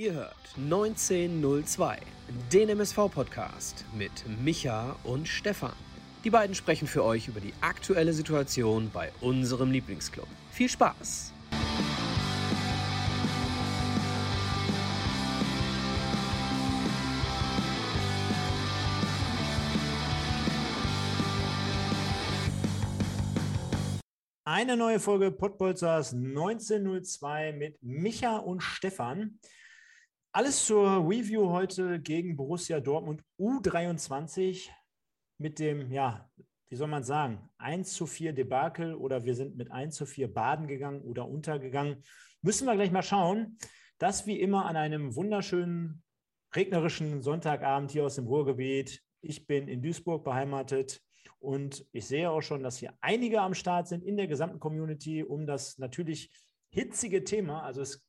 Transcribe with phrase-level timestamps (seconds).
[0.00, 1.98] Ihr hört 1902,
[2.50, 4.10] den MSV-Podcast mit
[4.42, 5.74] Micha und Stefan.
[6.24, 10.26] Die beiden sprechen für euch über die aktuelle Situation bei unserem Lieblingsclub.
[10.52, 11.34] Viel Spaß!
[24.46, 29.38] Eine neue Folge Podbolzers 1902 mit Micha und Stefan.
[30.32, 34.68] Alles zur Review heute gegen Borussia Dortmund U23
[35.38, 36.30] mit dem, ja,
[36.68, 40.32] wie soll man sagen, 1 zu 4 Debakel oder wir sind mit 1 zu 4
[40.32, 42.04] baden gegangen oder untergegangen.
[42.42, 43.58] Müssen wir gleich mal schauen.
[43.98, 46.04] Das wie immer an einem wunderschönen
[46.54, 49.02] regnerischen Sonntagabend hier aus dem Ruhrgebiet.
[49.22, 51.02] Ich bin in Duisburg beheimatet.
[51.40, 55.24] Und ich sehe auch schon, dass hier einige am Start sind in der gesamten Community,
[55.24, 56.30] um das natürlich
[56.68, 58.06] hitzige Thema, also es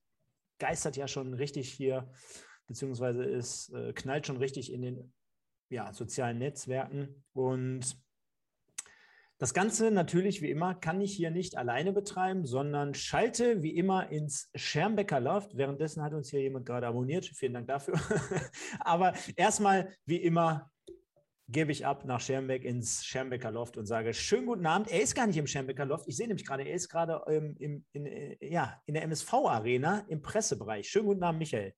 [0.62, 2.10] geistert ja schon richtig hier,
[2.68, 5.14] beziehungsweise es äh, knallt schon richtig in den
[5.70, 7.26] ja, sozialen Netzwerken.
[7.34, 7.98] Und
[9.40, 14.12] das Ganze natürlich wie immer kann ich hier nicht alleine betreiben, sondern schalte wie immer
[14.12, 15.58] ins Schermbecker Loft.
[15.58, 17.26] Währenddessen hat uns hier jemand gerade abonniert.
[17.26, 17.96] Vielen Dank dafür.
[18.80, 20.71] Aber erstmal wie immer
[21.52, 24.90] gebe ich ab nach Schermbeck ins Schermbecker Loft und sage, schönen guten Abend.
[24.90, 26.08] Er ist gar nicht im Schermbecker Loft.
[26.08, 30.06] Ich sehe nämlich gerade, er ist gerade ähm, im, in, äh, ja, in der MSV-Arena
[30.08, 30.90] im Pressebereich.
[30.90, 31.74] Schönen guten Abend, Michael.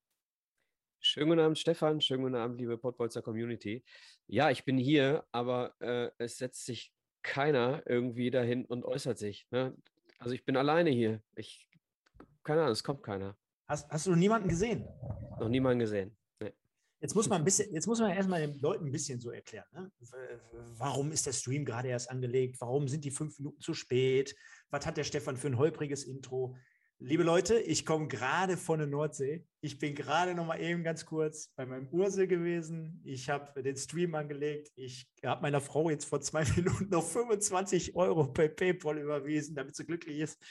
[0.99, 2.01] Schönen guten Abend, Stefan.
[2.01, 3.83] Schönen guten Abend, liebe Podbolzer Community.
[4.27, 6.93] Ja, ich bin hier, aber äh, es setzt sich
[7.23, 9.47] keiner irgendwie dahin und äußert sich.
[9.49, 9.75] Ne?
[10.19, 11.21] Also ich bin alleine hier.
[11.35, 11.67] Ich,
[12.43, 13.35] keine Ahnung, es kommt keiner.
[13.67, 14.87] Hast, hast du niemanden gesehen?
[15.39, 16.15] Noch niemanden gesehen.
[17.03, 19.65] Jetzt muss man ein bisschen, jetzt muss man erstmal den Leuten ein bisschen so erklären.
[19.73, 19.91] Ne?
[20.77, 22.55] Warum ist der Stream gerade erst angelegt?
[22.61, 24.33] Warum sind die fünf Minuten zu spät?
[24.69, 26.55] Was hat der Stefan für ein holpriges Intro?
[26.99, 29.45] Liebe Leute, ich komme gerade von der Nordsee.
[29.59, 33.01] Ich bin gerade noch mal eben ganz kurz bei meinem Ursel gewesen.
[33.03, 34.71] Ich habe den Stream angelegt.
[34.75, 39.75] Ich habe meiner Frau jetzt vor zwei Minuten noch 25 Euro bei PayPal überwiesen, damit
[39.75, 40.41] sie glücklich ist.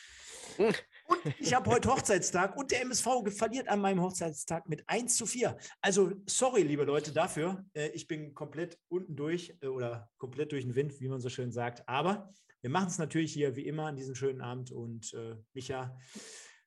[1.12, 5.26] Und ich habe heute Hochzeitstag und der MSV verliert an meinem Hochzeitstag mit 1 zu
[5.26, 5.56] 4.
[5.80, 7.64] Also, sorry, liebe Leute, dafür.
[7.74, 11.28] Äh, ich bin komplett unten durch äh, oder komplett durch den Wind, wie man so
[11.28, 11.86] schön sagt.
[11.86, 14.72] Aber wir machen es natürlich hier wie immer an diesem schönen Abend.
[14.72, 15.98] Und äh, Micha,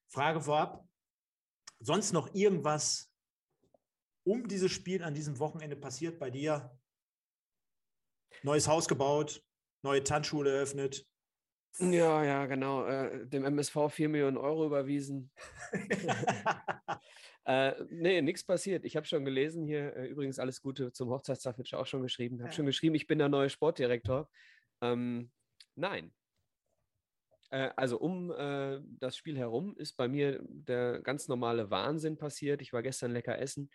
[0.07, 0.87] Frage vorab:
[1.79, 3.11] Sonst noch irgendwas
[4.23, 6.77] um dieses Spiel an diesem Wochenende passiert bei dir?
[8.43, 9.43] Neues Haus gebaut,
[9.81, 11.07] neue Tanzschule eröffnet,
[11.79, 12.85] ja, ja, genau.
[12.85, 15.31] Äh, dem MSV 4 Millionen Euro überwiesen.
[17.45, 18.85] äh, nee, nichts passiert.
[18.85, 22.35] Ich habe schon gelesen hier, äh, übrigens alles Gute zum Hochzeitstag, wird auch schon geschrieben.
[22.35, 22.55] Ich habe ja.
[22.55, 24.29] schon geschrieben, ich bin der neue Sportdirektor.
[24.81, 25.31] Ähm,
[25.75, 26.13] nein.
[27.49, 32.61] Äh, also um äh, das Spiel herum ist bei mir der ganz normale Wahnsinn passiert.
[32.61, 33.69] Ich war gestern lecker essen.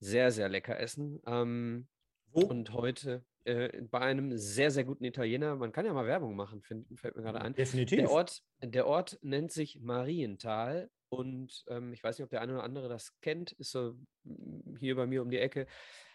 [0.00, 1.20] Sehr, sehr lecker essen.
[1.26, 1.88] Ähm,
[2.32, 5.56] und heute äh, bei einem sehr, sehr guten Italiener.
[5.56, 7.54] Man kann ja mal Werbung machen, find, fällt mir gerade ein.
[7.54, 7.98] Definitiv.
[7.98, 12.54] Der Ort, der Ort nennt sich Marienthal und ähm, ich weiß nicht, ob der eine
[12.54, 13.94] oder andere das kennt, ist so
[14.24, 15.66] mm, hier bei mir um die Ecke.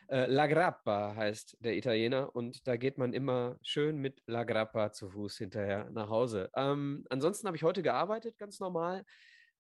[0.09, 4.91] Äh, La Grappa heißt der Italiener und da geht man immer schön mit La Grappa
[4.94, 6.49] zu Fuß hinterher nach Hause.
[6.55, 9.05] Ähm, ansonsten habe ich heute gearbeitet, ganz normal.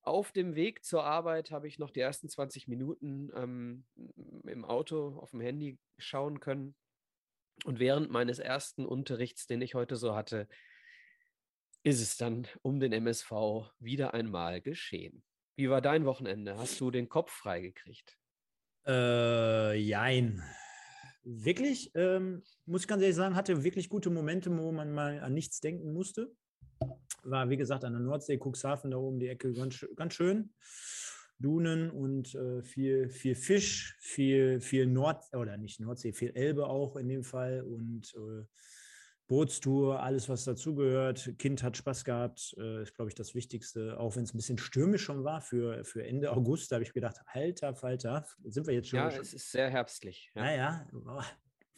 [0.01, 3.85] Auf dem Weg zur Arbeit habe ich noch die ersten 20 Minuten ähm,
[4.47, 6.75] im Auto auf dem Handy schauen können.
[7.65, 10.47] Und während meines ersten Unterrichts, den ich heute so hatte,
[11.83, 13.31] ist es dann um den MSV
[13.79, 15.23] wieder einmal geschehen.
[15.55, 16.57] Wie war dein Wochenende?
[16.57, 18.17] Hast du den Kopf freigekriegt?
[18.85, 20.43] Äh, jein.
[21.23, 25.33] Wirklich, ähm, muss ich ganz ehrlich sagen, hatte wirklich gute Momente, wo man mal an
[25.33, 26.31] nichts denken musste.
[27.23, 30.53] War, wie gesagt, an der Nordsee, Cuxhaven, da oben die Ecke, ganz, ganz schön.
[31.39, 36.95] Dunen und äh, viel, viel Fisch, viel, viel Nord- oder nicht Nordsee, viel Elbe auch
[36.95, 38.45] in dem Fall und äh,
[39.27, 41.33] Bootstour, alles, was dazugehört.
[41.37, 44.57] Kind hat Spaß gehabt, äh, ist, glaube ich, das Wichtigste, auch wenn es ein bisschen
[44.57, 46.71] stürmisch schon war für, für Ende August.
[46.71, 48.99] Da habe ich gedacht, alter Falter, sind wir jetzt schon.
[48.99, 50.31] Ja, es ist sehr herbstlich.
[50.33, 50.43] Ja.
[50.43, 50.87] Naja,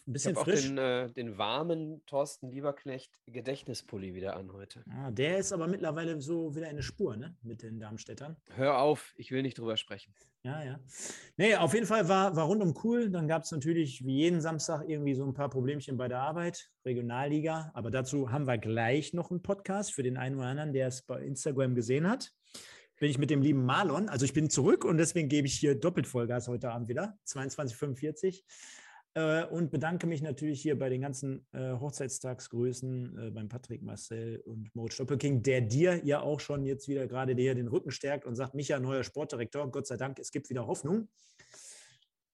[0.09, 0.59] ein bisschen ich frisch.
[0.65, 4.83] auch den, äh, den warmen Thorsten Lieberknecht Gedächtnispulli wieder an heute.
[4.89, 7.37] Ah, der ist aber mittlerweile so wieder eine Spur, ne?
[7.43, 8.35] Mit den Darmstädtern.
[8.55, 10.13] Hör auf, ich will nicht drüber sprechen.
[10.41, 10.79] Ja, ja.
[11.37, 13.09] Nee, auf jeden Fall war, war rundum cool.
[13.11, 16.71] Dann gab es natürlich wie jeden Samstag irgendwie so ein paar Problemchen bei der Arbeit,
[16.85, 17.71] Regionalliga.
[17.73, 21.03] Aber dazu haben wir gleich noch einen Podcast für den einen oder anderen, der es
[21.03, 22.31] bei Instagram gesehen hat
[22.99, 24.09] bin ich mit dem lieben Marlon.
[24.09, 27.17] Also ich bin zurück und deswegen gebe ich hier doppelt Vollgas heute Abend wieder.
[27.25, 28.43] 22,45.
[29.19, 34.41] Äh, und bedanke mich natürlich hier bei den ganzen äh, Hochzeitstagsgrüßen äh, beim Patrick Marcel
[34.45, 38.25] und Moritz Stoppelking, der dir ja auch schon jetzt wieder gerade dir den Rücken stärkt
[38.25, 41.09] und sagt, Micha, neuer Sportdirektor, Gott sei Dank, es gibt wieder Hoffnung.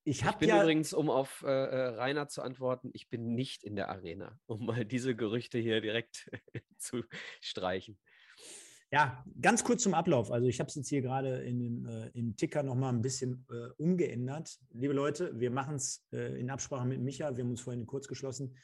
[0.04, 3.64] Ich, ich bin ja, übrigens, um auf äh, äh, Rainer zu antworten, ich bin nicht
[3.64, 6.30] in der Arena, um mal diese Gerüchte hier direkt
[6.78, 7.04] zu
[7.42, 7.98] streichen.
[8.92, 10.32] Ja, ganz kurz zum Ablauf.
[10.32, 13.72] Also ich habe es jetzt hier gerade in äh, im Ticker nochmal ein bisschen äh,
[13.78, 14.58] umgeändert.
[14.72, 17.36] Liebe Leute, wir machen es äh, in Absprache mit Micha.
[17.36, 18.56] Wir haben uns vorhin kurz geschlossen.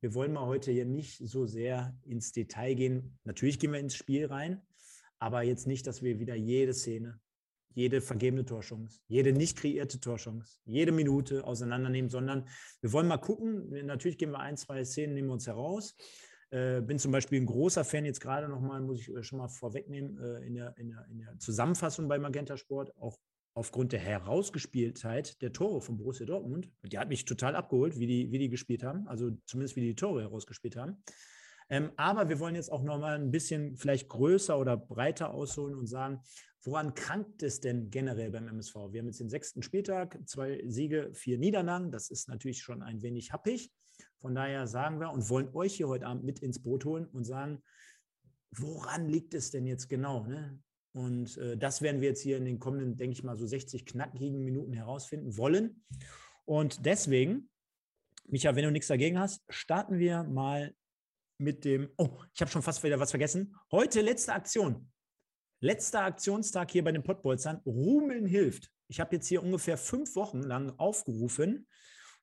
[0.00, 3.18] Wir wollen mal heute hier nicht so sehr ins Detail gehen.
[3.24, 4.60] Natürlich gehen wir ins Spiel rein,
[5.18, 7.18] aber jetzt nicht, dass wir wieder jede Szene,
[7.74, 12.46] jede vergebene Torchance, jede nicht kreierte Torchance, jede Minute auseinandernehmen, sondern
[12.82, 13.70] wir wollen mal gucken.
[13.86, 15.96] Natürlich gehen wir ein, zwei Szenen, nehmen wir uns heraus.
[16.52, 19.48] Äh, bin zum Beispiel ein großer Fan, jetzt gerade nochmal, muss ich äh, schon mal
[19.48, 23.18] vorwegnehmen, äh, in, der, in, der, in der Zusammenfassung bei Magenta Sport, auch
[23.54, 26.70] aufgrund der Herausgespieltheit der Tore von Borussia Dortmund.
[26.82, 29.94] Die hat mich total abgeholt, wie die, wie die gespielt haben, also zumindest wie die
[29.94, 31.02] Tore herausgespielt haben.
[31.70, 35.86] Ähm, aber wir wollen jetzt auch nochmal ein bisschen vielleicht größer oder breiter ausholen und
[35.86, 36.20] sagen,
[36.64, 38.74] woran krankt es denn generell beim MSV?
[38.90, 41.90] Wir haben jetzt den sechsten Spieltag, zwei Siege, vier Niederlagen.
[41.90, 43.72] Das ist natürlich schon ein wenig happig.
[44.22, 47.24] Von daher sagen wir und wollen euch hier heute Abend mit ins Boot holen und
[47.24, 47.60] sagen,
[48.52, 50.24] woran liegt es denn jetzt genau?
[50.24, 50.60] Ne?
[50.92, 53.84] Und äh, das werden wir jetzt hier in den kommenden, denke ich mal, so 60
[53.84, 55.84] knackigen Minuten herausfinden wollen.
[56.44, 57.50] Und deswegen,
[58.28, 60.72] Micha, wenn du nichts dagegen hast, starten wir mal
[61.38, 63.56] mit dem, oh, ich habe schon fast wieder was vergessen.
[63.72, 64.88] Heute letzte Aktion.
[65.60, 67.60] Letzter Aktionstag hier bei den Pottbolzern.
[67.66, 68.70] Rumeln hilft.
[68.86, 71.66] Ich habe jetzt hier ungefähr fünf Wochen lang aufgerufen,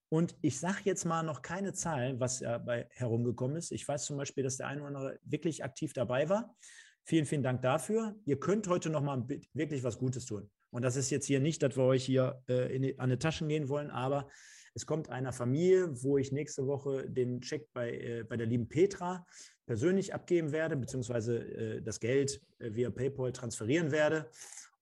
[0.10, 3.72] und ich sage jetzt mal noch keine Zahl, was dabei herumgekommen ist.
[3.72, 6.56] Ich weiß zum Beispiel, dass der eine oder andere wirklich aktiv dabei war.
[7.04, 8.16] Vielen, vielen Dank dafür.
[8.26, 10.50] Ihr könnt heute noch mal wirklich was Gutes tun.
[10.72, 13.48] Und das ist jetzt hier nicht, dass wir euch hier äh, die, an die Taschen
[13.48, 14.30] gehen wollen, aber
[14.76, 18.68] es kommt einer Familie, wo ich nächste Woche den Check bei, äh, bei der lieben
[18.68, 19.26] Petra
[19.66, 24.30] persönlich abgeben werde, beziehungsweise äh, das Geld äh, via PayPal transferieren werde.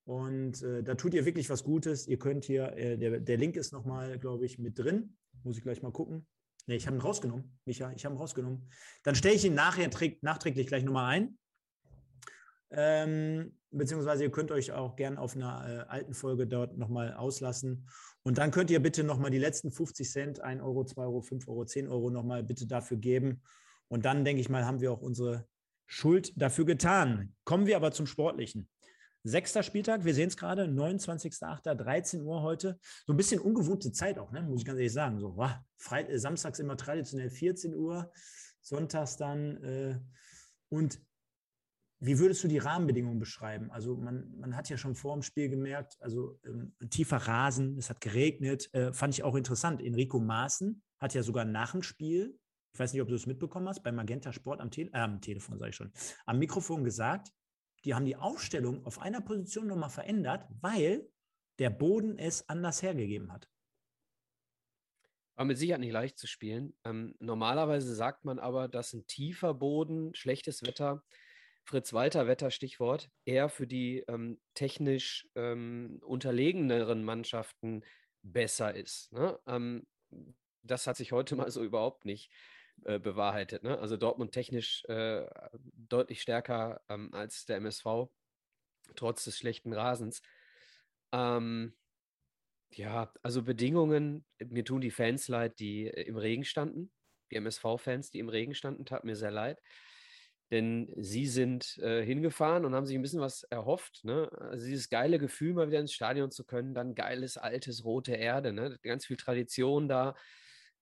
[0.06, 2.08] Und äh, da tut ihr wirklich was Gutes.
[2.08, 5.17] Ihr könnt hier, äh, der, der Link ist nochmal, glaube ich, mit drin.
[5.44, 6.28] Muss ich gleich mal gucken.
[6.68, 8.70] Ne, ich habe ihn rausgenommen, Micha, ich habe ihn rausgenommen.
[9.04, 9.90] Dann stelle ich ihn nachher
[10.22, 11.38] nachträglich gleich nochmal ein.
[12.70, 17.88] Ähm, beziehungsweise ihr könnt euch auch gern auf einer äh, alten Folge dort nochmal auslassen.
[18.24, 21.48] Und dann könnt ihr bitte nochmal die letzten 50 Cent, 1 Euro, 2 Euro, 5
[21.48, 23.42] Euro, 10 Euro nochmal bitte dafür geben.
[23.88, 25.48] Und dann, denke ich mal, haben wir auch unsere
[25.86, 27.34] Schuld dafür getan.
[27.46, 28.68] Kommen wir aber zum Sportlichen.
[29.28, 32.80] Sechster Spieltag, wir sehen es gerade, 29.08., 13 Uhr heute.
[33.06, 34.42] So ein bisschen ungewohnte Zeit auch, ne?
[34.42, 35.20] muss ich ganz ehrlich sagen.
[35.20, 38.12] So, wow, Freit äh, samstags immer traditionell 14 Uhr,
[38.62, 39.62] sonntags dann.
[39.64, 40.00] Äh,
[40.70, 41.02] und
[42.00, 43.70] wie würdest du die Rahmenbedingungen beschreiben?
[43.72, 47.90] Also man, man hat ja schon vor dem Spiel gemerkt, also ähm, tiefer Rasen, es
[47.90, 49.82] hat geregnet, äh, fand ich auch interessant.
[49.82, 52.40] Enrico Maaßen hat ja sogar nach dem Spiel,
[52.72, 55.20] ich weiß nicht, ob du es mitbekommen hast, bei Magenta Sport am, Te äh, am
[55.20, 55.92] Telefon, sage ich schon,
[56.26, 57.34] am Mikrofon gesagt,
[57.88, 61.10] die haben die Aufstellung auf einer Position nochmal verändert, weil
[61.58, 63.50] der Boden es anders hergegeben hat.
[65.36, 66.76] War mit Sicherheit nicht leicht zu spielen.
[66.84, 71.02] Ähm, normalerweise sagt man aber, dass ein tiefer Boden, schlechtes Wetter,
[71.64, 77.86] Fritz-Walter-Wetter, Stichwort, eher für die ähm, technisch ähm, unterlegeneren Mannschaften
[78.22, 79.14] besser ist.
[79.14, 79.40] Ne?
[79.48, 79.88] Ähm,
[80.62, 82.34] das hat sich heute mal so überhaupt nicht
[82.86, 83.64] äh, bewahrheitet.
[83.64, 83.78] Ne?
[83.80, 85.26] Also Dortmund technisch äh,
[85.74, 88.10] deutlich stärker ähm, als der MSV,
[88.96, 90.22] trotz des schlechten Rasens.
[91.12, 91.74] Ähm,
[92.72, 96.92] ja, also Bedingungen, mir tun die Fans leid, die äh, im Regen standen.
[97.32, 99.62] Die MSV-Fans, die im Regen standen, tat mir sehr leid.
[100.50, 104.06] Denn sie sind äh, hingefahren und haben sich ein bisschen was erhofft.
[104.06, 104.30] Ne?
[104.40, 108.54] Also dieses geile Gefühl, mal wieder ins Stadion zu können, dann geiles, altes, rote Erde,
[108.54, 108.78] ne?
[108.82, 110.16] ganz viel Tradition da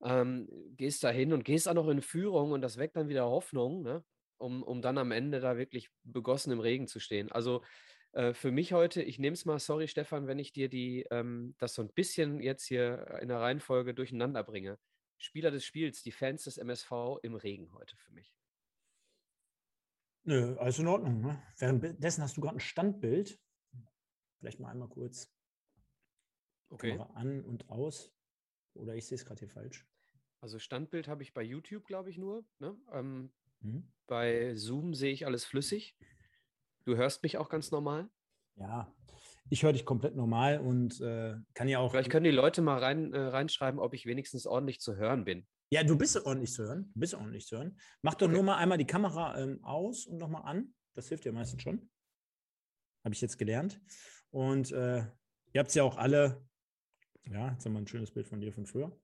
[0.06, 0.48] ähm,
[0.78, 3.82] gehst da hin und gehst auch noch in Führung und das weckt dann wieder Hoffnung,
[3.82, 4.04] ne?
[4.38, 7.32] um, um dann am Ende da wirklich begossen im Regen zu stehen.
[7.32, 7.64] Also
[8.12, 11.56] äh, für mich heute, ich nehme es mal, sorry Stefan, wenn ich dir die, ähm,
[11.58, 14.78] das so ein bisschen jetzt hier in der Reihenfolge durcheinander bringe.
[15.18, 16.92] Spieler des Spiels, die Fans des MSV
[17.24, 18.36] im Regen heute für mich.
[20.24, 21.22] Nö, alles in Ordnung.
[21.22, 21.42] Ne?
[21.58, 23.40] Währenddessen hast du gerade ein Standbild.
[24.40, 25.32] Vielleicht mal einmal kurz
[26.70, 26.92] okay.
[26.92, 28.12] Kamera an und aus.
[28.74, 29.88] Oder ich sehe es gerade hier falsch.
[30.46, 32.46] Also Standbild habe ich bei YouTube, glaube ich, nur.
[32.60, 32.78] Ne?
[32.94, 33.92] Ähm, mhm.
[34.06, 35.98] Bei Zoom sehe ich alles flüssig.
[36.84, 38.12] Du hörst mich auch ganz normal?
[38.56, 38.94] Ja,
[39.50, 41.90] ich höre dich komplett normal und äh, kann ja auch.
[41.90, 45.48] Vielleicht können die Leute mal rein, äh, reinschreiben, ob ich wenigstens ordentlich zu hören bin.
[45.72, 46.92] Ja, du bist ordentlich zu hören.
[46.94, 47.80] Du bist ordentlich zu hören.
[48.04, 48.36] Mach doch okay.
[48.36, 50.76] nur mal einmal die Kamera ähm, aus und nochmal an.
[50.94, 51.90] Das hilft dir meistens schon.
[53.04, 53.82] Habe ich jetzt gelernt.
[54.30, 55.08] Und äh,
[55.54, 56.46] ihr habt es ja auch alle
[57.32, 58.96] ja, jetzt haben wir ein schönes Bild von dir von früher.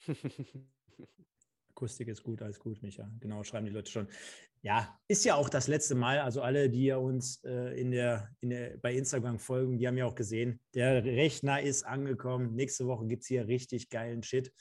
[1.82, 3.10] Akustik ist gut, alles gut, Micha.
[3.18, 4.06] Genau, schreiben die Leute schon.
[4.60, 6.20] Ja, ist ja auch das letzte Mal.
[6.20, 9.96] Also alle, die ja uns äh, in der, in der, bei Instagram folgen, die haben
[9.96, 12.54] ja auch gesehen, der Rechner ist angekommen.
[12.54, 14.52] Nächste Woche gibt es hier richtig geilen Shit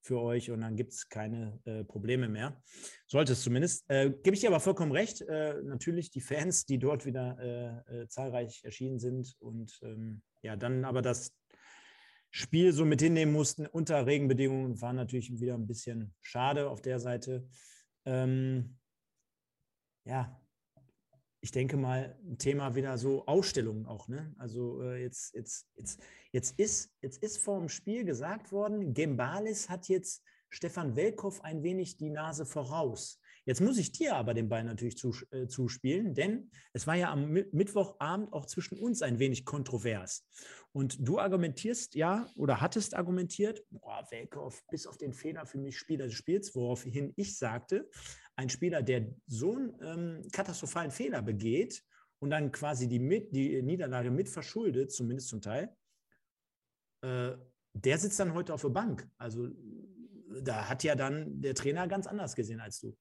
[0.00, 2.62] für euch und dann gibt es keine äh, Probleme mehr.
[3.06, 3.84] Sollte es zumindest.
[3.88, 5.20] Äh, Gebe ich dir aber vollkommen recht.
[5.22, 10.56] Äh, natürlich die Fans, die dort wieder äh, äh, zahlreich erschienen sind und ähm, ja,
[10.56, 11.34] dann aber das
[12.36, 16.98] Spiel so mit hinnehmen mussten unter Regenbedingungen, war natürlich wieder ein bisschen schade auf der
[16.98, 17.46] Seite.
[18.06, 18.76] Ähm,
[20.04, 20.36] ja,
[21.40, 24.08] ich denke mal, ein Thema wieder so Ausstellungen auch.
[24.08, 24.34] Ne?
[24.36, 26.00] Also äh, jetzt, jetzt, jetzt,
[26.32, 31.62] jetzt, ist, jetzt ist vor dem Spiel gesagt worden, Gembalis hat jetzt Stefan Welkow ein
[31.62, 33.20] wenig die Nase voraus.
[33.46, 34.96] Jetzt muss ich dir aber den Ball natürlich
[35.30, 40.26] äh, zuspielen, denn es war ja am Mittwochabend auch zwischen uns ein wenig kontrovers.
[40.72, 45.78] Und du argumentierst ja oder hattest argumentiert, boah, Welkow, bis auf den Fehler für mich
[45.78, 47.88] Spieler des Spiels, woraufhin ich sagte,
[48.36, 51.84] ein Spieler, der so einen ähm, katastrophalen Fehler begeht
[52.20, 55.76] und dann quasi die, mit, die Niederlage mit verschuldet, zumindest zum Teil,
[57.02, 57.32] äh,
[57.74, 59.06] der sitzt dann heute auf der Bank.
[59.18, 59.48] Also
[60.42, 62.96] da hat ja dann der Trainer ganz anders gesehen als du.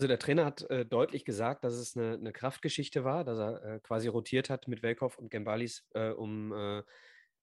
[0.00, 3.62] Also der Trainer hat äh, deutlich gesagt, dass es eine, eine Kraftgeschichte war, dass er
[3.62, 6.82] äh, quasi rotiert hat mit Welkow und Gembalis, äh, um äh,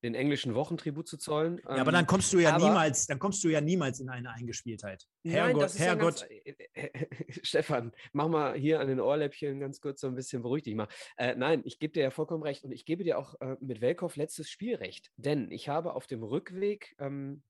[0.02, 1.60] den englischen Wochentribut zu zollen.
[1.60, 4.10] Ja, aber dann ähm, kommst du ja aber, niemals, dann kommst du ja niemals in
[4.10, 5.06] eine Eingespieltheit.
[5.24, 6.28] Herrgott, nein, Herrgott.
[6.74, 7.08] Ja ganz,
[7.44, 10.88] Stefan, mach mal hier an den Ohrläppchen ganz kurz so ein bisschen beruhig dich mal.
[11.18, 13.82] Äh, nein, ich gebe dir ja vollkommen recht und ich gebe dir auch äh, mit
[13.82, 17.44] Welkow letztes Spielrecht, denn ich habe auf dem Rückweg ähm,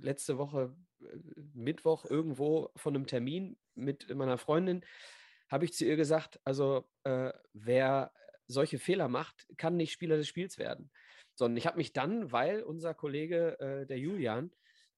[0.00, 0.74] letzte Woche
[1.54, 4.84] Mittwoch irgendwo von einem Termin mit meiner Freundin,
[5.48, 8.12] habe ich zu ihr gesagt, also äh, wer
[8.46, 10.90] solche Fehler macht, kann nicht Spieler des Spiels werden.
[11.34, 14.50] Sondern ich habe mich dann, weil unser Kollege, äh, der Julian,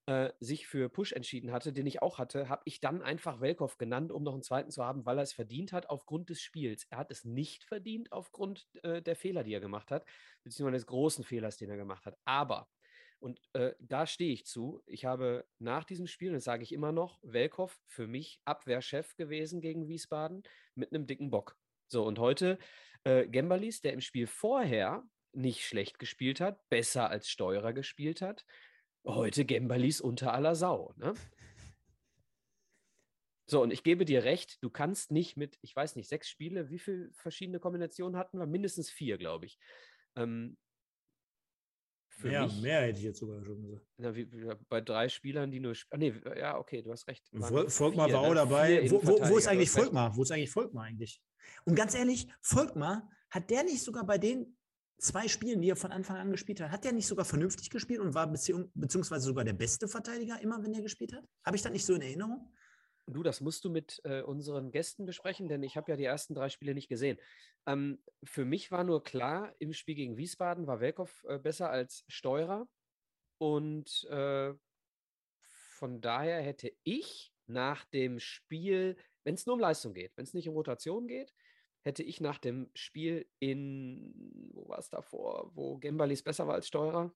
[0.07, 3.77] äh, sich für Push entschieden hatte, den ich auch hatte, habe ich dann einfach Welkow
[3.77, 6.87] genannt, um noch einen zweiten zu haben, weil er es verdient hat aufgrund des Spiels.
[6.91, 10.05] Er hat es nicht verdient aufgrund äh, der Fehler, die er gemacht hat,
[10.45, 12.17] beziehungsweise des großen Fehlers, den er gemacht hat.
[12.25, 12.69] Aber
[13.27, 14.81] und äh, da stehe ich zu.
[14.87, 19.61] Ich habe nach diesem Spiel, das sage ich immer noch, Welkow für mich Abwehrchef gewesen
[19.61, 20.45] gegen Wiesbaden
[20.77, 21.59] mit einem dicken Bock.
[21.89, 22.57] So, und heute
[23.03, 25.03] äh, Gembalis, der im Spiel vorher
[25.33, 28.47] nicht schlecht gespielt hat, besser als Steurer gespielt hat.
[29.05, 30.95] Heute Gembalis unter aller Sau.
[30.97, 31.15] Ne?
[33.47, 36.71] So, und ich gebe dir recht, du kannst nicht mit, ich weiß nicht, sechs Spiele,
[36.71, 38.47] wie viele verschiedene Kombinationen hatten wir?
[38.47, 39.59] Mindestens vier, glaube ich.
[40.15, 40.57] Ähm,
[42.17, 43.87] für mehr, mich, mehr hätte ich jetzt sogar schon gesagt.
[43.99, 45.75] Na, wie, wie, bei drei Spielern, die nur.
[45.91, 47.29] Ah, nee, ja, okay, du hast recht.
[47.69, 48.91] Volkmar war auch dabei.
[48.91, 50.17] Wo, wo, wo, ist eigentlich Volkmar?
[50.17, 51.21] Wo ist eigentlich Volkmar eigentlich?
[51.65, 54.57] Und ganz ehrlich, Volkmar, hat der nicht sogar bei den
[54.99, 58.01] zwei Spielen, die er von Anfang an gespielt hat, hat der nicht sogar vernünftig gespielt
[58.01, 61.25] und war beziehungs beziehungsweise sogar der beste Verteidiger immer, wenn er gespielt hat?
[61.45, 62.51] Habe ich das nicht so in Erinnerung?
[63.07, 66.35] Du, das musst du mit äh, unseren Gästen besprechen, denn ich habe ja die ersten
[66.35, 67.19] drei Spiele nicht gesehen.
[67.67, 72.05] Ähm, für mich war nur klar, im Spiel gegen Wiesbaden war Welkow äh, besser als
[72.09, 72.69] Steurer.
[73.39, 74.55] Und äh,
[75.41, 80.35] von daher hätte ich nach dem Spiel, wenn es nur um Leistung geht, wenn es
[80.35, 81.33] nicht um Rotation geht,
[81.83, 86.67] hätte ich nach dem Spiel in, wo war es davor, wo Gembalis besser war als
[86.67, 87.15] Steurer?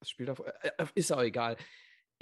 [0.00, 1.56] Das Spiel davor, äh, äh, ist auch egal.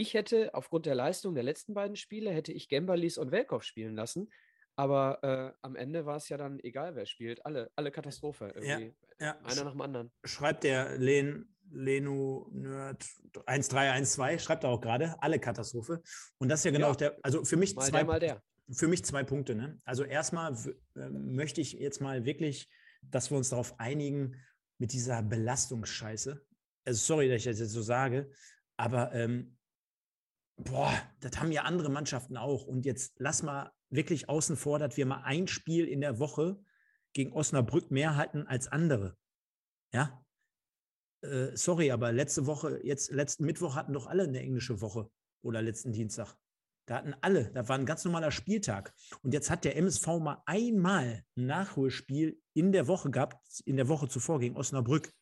[0.02, 3.94] Ich hätte aufgrund der Leistung der letzten beiden Spiele, hätte ich Gembalis und Welkow spielen
[3.94, 4.32] lassen.
[4.74, 7.46] Aber äh, am Ende war es ja dann egal, wer spielt.
[7.46, 8.52] Alle, alle Katastrophe.
[8.52, 8.96] Irgendwie.
[9.20, 9.38] Ja, ja.
[9.44, 10.12] Einer nach dem anderen.
[10.24, 13.06] Schreibt der Len, Lenu Nerd
[13.46, 16.02] 1312, schreibt er auch gerade, alle Katastrophe.
[16.38, 16.96] Und das ist ja genau ja.
[16.96, 18.42] der, also für mich mal zwei, der, mal der.
[18.72, 19.54] Für mich zwei Punkte.
[19.54, 19.78] Ne?
[19.84, 20.56] Also erstmal
[20.96, 22.68] äh, möchte ich jetzt mal wirklich,
[23.02, 24.34] dass wir uns darauf einigen,
[24.78, 26.44] mit dieser Belastungsscheiße.
[26.86, 28.32] Also sorry, dass ich das jetzt so sage,
[28.76, 29.56] aber ähm,
[30.56, 32.64] boah, das haben ja andere Mannschaften auch.
[32.64, 36.58] Und jetzt lass mal wirklich außen vor, dass wir mal ein Spiel in der Woche
[37.12, 39.16] gegen Osnabrück mehr halten als andere.
[39.92, 40.24] Ja?
[41.22, 45.10] Äh, sorry, aber letzte Woche, jetzt letzten Mittwoch hatten doch alle eine englische Woche
[45.42, 46.36] oder letzten Dienstag.
[46.86, 48.92] Da hatten alle, da war ein ganz normaler Spieltag.
[49.22, 53.88] Und jetzt hat der MSV mal einmal ein Nachholspiel in der Woche gehabt, in der
[53.88, 55.12] Woche zuvor gegen Osnabrück.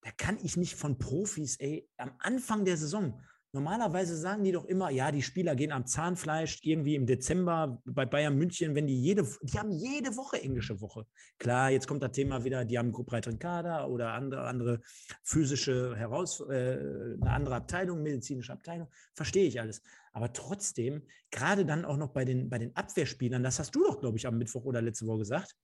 [0.00, 3.22] Da kann ich nicht von Profis, ey, am Anfang der Saison
[3.54, 8.04] Normalerweise sagen die doch immer, ja, die Spieler gehen am Zahnfleisch irgendwie im Dezember bei
[8.04, 11.06] Bayern München, wenn die jede, die haben jede Woche englische Woche.
[11.38, 14.80] Klar, jetzt kommt das Thema wieder, die haben einen breiteren Kader oder andere, andere
[15.22, 16.78] physische Heraus, äh,
[17.20, 19.82] eine andere Abteilung, medizinische Abteilung, verstehe ich alles.
[20.12, 24.00] Aber trotzdem, gerade dann auch noch bei den, bei den Abwehrspielern, das hast du doch,
[24.00, 25.54] glaube ich, am Mittwoch oder letzte Woche gesagt,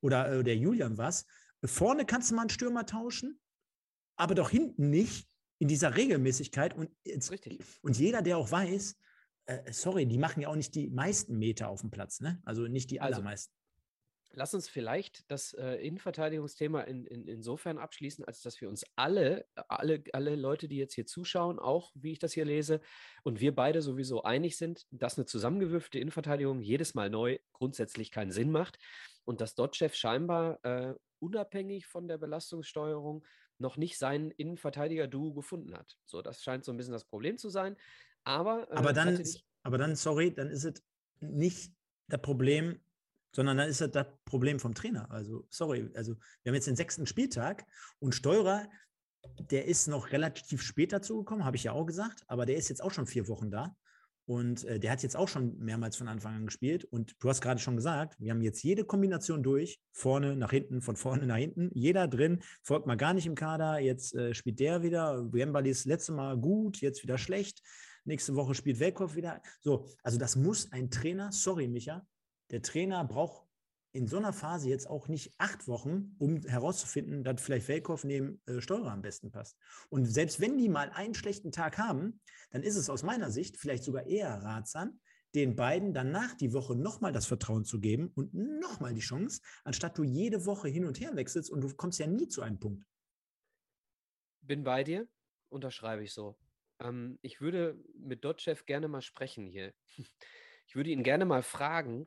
[0.00, 1.26] oder äh, der Julian was,
[1.64, 3.40] vorne kannst du mal einen Stürmer tauschen,
[4.14, 5.31] aber doch hinten nicht
[5.62, 7.60] in dieser Regelmäßigkeit und, jetzt, Richtig.
[7.82, 8.98] und jeder, der auch weiß,
[9.46, 12.42] äh, sorry, die machen ja auch nicht die meisten Meter auf dem Platz, ne?
[12.44, 13.54] Also nicht die Also, allermeisten.
[14.32, 19.46] Lass uns vielleicht das äh, Innenverteidigungsthema in, in, insofern abschließen, als dass wir uns alle,
[19.54, 22.80] alle, alle Leute, die jetzt hier zuschauen, auch wie ich das hier lese,
[23.22, 28.32] und wir beide sowieso einig sind, dass eine zusammengewürfte Innenverteidigung jedes Mal neu grundsätzlich keinen
[28.32, 28.80] Sinn macht
[29.24, 33.24] und dass Dotchev scheinbar äh, unabhängig von der Belastungssteuerung
[33.62, 35.96] noch nicht seinen Innenverteidiger-Duo gefunden hat.
[36.04, 37.76] So, das scheint so ein bisschen das Problem zu sein.
[38.24, 39.24] Aber, äh, Aber ich dann,
[39.62, 40.84] aber dann, sorry, dann ist es
[41.20, 41.72] nicht
[42.08, 42.80] das Problem,
[43.34, 45.10] sondern dann ist es das Problem vom Trainer.
[45.10, 47.64] Also, sorry, also wir haben jetzt den sechsten Spieltag
[47.98, 48.68] und Steurer,
[49.38, 52.82] der ist noch relativ spät dazugekommen, habe ich ja auch gesagt, aber der ist jetzt
[52.82, 53.74] auch schon vier Wochen da.
[54.24, 56.84] Und äh, der hat jetzt auch schon mehrmals von Anfang an gespielt.
[56.84, 60.80] Und du hast gerade schon gesagt, wir haben jetzt jede Kombination durch, vorne nach hinten,
[60.80, 63.78] von vorne nach hinten, jeder drin, folgt mal gar nicht im Kader.
[63.78, 65.32] Jetzt äh, spielt der wieder.
[65.32, 67.62] Wembali ist letzte Mal gut, jetzt wieder schlecht.
[68.04, 69.42] Nächste Woche spielt Welkow wieder.
[69.60, 72.04] So, also das muss ein Trainer, sorry, Micha,
[72.50, 73.46] der Trainer braucht
[73.92, 78.40] in so einer Phase jetzt auch nicht acht Wochen, um herauszufinden, dass vielleicht Welkow neben
[78.46, 79.58] äh, Steurer am besten passt.
[79.90, 82.20] Und selbst wenn die mal einen schlechten Tag haben,
[82.50, 84.98] dann ist es aus meiner Sicht vielleicht sogar eher ratsam,
[85.34, 89.96] den beiden danach die Woche nochmal das Vertrauen zu geben und nochmal die Chance, anstatt
[89.96, 92.84] du jede Woche hin und her wechselst und du kommst ja nie zu einem Punkt.
[94.40, 95.08] bin bei dir,
[95.48, 96.36] unterschreibe ich so.
[96.80, 99.72] Ähm, ich würde mit Dotchev gerne mal sprechen hier.
[100.68, 102.06] Ich würde ihn gerne mal fragen,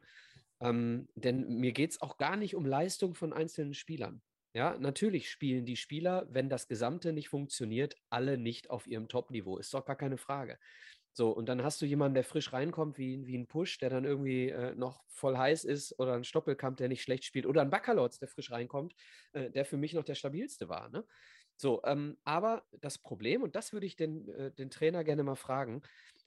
[0.60, 4.22] ähm, denn mir geht es auch gar nicht um Leistung von einzelnen Spielern.
[4.54, 9.58] Ja, natürlich spielen die Spieler, wenn das Gesamte nicht funktioniert, alle nicht auf ihrem Top-Niveau.
[9.58, 10.58] Ist doch gar keine Frage.
[11.12, 14.06] So, und dann hast du jemanden, der frisch reinkommt, wie, wie ein Push, der dann
[14.06, 17.70] irgendwie äh, noch voll heiß ist, oder ein Stoppelkamp, der nicht schlecht spielt, oder ein
[17.70, 18.96] Baccalords, der frisch reinkommt,
[19.34, 20.90] äh, der für mich noch der stabilste war.
[20.90, 21.06] Ne?
[21.58, 25.36] So, ähm, aber das Problem, und das würde ich den, äh, den Trainer gerne mal
[25.36, 25.82] fragen,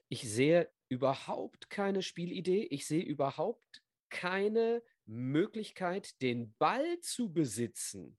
[0.07, 8.17] ich sehe überhaupt keine Spielidee, ich sehe überhaupt keine Möglichkeit, den Ball zu besitzen.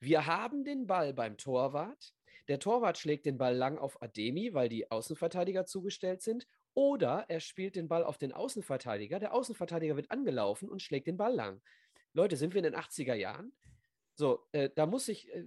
[0.00, 2.14] Wir haben den Ball beim Torwart.
[2.48, 6.46] Der Torwart schlägt den Ball lang auf Ademi, weil die Außenverteidiger zugestellt sind.
[6.74, 9.20] Oder er spielt den Ball auf den Außenverteidiger.
[9.20, 11.62] Der Außenverteidiger wird angelaufen und schlägt den Ball lang.
[12.14, 13.52] Leute, sind wir in den 80er Jahren?
[14.14, 15.44] So, äh, da muss ich, äh,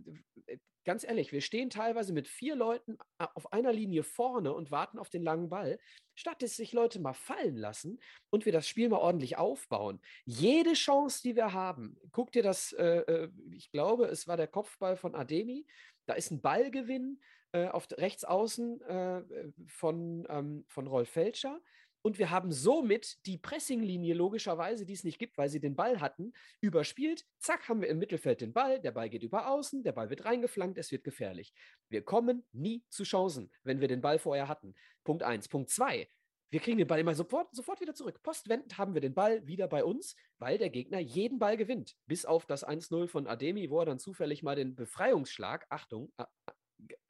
[0.85, 4.99] ganz ehrlich, wir stehen teilweise mit vier Leuten a- auf einer Linie vorne und warten
[4.99, 5.79] auf den langen Ball,
[6.15, 9.99] statt dass sich Leute mal fallen lassen und wir das Spiel mal ordentlich aufbauen.
[10.25, 14.47] Jede Chance, die wir haben, guck dir das, äh, äh, ich glaube, es war der
[14.47, 15.65] Kopfball von Ademi,
[16.05, 17.19] da ist ein Ballgewinn
[17.51, 21.59] äh, auf rechts außen äh, äh, von, ähm, von Rolf Felscher.
[22.05, 26.01] Und wir haben somit die Pressinglinie logischerweise, die es nicht gibt, weil sie den Ball
[26.01, 27.25] hatten, überspielt.
[27.39, 28.79] Zack, haben wir im Mittelfeld den Ball.
[28.79, 31.51] Der Ball geht über außen, der Ball wird reingeflankt, es wird gefährlich.
[31.89, 34.75] Wir kommen nie zu Chancen, wenn wir den Ball vorher hatten.
[35.03, 35.47] Punkt eins.
[35.47, 36.07] Punkt zwei.
[36.51, 38.21] Wir kriegen den Ball immer sofort, sofort wieder zurück.
[38.21, 41.95] Postwendend haben wir den Ball wieder bei uns, weil der Gegner jeden Ball gewinnt.
[42.05, 46.13] Bis auf das 1-0 von Ademi, wo er dann zufällig mal den Befreiungsschlag, Achtung,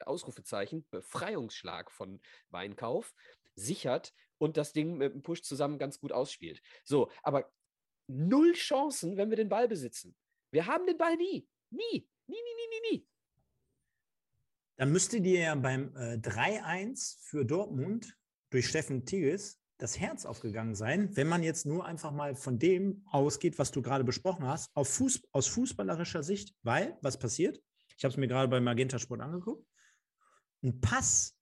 [0.05, 3.13] Ausrufezeichen, Befreiungsschlag von Weinkauf,
[3.55, 6.61] sichert und das Ding mit dem Push zusammen ganz gut ausspielt.
[6.83, 7.51] So, aber
[8.07, 10.15] null Chancen, wenn wir den Ball besitzen.
[10.51, 11.47] Wir haben den Ball nie.
[11.69, 12.09] Nie.
[12.27, 13.07] Nie, nie, nie, nie, nie.
[14.77, 18.17] Dann müsste dir ja beim äh, 3-1 für Dortmund
[18.49, 23.03] durch Steffen Tigges das Herz aufgegangen sein, wenn man jetzt nur einfach mal von dem
[23.07, 27.61] ausgeht, was du gerade besprochen hast, Fuß, aus fußballerischer Sicht, weil, was passiert?
[27.97, 29.67] Ich habe es mir gerade bei Magenta Sport angeguckt.
[30.63, 31.37] Ein Pass,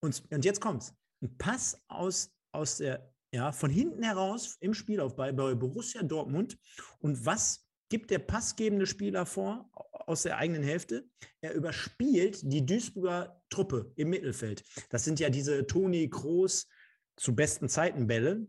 [0.00, 5.32] und, und jetzt kommt's, ein Pass aus, aus der, ja, von hinten heraus im Spielaufbau
[5.32, 6.58] bei Borussia Dortmund.
[6.98, 9.70] Und was gibt der passgebende Spieler vor
[10.06, 11.08] aus der eigenen Hälfte?
[11.40, 14.64] Er überspielt die Duisburger Truppe im Mittelfeld.
[14.88, 16.68] Das sind ja diese Toni Kroos
[17.16, 18.46] zu besten Zeiten Bälle.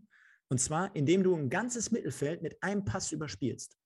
[0.49, 3.77] Und zwar, indem du ein ganzes Mittelfeld mit einem Pass überspielst.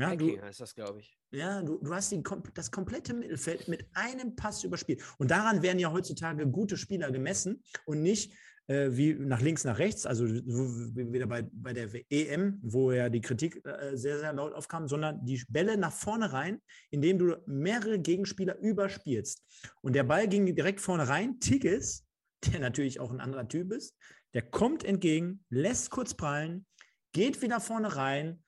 [0.00, 1.18] Ja, du, heißt das, glaube ich.
[1.30, 2.22] ja, du, du hast die,
[2.54, 5.02] das komplette Mittelfeld mit einem Pass überspielt.
[5.18, 8.32] Und daran werden ja heutzutage gute Spieler gemessen und nicht
[8.70, 12.92] äh, wie nach links, nach rechts, also so wie wieder bei, bei der EM, wo
[12.92, 17.18] ja die Kritik äh, sehr, sehr laut aufkam, sondern die Bälle nach vorne rein, indem
[17.18, 19.44] du mehrere Gegenspieler überspielst.
[19.82, 21.40] Und der Ball ging direkt vorne rein.
[21.40, 22.06] Tigges,
[22.46, 23.96] der natürlich auch ein anderer Typ ist,
[24.34, 26.64] der kommt entgegen, lässt kurz prallen,
[27.12, 28.40] geht wieder vorne rein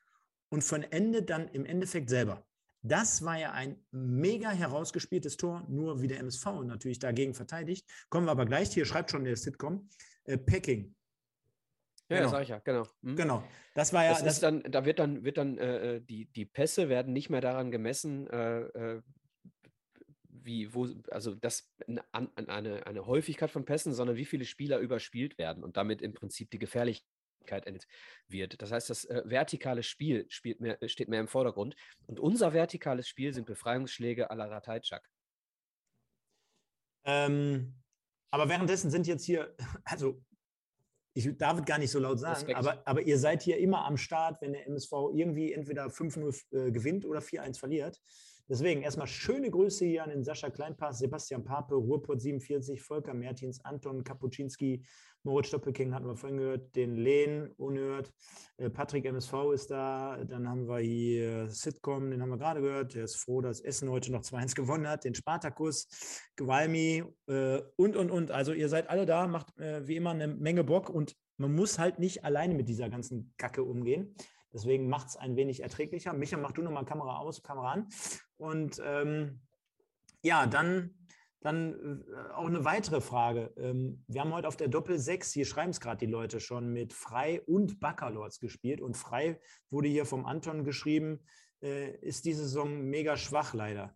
[0.53, 2.47] und vollendet dann im Endeffekt selber.
[2.83, 7.89] Das war ja ein mega herausgespieltes Tor, nur wie der MSV natürlich dagegen verteidigt.
[8.11, 9.89] Kommen wir aber gleich, hier schreibt schon der Sitcom,
[10.25, 10.95] äh, Packing.
[12.11, 12.31] Ja, Genau.
[12.31, 12.87] sag ich ja, genau.
[13.03, 13.17] Hm?
[13.17, 16.27] Genau, das war ja, Das ist dann, da wird dann, wird dann, äh, äh, die,
[16.27, 19.03] die Pässe werden nicht mehr daran gemessen, äh, äh,
[20.29, 25.39] wie, wo, also das eine, eine, eine Häufigkeit von Pässen, sondern wie viele Spieler überspielt
[25.39, 27.09] werden und damit im Prinzip die Gefährlichkeit
[28.29, 28.61] wird.
[28.63, 30.29] Das heißt, das äh, vertikale Spiel
[30.59, 31.77] mehr, steht mehr im Vordergrund.
[32.07, 35.09] Und unser vertikales Spiel sind Befreiungsschläge à la Ratajczak.
[37.05, 37.75] Ähm,
[38.31, 40.23] aber währenddessen sind jetzt hier, also
[41.15, 44.41] ich darf gar nicht so laut sagen, aber, aber ihr seid hier immer am Start,
[44.41, 48.01] wenn der MSV irgendwie entweder 5-0 äh, gewinnt oder 4-1 verliert.
[48.53, 53.65] Deswegen erstmal schöne Grüße hier an den Sascha Kleinpass, Sebastian Pape, Ruhrport 47, Volker Mertins,
[53.65, 54.85] Anton Kapuczynski,
[55.23, 58.13] Moritz Doppelking hatten wir vorhin gehört, den Lehn unerhört,
[58.59, 62.95] äh, Patrick MSV ist da, dann haben wir hier Sitcom, den haben wir gerade gehört,
[62.95, 65.89] der ist froh, dass Essen heute noch 2-1 gewonnen hat, den Spartakus,
[66.37, 68.33] Gewalmi äh, und, und, und.
[68.33, 71.79] Also ihr seid alle da, macht äh, wie immer eine Menge Bock und man muss
[71.79, 74.15] halt nicht alleine mit dieser ganzen Kacke umgehen.
[74.53, 76.13] Deswegen macht es ein wenig erträglicher.
[76.13, 77.89] Micha, mach du nochmal Kamera aus, Kamera an.
[78.37, 79.41] Und ähm,
[80.23, 80.95] ja, dann,
[81.41, 83.53] dann äh, auch eine weitere Frage.
[83.57, 86.73] Ähm, wir haben heute auf der Doppel 6, hier schreiben es gerade die Leute schon,
[86.73, 88.81] mit Frei und Baccalords gespielt.
[88.81, 91.25] Und Frei wurde hier vom Anton geschrieben,
[91.63, 93.95] äh, ist diese Saison mega schwach leider.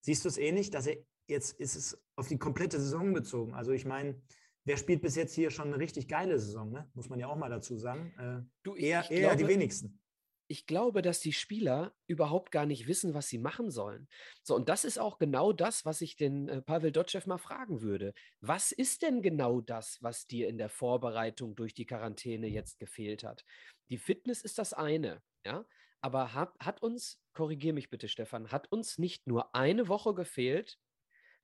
[0.00, 3.54] Siehst du es ähnlich, dass er jetzt ist es auf die komplette Saison bezogen?
[3.54, 4.20] Also ich meine,
[4.64, 6.90] Wer spielt bis jetzt hier schon eine richtig geile Saison, ne?
[6.94, 8.14] muss man ja auch mal dazu sagen.
[8.18, 10.00] Äh, du, eher, glaube, eher die wenigsten.
[10.46, 14.08] Ich glaube, dass die Spieler überhaupt gar nicht wissen, was sie machen sollen.
[14.42, 17.82] So, und das ist auch genau das, was ich den äh, Pavel Dotschew mal fragen
[17.82, 18.14] würde.
[18.40, 23.24] Was ist denn genau das, was dir in der Vorbereitung durch die Quarantäne jetzt gefehlt
[23.24, 23.44] hat?
[23.90, 25.66] Die Fitness ist das eine, ja.
[26.00, 30.78] Aber hat, hat uns, korrigier mich bitte, Stefan, hat uns nicht nur eine Woche gefehlt,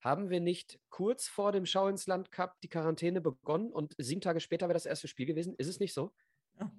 [0.00, 4.20] haben wir nicht kurz vor dem Schau ins Land Cup die Quarantäne begonnen und sieben
[4.20, 5.54] Tage später wäre das erste Spiel gewesen?
[5.56, 6.12] Ist es nicht so?
[6.58, 6.72] Ja.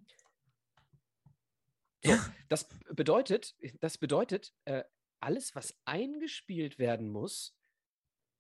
[2.03, 2.33] So, ja.
[2.49, 4.83] Das bedeutet, das bedeutet, äh,
[5.19, 7.55] alles, was eingespielt werden muss,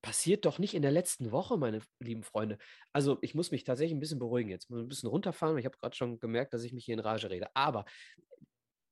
[0.01, 2.57] passiert doch nicht in der letzten Woche, meine lieben Freunde.
[2.91, 5.57] Also ich muss mich tatsächlich ein bisschen beruhigen jetzt, muss ein bisschen runterfahren.
[5.59, 7.55] Ich habe gerade schon gemerkt, dass ich mich hier in Rage rede.
[7.55, 7.85] Aber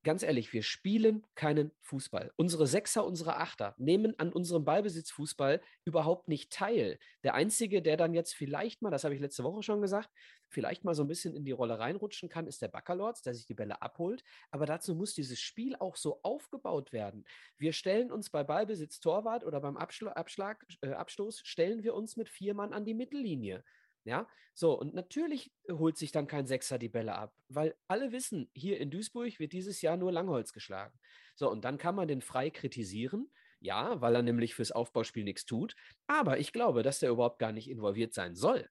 [0.10, 2.32] ganz ehrlich, wir spielen keinen Fußball.
[2.36, 6.98] Unsere Sechser, unsere Achter nehmen an unserem Ballbesitzfußball überhaupt nicht teil.
[7.24, 10.10] Der Einzige, der dann jetzt vielleicht mal, das habe ich letzte Woche schon gesagt,
[10.48, 13.46] vielleicht mal so ein bisschen in die Rolle reinrutschen kann, ist der Baccalords, der sich
[13.46, 14.24] die Bälle abholt.
[14.50, 17.24] Aber dazu muss dieses Spiel auch so aufgebaut werden.
[17.60, 22.18] Wir stellen uns bei Ballbesitz Torwart oder beim Abschlag, Abschlag, äh, Abstoß, stellen wir uns
[22.18, 23.64] mit vier Mann an die Mittellinie.
[24.10, 28.50] Ja, so, und natürlich holt sich dann kein Sechser die Bälle ab, weil alle wissen,
[28.56, 31.00] hier in Duisburg wird dieses Jahr nur Langholz geschlagen.
[31.36, 35.46] So, und dann kann man den frei kritisieren, ja, weil er nämlich fürs Aufbauspiel nichts
[35.46, 35.76] tut.
[36.08, 38.68] Aber ich glaube, dass der überhaupt gar nicht involviert sein soll.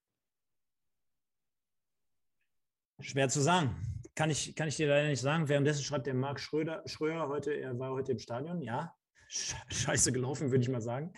[2.98, 3.76] Schwer zu sagen.
[4.16, 5.48] Kann ich, kann ich dir leider nicht sagen.
[5.48, 8.92] Währenddessen schreibt der Marc Schröder, Schröder heute, er war heute im Stadion, ja.
[9.28, 11.12] Scheiße gelaufen, würde ich mal sagen.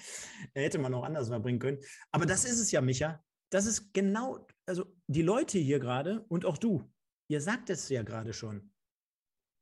[0.52, 1.78] Er hätte man auch anders verbringen können.
[2.11, 6.44] Aber das ist es ja, Micha das ist genau, also die Leute hier gerade und
[6.44, 6.90] auch du,
[7.28, 8.72] ihr sagt es ja gerade schon.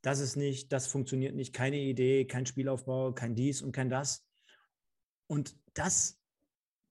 [0.02, 4.24] Das ist nicht, das funktioniert nicht, keine Idee, kein Spielaufbau, kein dies und kein das.
[5.26, 6.20] Und das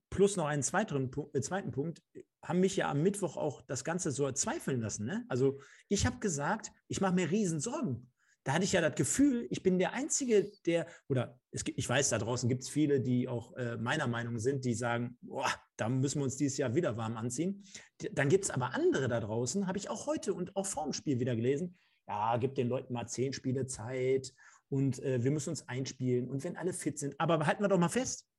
[0.09, 2.01] plus noch einen zweiten, äh, zweiten Punkt
[2.43, 5.05] haben mich ja am Mittwoch auch das Ganze so zweifeln lassen.
[5.05, 5.25] Ne?
[5.29, 8.11] Also ich habe gesagt, ich mache mir riesen Sorgen
[8.47, 12.07] da hatte ich ja das Gefühl, ich bin der Einzige, der, oder es, ich weiß,
[12.07, 15.89] da draußen gibt es viele, die auch äh, meiner Meinung sind, die sagen, boah, da
[15.89, 17.65] müssen wir uns dieses Jahr wieder warm anziehen.
[18.13, 20.93] Dann gibt es aber andere da draußen, habe ich auch heute und auch vor dem
[20.93, 24.33] Spiel wieder gelesen, ja, gib den Leuten mal zehn Spiele Zeit
[24.69, 27.19] und äh, wir müssen uns einspielen und wenn alle fit sind.
[27.19, 28.29] Aber halten wir doch mal fest,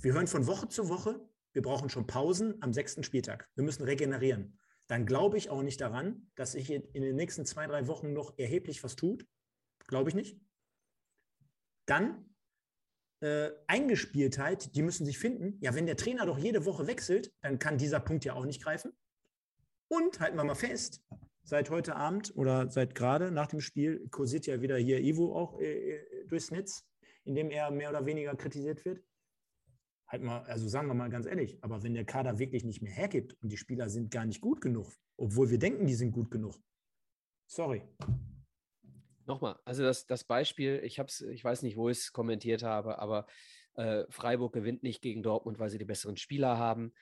[0.00, 1.20] wir hören von Woche zu Woche,
[1.52, 3.48] wir brauchen schon Pausen am sechsten Spieltag.
[3.54, 4.58] Wir müssen regenerieren
[4.88, 8.38] dann glaube ich auch nicht daran, dass sich in den nächsten zwei, drei Wochen noch
[8.38, 9.26] erheblich was tut.
[9.86, 10.40] Glaube ich nicht.
[11.86, 12.34] Dann
[13.20, 15.58] äh, Eingespieltheit, die müssen sich finden.
[15.60, 18.62] Ja, wenn der Trainer doch jede Woche wechselt, dann kann dieser Punkt ja auch nicht
[18.62, 18.92] greifen.
[19.88, 21.02] Und halten wir mal fest,
[21.42, 25.58] seit heute Abend oder seit gerade nach dem Spiel kursiert ja wieder hier Ivo auch
[25.60, 26.86] äh, äh durchs Netz,
[27.24, 29.02] indem er mehr oder weniger kritisiert wird
[30.08, 32.92] halt mal, also sagen wir mal ganz ehrlich, aber wenn der Kader wirklich nicht mehr
[32.92, 36.30] hergibt und die Spieler sind gar nicht gut genug, obwohl wir denken, die sind gut
[36.30, 36.58] genug.
[37.46, 37.82] Sorry.
[39.26, 42.98] Nochmal, also das, das Beispiel, ich habe ich weiß nicht, wo ich es kommentiert habe,
[42.98, 43.26] aber
[43.74, 46.92] äh, Freiburg gewinnt nicht gegen Dortmund, weil sie die besseren Spieler haben.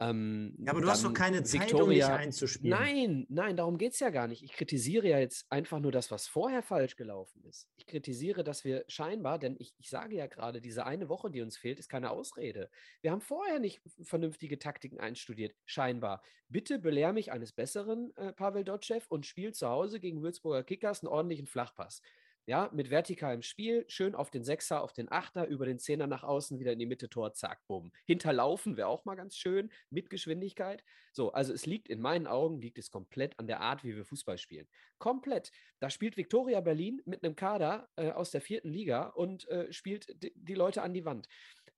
[0.00, 2.78] Ähm, ja, aber du hast doch keine Zeit, um dich einzuspielen.
[2.78, 4.44] Nein, nein, darum geht es ja gar nicht.
[4.44, 7.68] Ich kritisiere ja jetzt einfach nur das, was vorher falsch gelaufen ist.
[7.76, 11.42] Ich kritisiere, dass wir scheinbar, denn ich, ich sage ja gerade, diese eine Woche, die
[11.42, 12.70] uns fehlt, ist keine Ausrede.
[13.00, 16.22] Wir haben vorher nicht vernünftige Taktiken einstudiert, scheinbar.
[16.48, 21.02] Bitte belehr mich eines Besseren, äh, Pavel Dotschew, und spiel zu Hause gegen Würzburger Kickers
[21.02, 22.02] einen ordentlichen Flachpass.
[22.48, 26.22] Ja, mit vertikalem Spiel, schön auf den Sechser, auf den Achter, über den Zehner nach
[26.22, 27.92] außen, wieder in die Mitte Tor, zack, bumm.
[28.06, 30.82] Hinterlaufen wäre auch mal ganz schön, mit Geschwindigkeit.
[31.12, 34.06] So, also es liegt in meinen Augen, liegt es komplett an der Art, wie wir
[34.06, 34.66] Fußball spielen.
[34.96, 35.52] Komplett.
[35.78, 40.16] Da spielt Viktoria Berlin mit einem Kader äh, aus der vierten Liga und äh, spielt
[40.34, 41.28] die Leute an die Wand.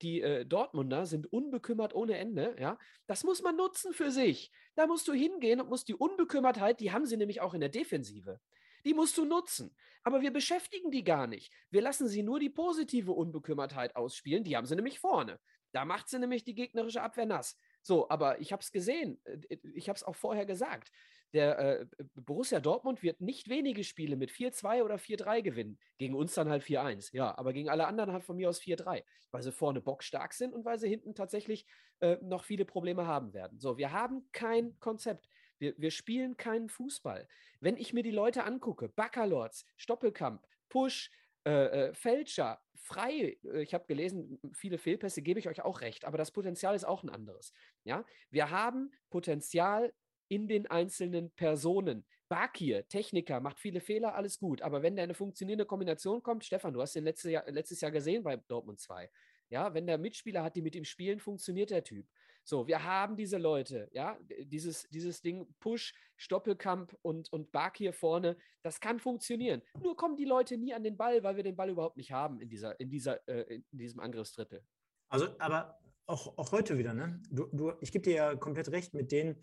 [0.02, 2.78] Die äh, Dortmunder sind unbekümmert ohne Ende, ja.
[3.08, 4.52] Das muss man nutzen für sich.
[4.76, 7.70] Da musst du hingehen und musst die Unbekümmertheit, die haben sie nämlich auch in der
[7.70, 8.38] Defensive.
[8.84, 9.74] Die musst du nutzen.
[10.02, 11.52] Aber wir beschäftigen die gar nicht.
[11.70, 14.44] Wir lassen sie nur die positive Unbekümmertheit ausspielen.
[14.44, 15.38] Die haben sie nämlich vorne.
[15.72, 17.56] Da macht sie nämlich die gegnerische Abwehr nass.
[17.82, 19.20] So, aber ich habe es gesehen.
[19.24, 20.90] Äh, ich habe es auch vorher gesagt.
[21.32, 25.78] Der äh, Borussia Dortmund wird nicht wenige Spiele mit 4-2 oder 4-3 gewinnen.
[25.98, 27.10] Gegen uns dann halt 4-1.
[27.12, 29.04] Ja, aber gegen alle anderen halt von mir aus 4-3.
[29.30, 31.66] Weil sie vorne bockstark sind und weil sie hinten tatsächlich
[32.00, 33.60] äh, noch viele Probleme haben werden.
[33.60, 35.28] So, wir haben kein Konzept.
[35.60, 37.28] Wir, wir spielen keinen Fußball.
[37.60, 41.10] Wenn ich mir die Leute angucke, Baccalords, Stoppelkamp, Push,
[41.44, 46.04] äh, äh, Fälscher, frei, äh, ich habe gelesen, viele Fehlpässe gebe ich euch auch recht,
[46.04, 47.52] aber das Potenzial ist auch ein anderes.
[47.84, 48.04] Ja?
[48.30, 49.92] Wir haben Potenzial
[50.28, 52.06] in den einzelnen Personen.
[52.28, 54.62] Bakir, Techniker, macht viele Fehler, alles gut.
[54.62, 57.90] Aber wenn da eine funktionierende Kombination kommt, Stefan, du hast den letzte Jahr, letztes Jahr
[57.90, 59.10] gesehen bei Dortmund 2.
[59.48, 62.06] Ja, wenn der Mitspieler hat, die mit ihm spielen, funktioniert der Typ.
[62.44, 67.92] So, wir haben diese Leute, ja, dieses, dieses Ding Push, Stoppelkamp und, und Bark hier
[67.92, 69.62] vorne, das kann funktionieren.
[69.80, 72.40] Nur kommen die Leute nie an den Ball, weil wir den Ball überhaupt nicht haben
[72.40, 74.64] in, dieser, in, dieser, äh, in diesem Angriffsdrittel.
[75.08, 77.22] Also, aber auch, auch heute wieder, ne?
[77.30, 79.42] Du, du, ich gebe dir ja komplett recht mit denen,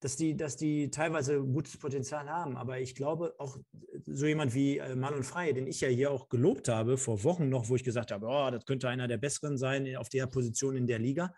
[0.00, 2.56] dass die, dass die teilweise gutes Potenzial haben.
[2.56, 3.56] Aber ich glaube, auch
[4.04, 7.48] so jemand wie äh, Marlon Frey, den ich ja hier auch gelobt habe, vor Wochen
[7.48, 10.76] noch, wo ich gesagt habe, oh, das könnte einer der Besseren sein auf der Position
[10.76, 11.32] in der Liga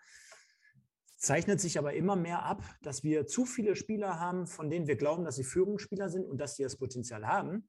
[1.17, 4.95] zeichnet sich aber immer mehr ab, dass wir zu viele Spieler haben, von denen wir
[4.95, 7.67] glauben, dass sie Führungsspieler sind und dass sie das Potenzial haben,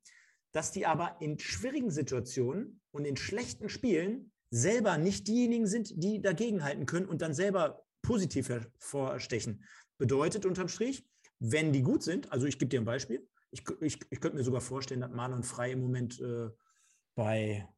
[0.53, 6.21] dass die aber in schwierigen Situationen und in schlechten Spielen selber nicht diejenigen sind, die
[6.21, 9.65] dagegenhalten können und dann selber positiv hervorstechen.
[9.99, 11.07] Bedeutet unterm Strich,
[11.39, 14.45] wenn die gut sind, also ich gebe dir ein Beispiel, ich, ich, ich könnte mir
[14.45, 16.49] sogar vorstellen, dass Manon Frei im Moment äh,
[17.15, 17.69] bei,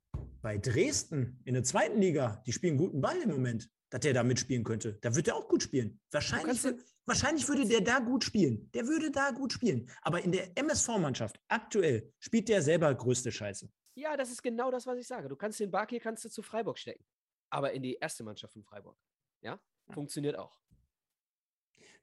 [0.43, 4.23] bei Dresden in der zweiten Liga, die spielen guten Ball im Moment dass der da
[4.23, 4.95] mitspielen könnte.
[5.01, 6.01] Da wird er auch gut spielen.
[6.11, 6.63] Wahrscheinlich,
[7.07, 8.71] wahrscheinlich würde der da gut spielen.
[8.73, 9.89] Der würde da gut spielen.
[10.03, 13.69] Aber in der MSV-Mannschaft aktuell spielt der selber größte Scheiße.
[13.95, 15.29] Ja, das ist genau das, was ich sage.
[15.29, 17.05] Du kannst den Bark hier kannst du zu Freiburg stecken.
[17.51, 18.97] Aber in die erste Mannschaft von Freiburg.
[19.41, 19.53] Ja,
[19.89, 19.95] ja.
[19.95, 20.61] funktioniert auch.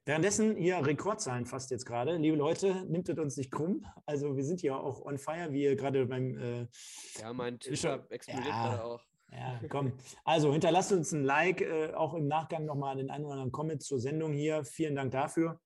[0.04, 2.16] Währenddessen hier Rekordzahlen fast jetzt gerade.
[2.16, 3.84] Liebe Leute, nimmt es uns nicht krumm.
[4.06, 6.68] Also wir sind hier auch on fire, wie ihr gerade beim äh,
[7.18, 9.04] Ja, mein Twitter explodiert ja, gerade auch.
[9.32, 9.92] Ja, komm.
[10.24, 13.82] Also hinterlasst uns ein Like, äh, auch im Nachgang nochmal den einen oder anderen Comment
[13.82, 14.64] zur Sendung hier.
[14.64, 15.60] Vielen Dank dafür,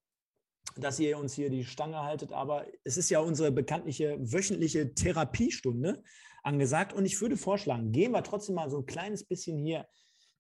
[0.76, 2.32] dass ihr uns hier die Stange haltet.
[2.32, 6.02] Aber es ist ja unsere bekanntliche wöchentliche Therapiestunde
[6.42, 6.92] angesagt.
[6.92, 9.86] Und ich würde vorschlagen, gehen wir trotzdem mal so ein kleines bisschen hier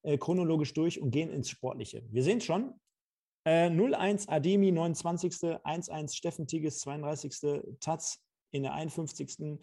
[0.02, 2.02] äh, chronologisch durch und gehen ins Sportliche.
[2.10, 2.74] Wir sehen schon,
[3.44, 5.32] äh, 0-1 Ademi, 29.
[5.32, 7.78] 1-1 Steffen Tigges, 32.
[7.80, 9.58] Taz in der 51.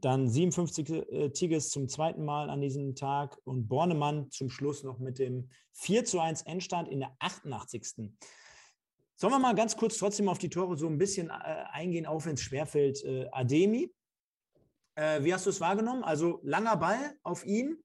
[0.00, 4.98] Dann 57 äh, Tigges zum zweiten Mal an diesem Tag und Bornemann zum Schluss noch
[4.98, 8.12] mit dem 4 zu 1 Endstand in der 88.
[9.16, 12.24] Sollen wir mal ganz kurz trotzdem auf die Tore so ein bisschen äh, eingehen, auch
[12.24, 13.02] wenn es schwerfällt.
[13.04, 13.92] Äh, Ademi,
[14.94, 16.04] äh, wie hast du es wahrgenommen?
[16.04, 17.78] Also langer Ball auf ihn.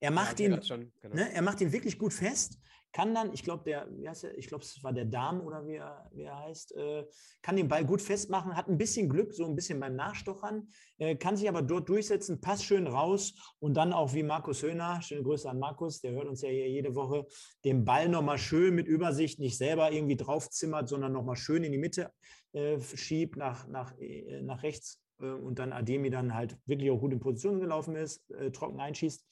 [0.00, 1.14] Er macht, ja, ihn, schon, genau.
[1.14, 2.58] ne, er macht ihn wirklich gut fest
[2.92, 5.66] kann dann, ich glaube, der, wie heißt der, ich glaube, es war der Darm oder
[5.66, 7.06] wie er, wie er heißt, äh,
[7.42, 11.16] kann den Ball gut festmachen, hat ein bisschen Glück, so ein bisschen beim Nachstochern, äh,
[11.16, 15.22] kann sich aber dort durchsetzen, passt schön raus und dann auch wie Markus Höhner, schöne
[15.22, 17.26] Grüße an Markus, der hört uns ja hier jede Woche,
[17.64, 21.78] den Ball nochmal schön mit Übersicht, nicht selber irgendwie draufzimmert, sondern nochmal schön in die
[21.78, 22.10] Mitte
[22.52, 26.98] äh, schiebt, nach, nach, äh, nach rechts äh, und dann Ademi dann halt wirklich auch
[26.98, 29.24] gut in Position gelaufen ist, äh, trocken einschießt.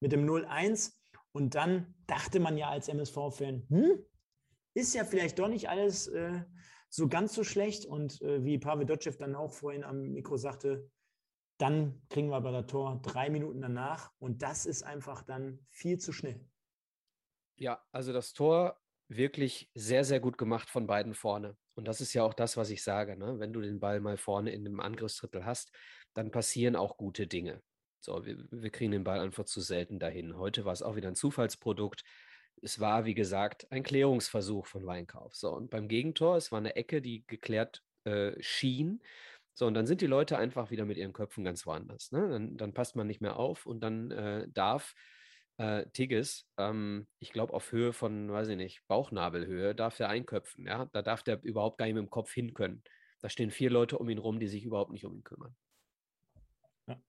[0.00, 0.92] Mit dem 0-1
[1.36, 4.02] und dann dachte man ja als MSV-Fan, hm,
[4.72, 6.40] ist ja vielleicht doch nicht alles äh,
[6.88, 7.84] so ganz so schlecht.
[7.84, 10.90] Und äh, wie Pavel Dotschew dann auch vorhin am Mikro sagte,
[11.58, 14.12] dann kriegen wir aber das Tor drei Minuten danach.
[14.18, 16.42] Und das ist einfach dann viel zu schnell.
[17.56, 21.58] Ja, also das Tor wirklich sehr, sehr gut gemacht von beiden vorne.
[21.74, 23.18] Und das ist ja auch das, was ich sage.
[23.18, 23.38] Ne?
[23.38, 25.70] Wenn du den Ball mal vorne in dem Angriffsdrittel hast,
[26.14, 27.62] dann passieren auch gute Dinge.
[28.00, 30.36] So, wir, wir kriegen den Ball einfach zu selten dahin.
[30.36, 32.04] Heute war es auch wieder ein Zufallsprodukt.
[32.62, 35.34] Es war, wie gesagt, ein Klärungsversuch von Weinkauf.
[35.34, 39.02] So, und beim Gegentor, es war eine Ecke, die geklärt äh, schien.
[39.54, 42.12] So, und dann sind die Leute einfach wieder mit ihren Köpfen ganz woanders.
[42.12, 42.28] Ne?
[42.28, 44.94] Dann, dann passt man nicht mehr auf und dann äh, darf
[45.58, 50.66] äh, Tigges, ähm, ich glaube auf Höhe von, weiß ich nicht, Bauchnabelhöhe, darf er einköpfen.
[50.66, 50.86] Ja?
[50.92, 52.82] Da darf der überhaupt gar nicht mit dem Kopf hin können.
[53.20, 55.56] Da stehen vier Leute um ihn rum, die sich überhaupt nicht um ihn kümmern.
[56.86, 57.00] Ja.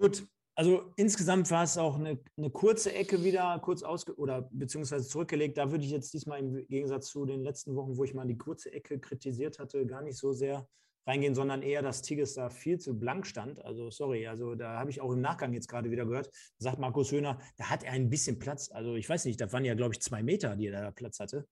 [0.00, 5.06] Gut, also insgesamt war es auch eine, eine kurze Ecke wieder, kurz ausge oder beziehungsweise
[5.06, 5.58] zurückgelegt.
[5.58, 8.38] Da würde ich jetzt diesmal im Gegensatz zu den letzten Wochen, wo ich mal die
[8.38, 10.66] kurze Ecke kritisiert hatte, gar nicht so sehr
[11.06, 13.62] reingehen, sondern eher, dass Tigges da viel zu blank stand.
[13.62, 17.12] Also sorry, also da habe ich auch im Nachgang jetzt gerade wieder gehört, sagt Markus
[17.12, 18.70] Höhner, da hat er ein bisschen Platz.
[18.70, 21.20] Also ich weiß nicht, da waren ja, glaube ich, zwei Meter, die er da Platz
[21.20, 21.46] hatte.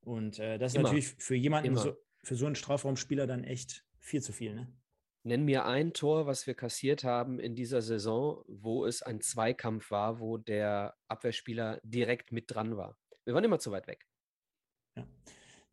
[0.00, 0.84] Und äh, das ist Immer.
[0.84, 4.54] natürlich für jemanden, so, für so einen Strafraumspieler dann echt viel zu viel.
[4.54, 4.72] Ne?
[5.28, 9.90] Nenn mir ein Tor, was wir kassiert haben in dieser Saison, wo es ein Zweikampf
[9.90, 12.96] war, wo der Abwehrspieler direkt mit dran war.
[13.26, 14.06] Wir waren immer zu weit weg.
[14.96, 15.06] Ja.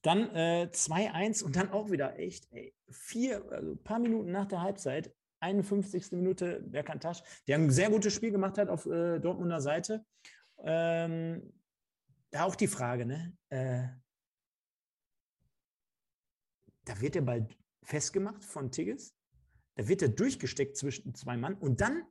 [0.01, 4.45] Dann äh, 2-1 und dann auch wieder echt ey, vier, also ein paar Minuten nach
[4.45, 6.11] der Halbzeit, 51.
[6.11, 10.05] Minute Berkantasch, der ein sehr gutes Spiel gemacht hat auf äh, Dortmunder Seite.
[10.57, 11.53] Ähm,
[12.29, 13.37] da auch die Frage, ne?
[13.47, 13.87] Äh,
[16.83, 17.47] da wird der Ball
[17.83, 19.14] festgemacht von Tigges.
[19.75, 21.55] Da wird er durchgesteckt zwischen zwei Mann.
[21.55, 22.03] Und dann,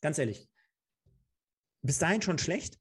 [0.00, 0.48] ganz ehrlich,
[1.82, 2.80] bis dahin schon schlecht.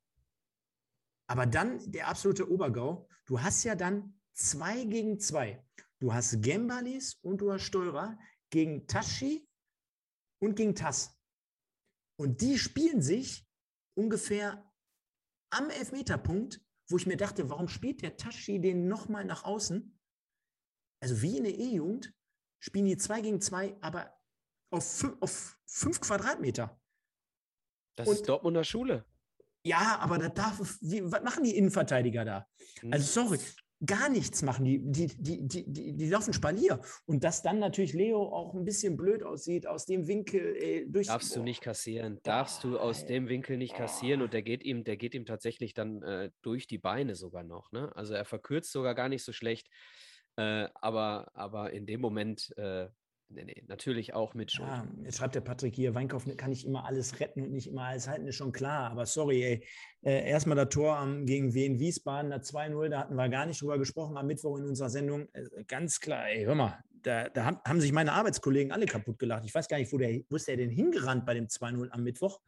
[1.27, 3.07] Aber dann der absolute Obergau.
[3.25, 5.63] Du hast ja dann zwei gegen zwei.
[5.99, 8.17] Du hast Gembalis und du hast Steurer
[8.49, 9.47] gegen Tashi
[10.41, 11.15] und gegen Tass.
[12.17, 13.47] Und die spielen sich
[13.95, 14.69] ungefähr
[15.51, 19.99] am Elfmeterpunkt, wo ich mir dachte, warum spielt der Tashi den nochmal nach außen?
[21.01, 22.13] Also wie in der E-Jugend
[22.59, 24.18] spielen die zwei gegen zwei, aber
[24.69, 26.79] auf fünf, auf fünf Quadratmeter.
[27.95, 29.05] Das und, ist Dortmunder Schule.
[29.63, 32.47] Ja, aber da darf, wie, was machen die Innenverteidiger da?
[32.91, 33.39] Also sorry,
[33.85, 34.65] gar nichts machen.
[34.65, 36.81] Die, die, die, die, die, die laufen Spalier.
[37.05, 41.07] Und dass dann natürlich Leo auch ein bisschen blöd aussieht, aus dem Winkel ey, durch.
[41.07, 42.19] Darfst du nicht kassieren.
[42.23, 44.21] Darfst du aus dem Winkel nicht kassieren.
[44.21, 47.71] Und der geht ihm, der geht ihm tatsächlich dann äh, durch die Beine sogar noch.
[47.71, 47.95] Ne?
[47.95, 49.69] Also er verkürzt sogar gar nicht so schlecht.
[50.35, 52.87] Äh, aber, aber in dem Moment äh,
[53.31, 54.67] Nee, nee, natürlich auch mit Schuld.
[54.67, 57.83] Ja, jetzt schreibt der Patrick hier, Weinkauf kann nicht immer alles retten und nicht immer
[57.83, 58.89] alles halten, ist schon klar.
[58.89, 59.63] Aber sorry, ey.
[60.01, 63.61] Äh, erstmal das Tor am, gegen Wien Wiesbaden, da 2-0, da hatten wir gar nicht
[63.61, 65.27] drüber gesprochen am Mittwoch in unserer Sendung.
[65.33, 69.19] Äh, ganz klar, ey, hör mal, da, da haben, haben, sich meine Arbeitskollegen alle kaputt
[69.19, 69.45] gelacht.
[69.45, 72.03] Ich weiß gar nicht, wo, der, wo ist der denn hingerannt bei dem 2-0 am
[72.03, 72.39] Mittwoch?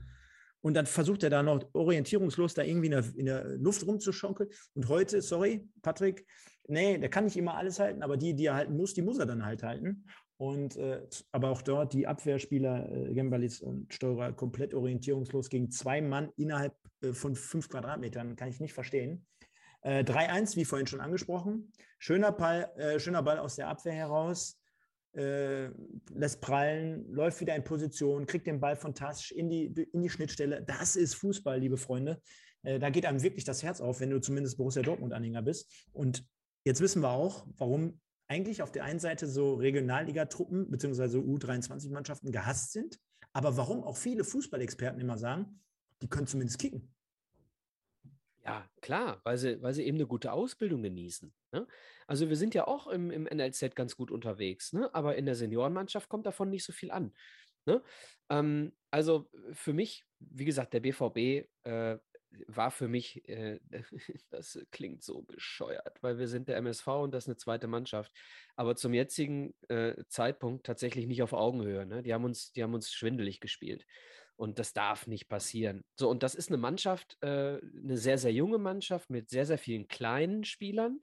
[0.62, 4.50] Und dann versucht er da noch orientierungslos da irgendwie in der, in der Luft rumzuschonkeln.
[4.76, 6.26] Und heute, sorry, Patrick,
[6.68, 9.20] nee, der kann nicht immer alles halten, aber die, die er halten muss, die muss
[9.20, 10.06] er dann halt halten.
[10.42, 16.02] Und äh, aber auch dort die Abwehrspieler äh, Gembalis und Steurer komplett orientierungslos gegen zwei
[16.02, 16.74] Mann innerhalb
[17.04, 19.28] äh, von fünf Quadratmetern, kann ich nicht verstehen.
[19.84, 21.72] Äh, 3-1, wie vorhin schon angesprochen.
[22.00, 24.60] Schöner Ball, äh, schöner Ball aus der Abwehr heraus.
[25.14, 25.68] Äh,
[26.12, 30.10] lässt prallen, läuft wieder in Position, kriegt den Ball von Tasch in die, in die
[30.10, 30.64] Schnittstelle.
[30.64, 32.20] Das ist Fußball, liebe Freunde.
[32.64, 35.72] Äh, da geht einem wirklich das Herz auf, wenn du zumindest Borussia Dortmund-Anhänger bist.
[35.94, 36.26] Und
[36.64, 38.01] jetzt wissen wir auch, warum
[38.32, 41.18] eigentlich auf der einen Seite so Regionalligatruppen bzw.
[41.18, 42.98] U23-Mannschaften gehasst sind,
[43.34, 45.60] aber warum auch viele Fußballexperten immer sagen,
[46.02, 46.96] die können zumindest kicken.
[48.46, 51.34] Ja, klar, weil sie, weil sie eben eine gute Ausbildung genießen.
[51.52, 51.68] Ne?
[52.08, 54.90] Also wir sind ja auch im, im NLZ ganz gut unterwegs, ne?
[54.96, 57.14] aber in der Seniorenmannschaft kommt davon nicht so viel an.
[57.66, 57.84] Ne?
[58.30, 61.98] Ähm, also für mich, wie gesagt, der BVB äh,
[62.48, 63.60] war für mich, äh,
[64.30, 68.12] das klingt so bescheuert, weil wir sind der MSV und das ist eine zweite Mannschaft,
[68.56, 71.86] aber zum jetzigen äh, Zeitpunkt tatsächlich nicht auf Augenhöhe.
[71.86, 72.04] Ne?
[72.04, 73.86] Die, haben uns, die haben uns schwindelig gespielt
[74.36, 75.84] und das darf nicht passieren.
[75.96, 79.58] So, und das ist eine Mannschaft, äh, eine sehr, sehr junge Mannschaft mit sehr, sehr
[79.58, 81.00] vielen kleinen Spielern.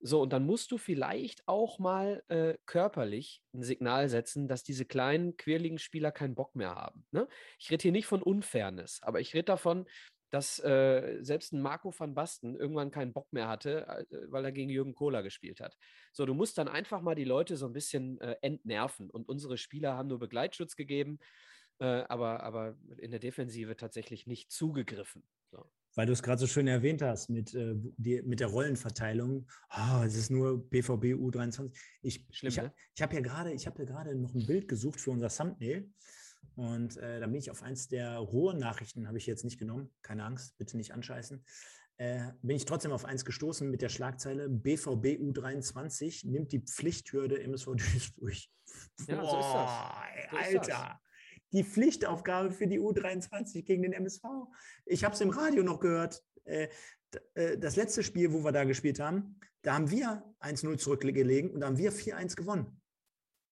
[0.00, 4.84] So, und dann musst du vielleicht auch mal äh, körperlich ein Signal setzen, dass diese
[4.84, 7.06] kleinen, quirligen Spieler keinen Bock mehr haben.
[7.12, 7.26] Ne?
[7.58, 9.86] Ich rede hier nicht von Unfairness, aber ich rede davon,
[10.30, 14.52] dass äh, selbst ein Marco van Basten irgendwann keinen Bock mehr hatte, äh, weil er
[14.52, 15.76] gegen Jürgen Kohler gespielt hat.
[16.12, 19.10] So, du musst dann einfach mal die Leute so ein bisschen äh, entnerven.
[19.10, 21.18] Und unsere Spieler haben nur Begleitschutz gegeben,
[21.78, 25.22] äh, aber, aber in der Defensive tatsächlich nicht zugegriffen.
[25.50, 25.70] So.
[25.94, 29.48] Weil du es gerade so schön erwähnt hast mit, äh, die, mit der Rollenverteilung.
[29.70, 31.74] Oh, es ist nur BVB U23.
[32.02, 32.72] Ich, Schlimm, ich, ne?
[32.94, 35.90] ich habe ja gerade hab noch ein Bild gesucht für unser Thumbnail.
[36.54, 39.90] Und äh, da bin ich auf eins der rohen Nachrichten, habe ich jetzt nicht genommen,
[40.02, 41.44] keine Angst, bitte nicht anscheißen.
[41.98, 47.40] Äh, bin ich trotzdem auf eins gestoßen mit der Schlagzeile BVB U23 nimmt die Pflichthürde
[47.42, 48.34] MSV Duisburg.
[49.06, 50.30] Ja, Boah, so ist das.
[50.30, 50.60] So Alter.
[50.60, 50.96] Ist das.
[51.52, 54.24] Die Pflichtaufgabe für die U23 gegen den MSV.
[54.84, 56.22] Ich habe es im Radio noch gehört.
[56.44, 56.68] Äh,
[57.34, 61.60] äh, das letzte Spiel, wo wir da gespielt haben, da haben wir 1-0 zurückgelegen und
[61.60, 62.80] da haben wir 4-1 gewonnen.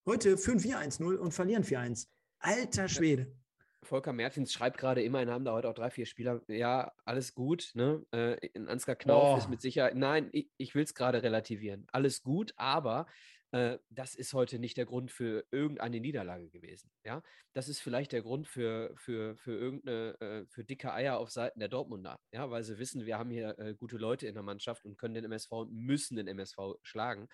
[0.07, 2.09] Heute führen wir 1-0 und verlieren 4-1.
[2.45, 3.35] Alter Schwede.
[3.83, 6.43] Volker Mertins schreibt gerade, immerhin haben da heute auch drei, vier Spieler.
[6.47, 7.71] Ja, alles gut.
[7.75, 8.05] Ne?
[8.13, 8.37] Äh,
[8.67, 9.39] Ansgar Knauf oh.
[9.39, 9.95] ist mit Sicherheit.
[9.95, 11.87] Nein, ich, ich will es gerade relativieren.
[11.91, 13.07] Alles gut, aber
[13.53, 16.91] äh, das ist heute nicht der Grund für irgendeine Niederlage gewesen.
[17.05, 17.23] Ja,
[17.53, 21.61] das ist vielleicht der Grund für, für, für irgendeine, äh, für dicke Eier auf Seiten
[21.61, 22.19] der Dortmunder.
[22.33, 25.15] Ja, weil sie wissen, wir haben hier äh, gute Leute in der Mannschaft und können
[25.15, 27.29] den MSV und müssen den MSV schlagen.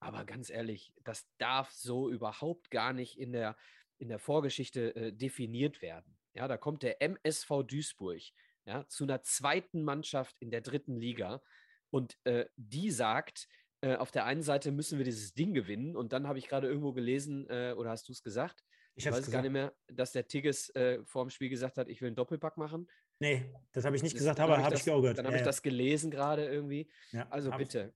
[0.00, 3.54] Aber ganz ehrlich, das darf so überhaupt gar nicht in der,
[3.98, 6.16] in der Vorgeschichte äh, definiert werden.
[6.34, 8.22] Ja, da kommt der MSV Duisburg
[8.64, 11.42] ja, zu einer zweiten Mannschaft in der dritten Liga
[11.90, 13.48] und äh, die sagt,
[13.80, 16.68] äh, auf der einen Seite müssen wir dieses Ding gewinnen und dann habe ich gerade
[16.68, 18.64] irgendwo gelesen, äh, oder hast du es gesagt?
[18.94, 19.32] Ich, ich weiß gesagt.
[19.32, 22.16] gar nicht mehr, dass der Tigges äh, vor dem Spiel gesagt hat, ich will einen
[22.16, 22.88] Doppelpack machen.
[23.20, 25.18] Nee, das habe ich nicht das, gesagt, aber habe ich, ich auch gehört.
[25.18, 26.90] Dann habe ja, ich das gelesen gerade irgendwie.
[27.12, 27.94] Ja, also bitte.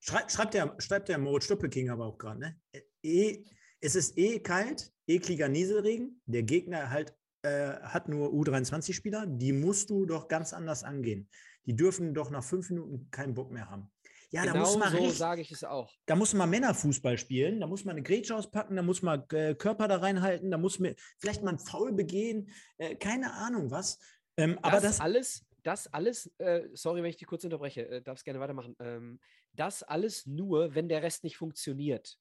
[0.00, 2.60] Schrei, schreibt, der, schreibt der Moritz Stoppelking aber auch gerade, ne?
[3.02, 3.44] E,
[3.80, 6.20] es ist eh kalt, ekliger Nieselregen.
[6.26, 9.26] Der Gegner halt äh, hat nur U23-Spieler.
[9.26, 11.28] Die musst du doch ganz anders angehen.
[11.64, 13.90] Die dürfen doch nach fünf Minuten keinen Bock mehr haben.
[14.30, 15.92] Ja, genau da muss man so sage ich es auch.
[16.06, 19.54] Da muss man Männerfußball spielen, da muss man eine Grätsche auspacken, da muss man äh,
[19.54, 23.98] Körper da reinhalten, da muss man vielleicht mal einen Foul begehen, äh, keine Ahnung was.
[24.36, 28.02] Ähm, das aber das alles, das alles, äh, sorry, wenn ich dich kurz unterbreche, äh,
[28.02, 28.74] darfst gerne weitermachen.
[28.80, 29.20] Ähm,
[29.52, 32.18] das alles nur, wenn der Rest nicht funktioniert.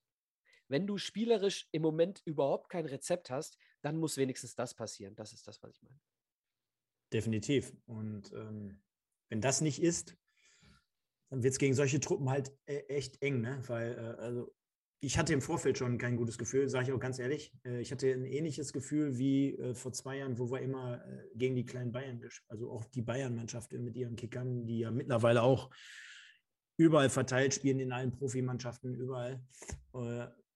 [0.68, 5.16] Wenn du spielerisch im Moment überhaupt kein Rezept hast, dann muss wenigstens das passieren.
[5.16, 6.00] Das ist das, was ich meine.
[7.14, 7.74] Definitiv.
[7.86, 8.82] Und ähm,
[9.30, 10.16] wenn das nicht ist,
[11.30, 13.62] dann wird es gegen solche Truppen halt e echt eng, ne?
[13.68, 14.54] Weil, äh, also
[15.02, 17.54] ich hatte im Vorfeld schon kein gutes Gefühl, sage ich auch ganz ehrlich.
[17.64, 21.28] Äh, ich hatte ein ähnliches Gefühl wie äh, vor zwei Jahren, wo wir immer äh,
[21.36, 25.70] gegen die kleinen Bayern, also auch die Bayern-Mannschaft mit ihren Kickern, die ja mittlerweile auch
[26.78, 29.46] überall verteilt spielen, in allen Profimannschaften, überall.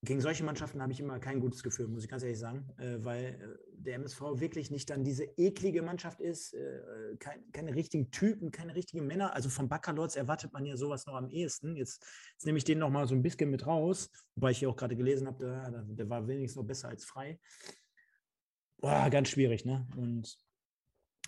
[0.02, 3.04] Gegen solche Mannschaften habe ich immer kein gutes Gefühl, muss ich ganz ehrlich sagen, äh,
[3.04, 8.10] weil äh, der MSV wirklich nicht dann diese eklige Mannschaft ist, äh, kein, keine richtigen
[8.10, 9.34] Typen, keine richtigen Männer.
[9.34, 11.76] Also vom Baccalords erwartet man ja sowas noch am ehesten.
[11.76, 14.70] Jetzt, jetzt nehme ich den noch mal so ein bisschen mit raus, wobei ich hier
[14.70, 17.38] auch gerade gelesen habe, der, der, war wenigstens noch besser als frei.
[18.78, 19.86] Boah, ganz schwierig, ne?
[19.98, 20.38] Und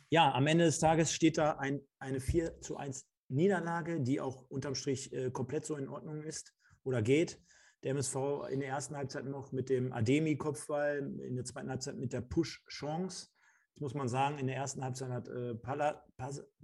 [0.10, 4.50] ja, am Ende des Tages steht da ein, eine 4 zu 1 Niederlage, die auch
[4.50, 6.54] unterm Strich komplett so in Ordnung ist
[6.84, 7.38] oder geht
[7.84, 8.16] der MSV
[8.50, 13.30] in der ersten Halbzeit noch mit dem Ademi-Kopfball, in der zweiten Halbzeit mit der Push-Chance.
[13.74, 16.06] Das muss man sagen, in der ersten Halbzeit hat äh, Pala,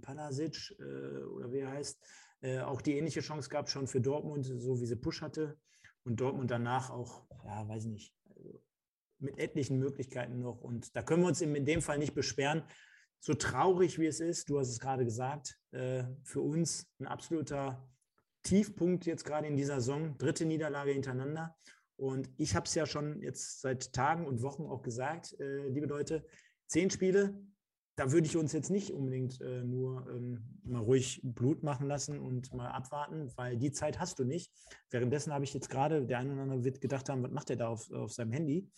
[0.02, 1.98] Palasic, äh, oder wie er heißt,
[2.42, 5.58] äh, auch die ähnliche Chance gehabt, schon für Dortmund, so wie sie Push hatte.
[6.04, 8.62] Und Dortmund danach auch, ja, weiß nicht, also
[9.18, 10.60] mit etlichen Möglichkeiten noch.
[10.60, 12.62] Und da können wir uns in dem Fall nicht beschweren.
[13.20, 17.90] So traurig wie es ist, du hast es gerade gesagt, äh, für uns ein absoluter
[18.42, 21.56] Tiefpunkt jetzt gerade in dieser Saison, dritte Niederlage hintereinander.
[21.96, 25.86] Und ich habe es ja schon jetzt seit Tagen und Wochen auch gesagt, äh, liebe
[25.86, 26.24] Leute,
[26.66, 27.40] zehn Spiele,
[27.96, 32.20] da würde ich uns jetzt nicht unbedingt äh, nur ähm, mal ruhig Blut machen lassen
[32.20, 34.52] und mal abwarten, weil die Zeit hast du nicht.
[34.90, 37.56] Währenddessen habe ich jetzt gerade, der eine oder andere wird gedacht haben, was macht der
[37.56, 38.70] da auf, auf seinem Handy?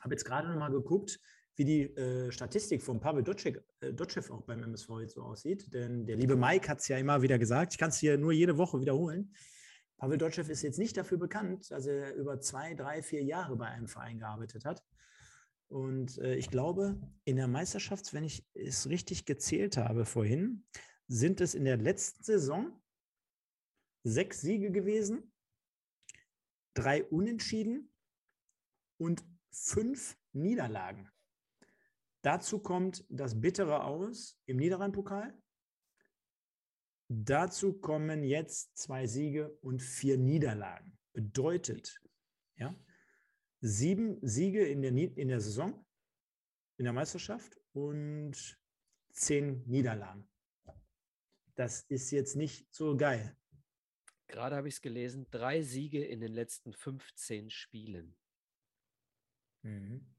[0.00, 1.18] Habe jetzt gerade noch mal geguckt,
[1.56, 5.72] wie die äh, Statistik von Pavel Dotschew, äh, auch beim MSV jetzt so aussieht.
[5.72, 8.32] Denn der liebe Mike hat es ja immer wieder gesagt, ich kann es hier nur
[8.32, 9.34] jede Woche wiederholen.
[9.96, 13.66] Pavel Dotschew ist jetzt nicht dafür bekannt, dass er über zwei, drei, vier Jahre bei
[13.66, 14.84] einem Verein gearbeitet hat.
[15.68, 20.64] Und äh, ich glaube, in der Meisterschaft, wenn ich es richtig gezählt habe vorhin,
[21.08, 22.80] sind es in der letzten Saison
[24.04, 25.32] sechs Siege gewesen,
[26.74, 27.90] drei Unentschieden
[28.98, 31.10] und fünf Niederlagen.
[32.22, 35.36] Dazu kommt das bittere Aus im Niederrhein-Pokal.
[37.08, 40.98] Dazu kommen jetzt zwei Siege und vier Niederlagen.
[41.12, 42.00] Bedeutet,
[42.56, 42.74] ja,
[43.60, 45.86] sieben Siege in der, in der Saison,
[46.78, 48.58] in der Meisterschaft und
[49.12, 50.28] zehn Niederlagen.
[51.54, 53.36] Das ist jetzt nicht so geil.
[54.26, 58.16] Gerade habe ich es gelesen, drei Siege in den letzten 15 Spielen.
[59.62, 60.15] Mhm.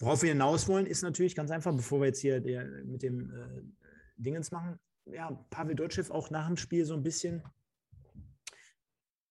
[0.00, 3.30] Worauf wir hinaus wollen, ist natürlich ganz einfach, bevor wir jetzt hier der, mit dem
[3.30, 3.62] äh,
[4.16, 7.42] Dingens machen, ja, Pavel Dotschew auch nach dem Spiel so ein bisschen.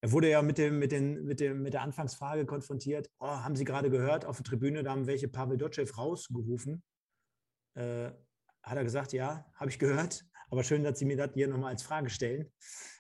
[0.02, 3.10] Er wurde ja mit, dem, mit, den, mit, dem, mit der Anfangsfrage konfrontiert.
[3.18, 6.84] Oh, haben Sie gerade gehört, auf der Tribüne, da haben welche Pavel Dotschew rausgerufen.
[7.74, 8.12] Äh,
[8.62, 10.24] hat er gesagt, ja, habe ich gehört.
[10.52, 12.52] Aber schön, dass Sie mir das hier nochmal als Frage stellen.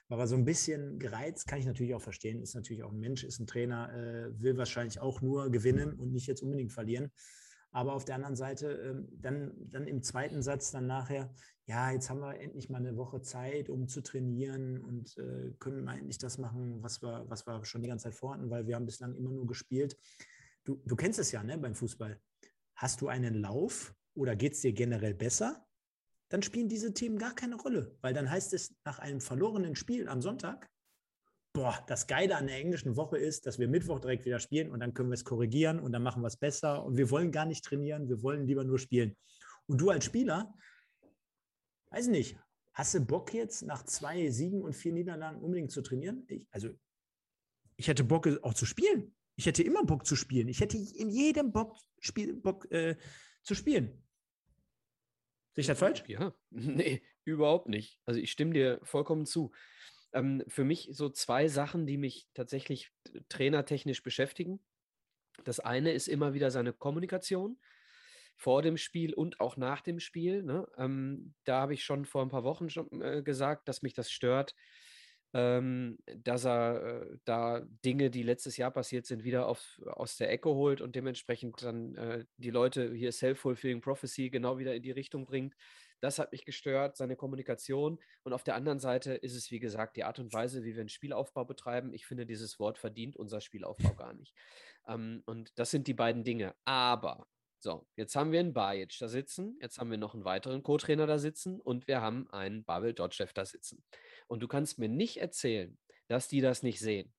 [0.07, 2.41] War er so ein bisschen gereizt, kann ich natürlich auch verstehen.
[2.41, 6.11] Ist natürlich auch ein Mensch, ist ein Trainer, äh, will wahrscheinlich auch nur gewinnen und
[6.11, 7.11] nicht jetzt unbedingt verlieren.
[7.71, 11.33] Aber auf der anderen Seite, ähm, dann, dann im zweiten Satz dann nachher,
[11.65, 15.83] ja, jetzt haben wir endlich mal eine Woche Zeit, um zu trainieren und äh, können
[15.83, 18.75] mal endlich das machen, was wir, was wir schon die ganze Zeit vorhatten, weil wir
[18.75, 19.95] haben bislang immer nur gespielt.
[20.63, 22.19] Du, du kennst es ja, ne, beim Fußball.
[22.75, 25.63] Hast du einen Lauf oder geht es dir generell besser?
[26.29, 30.07] Dann spielen diese Themen gar keine Rolle, weil dann heißt es nach einem verlorenen Spiel
[30.07, 30.69] am Sonntag,
[31.53, 34.79] boah, das Geile an der englischen Woche ist, dass wir Mittwoch direkt wieder spielen und
[34.79, 36.83] dann können wir es korrigieren und dann machen wir es besser.
[36.83, 39.17] Und wir wollen gar nicht trainieren, wir wollen lieber nur spielen.
[39.67, 40.53] Und du als Spieler,
[41.91, 42.37] weiß nicht,
[42.73, 46.23] hast du Bock jetzt nach zwei Siegen und vier Niederlagen unbedingt zu trainieren?
[46.27, 46.69] Ich, also,
[47.75, 49.15] ich hätte Bock auch zu spielen.
[49.35, 50.49] Ich hätte immer Bock zu spielen.
[50.49, 52.97] Ich hätte in jedem Bock, Spiel, Bock äh,
[53.43, 54.03] zu spielen.
[55.55, 56.03] Sehe ich das falsch?
[56.07, 57.99] Ja, nee, überhaupt nicht.
[58.05, 59.51] Also ich stimme dir vollkommen zu.
[60.13, 62.91] Ähm, für mich so zwei Sachen, die mich tatsächlich
[63.29, 64.59] trainertechnisch beschäftigen.
[65.43, 67.57] Das eine ist immer wieder seine Kommunikation
[68.35, 70.43] vor dem Spiel und auch nach dem Spiel.
[70.43, 70.65] Ne?
[70.77, 74.09] Ähm, da habe ich schon vor ein paar Wochen schon äh, gesagt, dass mich das
[74.09, 74.55] stört,
[75.33, 80.31] ähm, dass er äh, da Dinge, die letztes Jahr passiert sind, wieder auf, aus der
[80.31, 84.91] Ecke holt und dementsprechend dann äh, die Leute hier Self-Fulfilling Prophecy genau wieder in die
[84.91, 85.53] Richtung bringt.
[86.01, 87.99] Das hat mich gestört, seine Kommunikation.
[88.23, 90.81] Und auf der anderen Seite ist es, wie gesagt, die Art und Weise, wie wir
[90.81, 91.93] einen Spielaufbau betreiben.
[91.93, 94.33] Ich finde, dieses Wort verdient unser Spielaufbau gar nicht.
[94.87, 96.55] Ähm, und das sind die beiden Dinge.
[96.65, 97.27] Aber
[97.61, 101.07] so, jetzt haben wir einen Bajic da sitzen, jetzt haben wir noch einen weiteren Co-Trainer
[101.07, 103.83] da sitzen und wir haben einen Babel Dodgev da sitzen.
[104.27, 105.77] Und du kannst mir nicht erzählen,
[106.07, 107.13] dass die das nicht sehen.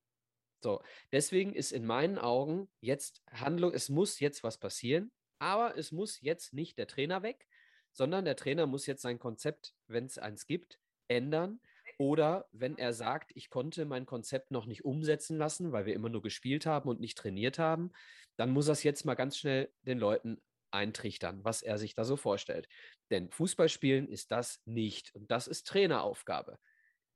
[0.62, 5.92] So, deswegen ist in meinen Augen jetzt Handlung, es muss jetzt was passieren, aber es
[5.92, 7.46] muss jetzt nicht der Trainer weg,
[7.92, 10.78] sondern der Trainer muss jetzt sein Konzept, wenn es eins gibt,
[11.08, 11.60] ändern.
[11.98, 16.08] Oder wenn er sagt, ich konnte mein Konzept noch nicht umsetzen lassen, weil wir immer
[16.08, 17.92] nur gespielt haben und nicht trainiert haben,
[18.36, 22.04] dann muss er es jetzt mal ganz schnell den Leuten eintrichtern, was er sich da
[22.04, 22.68] so vorstellt.
[23.10, 26.58] Denn Fußballspielen ist das nicht und das ist Traineraufgabe.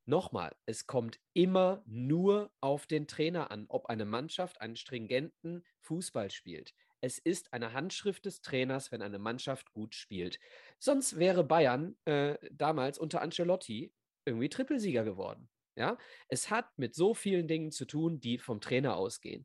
[0.06, 6.30] Nochmal, es kommt immer nur auf den Trainer an, ob eine Mannschaft einen stringenten Fußball
[6.30, 6.74] spielt.
[7.04, 10.40] Es ist eine Handschrift des Trainers, wenn eine Mannschaft gut spielt.
[10.78, 13.92] Sonst wäre Bayern äh, damals unter Ancelotti
[14.24, 15.50] irgendwie Trippelsieger geworden.
[15.76, 15.98] Ja,
[16.28, 19.44] es hat mit so vielen Dingen zu tun, die vom Trainer ausgehen.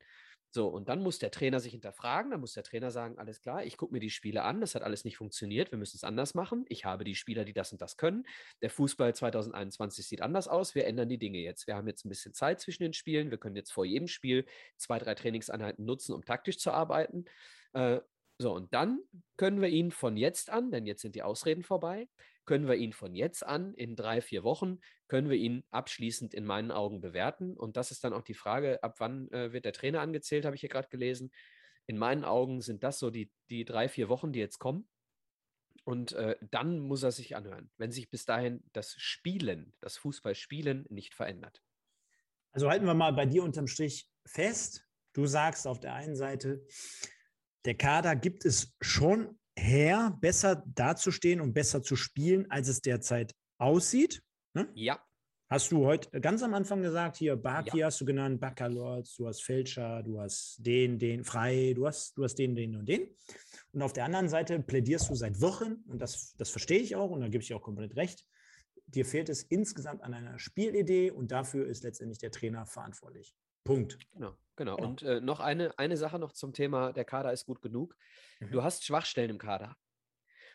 [0.52, 3.64] So, und dann muss der Trainer sich hinterfragen, dann muss der Trainer sagen, alles klar,
[3.64, 6.34] ich gucke mir die Spiele an, das hat alles nicht funktioniert, wir müssen es anders
[6.34, 6.66] machen.
[6.70, 8.26] Ich habe die Spieler, die das und das können.
[8.64, 11.68] Der Fußball 2021 sieht anders aus, wir ändern die Dinge jetzt.
[11.68, 14.46] Wir haben jetzt ein bisschen Zeit zwischen den Spielen, wir können jetzt vor jedem Spiel
[14.78, 17.26] zwei, drei Trainingseinheiten nutzen, um taktisch zu arbeiten.
[17.74, 18.00] Äh,
[18.42, 19.02] so, und dann
[19.38, 22.08] können wir ihn von jetzt an, denn jetzt sind die Ausreden vorbei,
[22.46, 26.46] können wir ihn von jetzt an in drei, vier Wochen, können wir ihn abschließend in
[26.46, 27.56] meinen Augen bewerten.
[27.56, 30.56] Und das ist dann auch die Frage, ab wann äh, wird der Trainer angezählt, habe
[30.56, 31.32] ich hier gerade gelesen.
[31.86, 34.88] In meinen Augen sind das so die, die drei, vier Wochen, die jetzt kommen.
[35.84, 40.86] Und äh, dann muss er sich anhören, wenn sich bis dahin das Spielen, das Fußballspielen
[40.90, 41.64] nicht verändert.
[42.52, 44.86] Also halten wir mal bei dir unterm Strich fest.
[45.14, 46.66] Du sagst auf der einen Seite,
[47.66, 53.36] der Kader gibt es schon her, besser dazustehen und besser zu spielen, als es derzeit
[53.58, 54.24] aussieht.
[54.54, 54.68] Ne?
[54.74, 55.00] Ja.
[55.52, 57.88] Hast du heute ganz am Anfang gesagt, hier Baki ja.
[57.88, 62.24] hast du genannt, Baccalords, du hast Fälscher, du hast den, den, Frei, du hast, du
[62.24, 63.16] hast den, den und den.
[63.72, 67.10] Und auf der anderen Seite plädierst du seit Wochen, und das, das verstehe ich auch,
[67.10, 68.26] und da gebe ich dir auch komplett recht,
[68.86, 73.36] dir fehlt es insgesamt an einer Spielidee und dafür ist letztendlich der Trainer verantwortlich.
[73.64, 73.98] Punkt.
[74.14, 74.36] Genau.
[74.60, 74.76] Genau.
[74.76, 74.90] genau.
[74.90, 77.96] Und äh, noch eine, eine Sache noch zum Thema, der Kader ist gut genug.
[78.42, 78.52] Mhm.
[78.52, 79.78] Du hast Schwachstellen im Kader.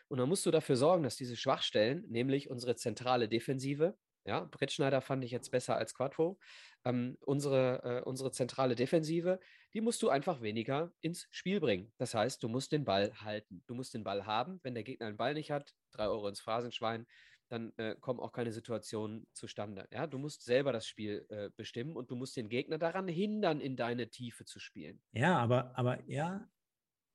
[0.07, 5.01] Und dann musst du dafür sorgen, dass diese Schwachstellen, nämlich unsere zentrale Defensive, ja, Brettschneider
[5.01, 6.39] fand ich jetzt besser als Quattro,
[6.83, 9.39] ähm, unsere, äh, unsere zentrale Defensive,
[9.73, 11.91] die musst du einfach weniger ins Spiel bringen.
[11.97, 13.63] Das heißt, du musst den Ball halten.
[13.65, 14.59] Du musst den Ball haben.
[14.61, 17.07] Wenn der Gegner den Ball nicht hat, drei Euro ins Phrasenschwein,
[17.47, 19.87] dann äh, kommen auch keine Situationen zustande.
[19.91, 23.61] Ja, du musst selber das Spiel äh, bestimmen und du musst den Gegner daran hindern,
[23.61, 25.01] in deine Tiefe zu spielen.
[25.11, 26.47] Ja, aber, aber ja,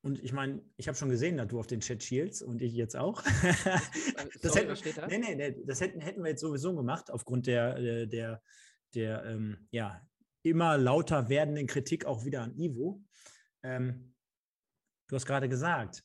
[0.03, 2.73] und ich meine, ich habe schon gesehen, dass du auf den Chat schielst und ich
[2.73, 3.21] jetzt auch.
[4.41, 5.07] das, Sorry, hätten, da?
[5.07, 8.41] nee, nee, nee, das hätten, hätten wir jetzt sowieso gemacht, aufgrund der, äh, der,
[8.95, 10.01] der ähm, ja,
[10.41, 13.03] immer lauter werdenden Kritik auch wieder an Ivo.
[13.61, 14.15] Ähm,
[15.07, 16.03] du hast gerade gesagt,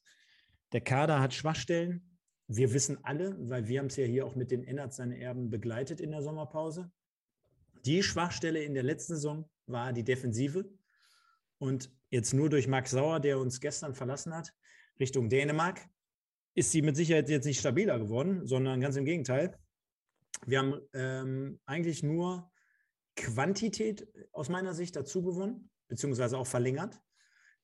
[0.72, 2.15] der Kader hat Schwachstellen,
[2.48, 5.50] wir wissen alle, weil wir haben es ja hier auch mit den Ennert seine Erben
[5.50, 6.90] begleitet in der Sommerpause.
[7.84, 10.68] Die Schwachstelle in der letzten Saison war die Defensive.
[11.58, 14.52] Und jetzt nur durch Max Sauer, der uns gestern verlassen hat,
[15.00, 15.80] Richtung Dänemark,
[16.54, 19.58] ist sie mit Sicherheit jetzt nicht stabiler geworden, sondern ganz im Gegenteil.
[20.46, 22.50] Wir haben ähm, eigentlich nur
[23.16, 27.00] Quantität aus meiner Sicht dazu gewonnen, beziehungsweise auch verlängert.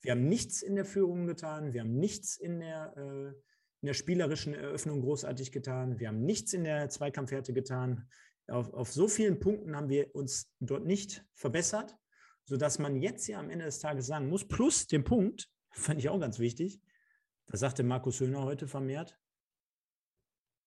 [0.01, 3.52] Wir haben nichts in der Führung getan, wir haben nichts in der äh,
[3.83, 5.99] in der spielerischen Eröffnung großartig getan.
[5.99, 8.09] Wir haben nichts in der Zweikampfhärte getan.
[8.47, 11.97] Auf, auf so vielen Punkten haben wir uns dort nicht verbessert,
[12.45, 16.09] sodass man jetzt ja am Ende des Tages sagen muss, plus den Punkt, fand ich
[16.09, 16.81] auch ganz wichtig,
[17.49, 19.19] da sagte Markus Höhner heute vermehrt,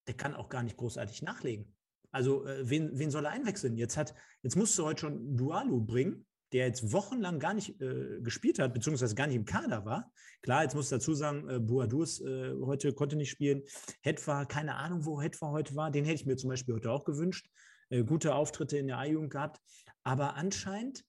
[0.07, 1.74] der kann auch gar nicht großartig nachlegen.
[2.11, 3.78] Also, äh, wen, wen soll er einwechseln?
[3.78, 8.20] Jetzt, hat, jetzt musst du heute schon Dualu bringen, der jetzt wochenlang gar nicht äh,
[8.22, 10.12] gespielt hat, beziehungsweise gar nicht im Kader war.
[10.41, 13.64] Klar, jetzt muss ich dazu sagen, äh, Boadus äh, heute konnte nicht spielen.
[14.02, 15.91] Hetwa, keine Ahnung, wo Hetwa heute war.
[15.91, 17.50] Den hätte ich mir zum Beispiel heute auch gewünscht.
[17.89, 19.60] Äh, gute Auftritte in der A-Jugend gehabt.
[20.04, 21.04] Aber anscheinend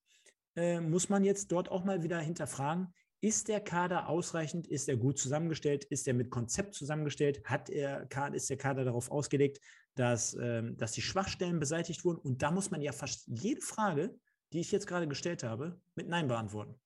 [0.56, 4.66] äh, muss man jetzt dort auch mal wieder hinterfragen, ist der Kader ausreichend?
[4.66, 5.84] Ist er gut zusammengestellt?
[5.84, 7.42] Ist er mit Konzept zusammengestellt?
[7.44, 9.60] Hat er, ist der Kader darauf ausgelegt,
[9.94, 12.18] dass, ähm, dass die Schwachstellen beseitigt wurden?
[12.18, 14.14] Und da muss man ja fast jede Frage,
[14.52, 16.78] die ich jetzt gerade gestellt habe, mit Nein beantworten.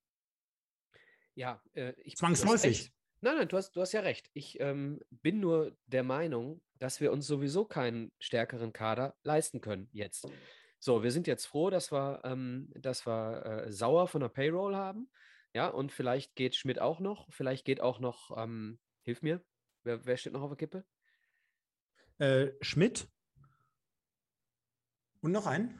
[1.35, 2.91] Ja, äh, ich zwangsläufig.
[3.21, 4.29] Nein, nein, du hast, du hast ja recht.
[4.33, 9.89] Ich ähm, bin nur der Meinung, dass wir uns sowieso keinen stärkeren Kader leisten können
[9.91, 10.27] jetzt.
[10.79, 14.75] So, wir sind jetzt froh, dass wir, ähm, dass wir äh, Sauer von der Payroll
[14.75, 15.11] haben.
[15.53, 17.31] Ja, und vielleicht geht Schmidt auch noch.
[17.31, 19.43] Vielleicht geht auch noch, ähm, hilf mir,
[19.83, 20.85] wer, wer steht noch auf der Kippe?
[22.17, 23.07] Äh, Schmidt.
[25.21, 25.79] Und noch ein?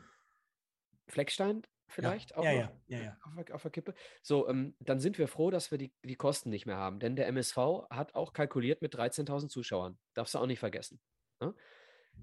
[1.07, 3.17] Fleckstein vielleicht ja, auch ja, ja.
[3.23, 3.93] Auf, auf, der Kippe.
[4.21, 6.99] So, ähm, dann sind wir froh, dass wir die, die Kosten nicht mehr haben.
[6.99, 7.57] Denn der MSV
[7.89, 9.97] hat auch kalkuliert mit 13.000 Zuschauern.
[10.13, 10.99] Darfst du auch nicht vergessen.
[11.39, 11.53] Ne?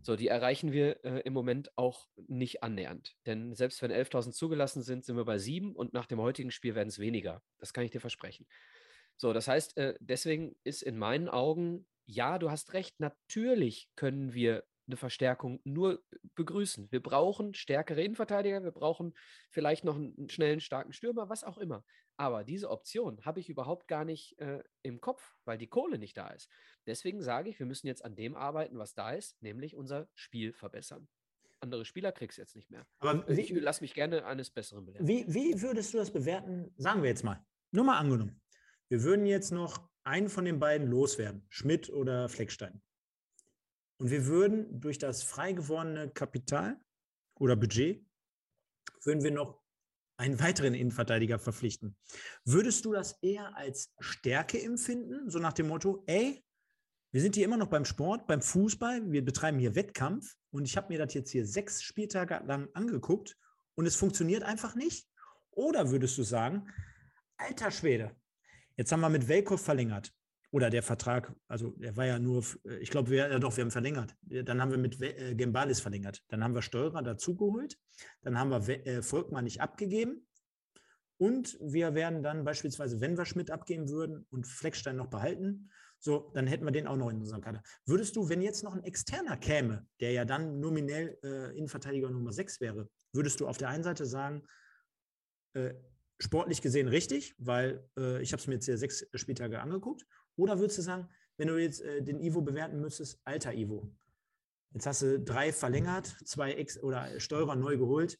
[0.03, 3.17] So, die erreichen wir äh, im Moment auch nicht annähernd.
[3.27, 6.75] Denn selbst wenn 11.000 zugelassen sind, sind wir bei sieben und nach dem heutigen Spiel
[6.75, 7.43] werden es weniger.
[7.59, 8.47] Das kann ich dir versprechen.
[9.17, 14.33] So, das heißt, äh, deswegen ist in meinen Augen, ja, du hast recht, natürlich können
[14.33, 16.03] wir eine Verstärkung nur
[16.35, 16.91] begrüßen.
[16.91, 19.15] Wir brauchen stärkere Innenverteidiger, wir brauchen
[19.51, 21.85] vielleicht noch einen schnellen, starken Stürmer, was auch immer.
[22.17, 26.17] Aber diese Option habe ich überhaupt gar nicht äh, im Kopf, weil die Kohle nicht
[26.17, 26.49] da ist.
[26.87, 30.53] Deswegen sage ich, wir müssen jetzt an dem arbeiten, was da ist, nämlich unser Spiel
[30.53, 31.07] verbessern.
[31.61, 32.87] Andere Spieler kriegst du jetzt nicht mehr.
[32.99, 35.07] Aber wie, ich lasse mich gerne eines Besseren belehren.
[35.07, 36.73] Wie, wie würdest du das bewerten?
[36.77, 37.45] Sagen wir jetzt mal.
[37.71, 38.41] Nur mal angenommen.
[38.89, 42.81] Wir würden jetzt noch einen von den beiden loswerden, Schmidt oder Fleckstein.
[43.99, 46.81] Und wir würden durch das frei gewordene Kapital
[47.35, 48.05] oder Budget,
[49.05, 49.61] würden wir noch
[50.17, 51.97] einen weiteren Innenverteidiger verpflichten.
[52.45, 56.45] Würdest du das eher als Stärke empfinden, so nach dem Motto, ey,
[57.11, 60.77] wir sind hier immer noch beim Sport, beim Fußball, wir betreiben hier Wettkampf und ich
[60.77, 63.37] habe mir das jetzt hier sechs Spieltage lang angeguckt
[63.77, 65.09] und es funktioniert einfach nicht?
[65.53, 66.69] Oder würdest du sagen,
[67.37, 68.15] alter Schwede,
[68.77, 70.13] jetzt haben wir mit Welkow verlängert,
[70.51, 73.63] oder der Vertrag, also der war ja nur, äh, ich glaube, wir, ja doch, wir
[73.65, 74.17] haben verlängert.
[74.23, 76.23] Dann haben wir mit äh, Gembalis verlängert.
[76.29, 77.79] Dann haben wir Steurer dazugeholt.
[78.23, 80.27] Dann haben wir äh, Volkmann nicht abgegeben.
[81.19, 85.71] Und wir werden dann beispielsweise, wenn wir Schmidt abgeben würden und Fleckstein noch behalten,
[86.01, 87.61] so, dann hätten wir den auch noch in unserem Kader.
[87.85, 92.33] Würdest du, wenn jetzt noch ein externer käme, der ja dann nominell äh, Innenverteidiger Nummer
[92.33, 94.45] 6 wäre, würdest du auf der einen Seite sagen,
[95.55, 95.75] äh,
[96.21, 100.07] sportlich gesehen richtig, weil äh, ich habe es mir jetzt hier sechs Spieltage angeguckt.
[100.39, 103.91] Oder würdest du sagen, wenn du jetzt äh, den Ivo bewerten müsstest, alter Ivo,
[104.73, 108.19] jetzt hast du drei verlängert, zwei Ex oder Steurer neu geholt,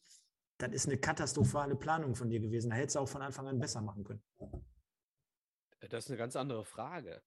[0.57, 2.69] das ist eine katastrophale Planung von dir gewesen.
[2.69, 4.21] Da hättest du auch von Anfang an besser machen können.
[5.89, 7.23] Das ist eine ganz andere Frage.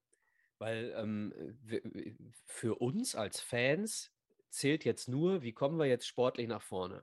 [0.58, 1.32] Weil ähm,
[2.44, 4.12] für uns als Fans
[4.50, 7.02] zählt jetzt nur, wie kommen wir jetzt sportlich nach vorne.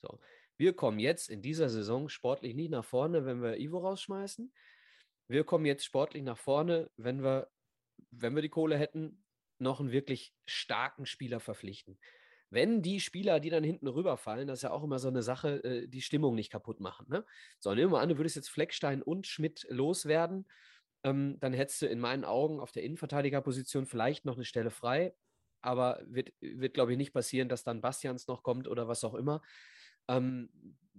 [0.00, 0.20] So.
[0.56, 4.52] Wir kommen jetzt in dieser Saison sportlich nicht nach vorne, wenn wir Ivo rausschmeißen
[5.28, 7.50] wir kommen jetzt sportlich nach vorne, wenn wir,
[8.10, 9.24] wenn wir die Kohle hätten,
[9.58, 11.98] noch einen wirklich starken Spieler verpflichten.
[12.50, 15.64] Wenn die Spieler, die dann hinten rüberfallen, das ist ja auch immer so eine Sache,
[15.64, 17.06] äh, die Stimmung nicht kaputt machen.
[17.08, 17.24] Ne?
[17.58, 20.46] So, nehmen wir an, du würdest jetzt Fleckstein und Schmidt loswerden,
[21.02, 25.14] ähm, dann hättest du in meinen Augen auf der Innenverteidigerposition vielleicht noch eine Stelle frei,
[25.60, 29.14] aber wird, wird glaube ich, nicht passieren, dass dann Bastians noch kommt oder was auch
[29.14, 29.42] immer.
[30.08, 30.50] Ähm,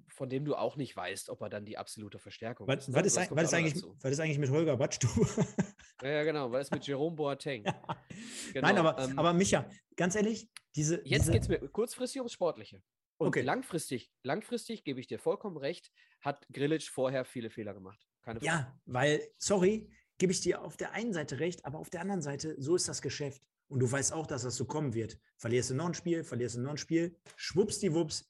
[0.08, 2.94] von dem du auch nicht weißt, ob er dann die absolute Verstärkung was, ist.
[2.94, 5.08] Was, ist, was, ist eigentlich, was ist eigentlich mit Holger Batschtu?
[6.02, 6.52] ja, ja, genau.
[6.52, 7.64] Was ist mit Jerome Boateng?
[7.78, 8.54] Ja.
[8.54, 11.02] Genau, Nein, aber, ähm, aber Micha, ganz ehrlich, diese.
[11.06, 12.82] Jetzt geht es mir kurzfristig ums Sportliche.
[13.18, 13.42] Und okay.
[13.42, 15.92] langfristig, langfristig gebe ich dir vollkommen recht,
[16.22, 18.08] hat Grillitsch vorher viele Fehler gemacht.
[18.22, 18.46] Keine Frage.
[18.46, 22.22] Ja, weil, sorry, gebe ich dir auf der einen Seite recht, aber auf der anderen
[22.22, 23.42] Seite, so ist das Geschäft.
[23.70, 25.20] Und du weißt auch, dass das so kommen wird.
[25.38, 28.30] Verlierst du noch ein Spiel, verlierst du noch ein Spiel, schwuppsdiwupps,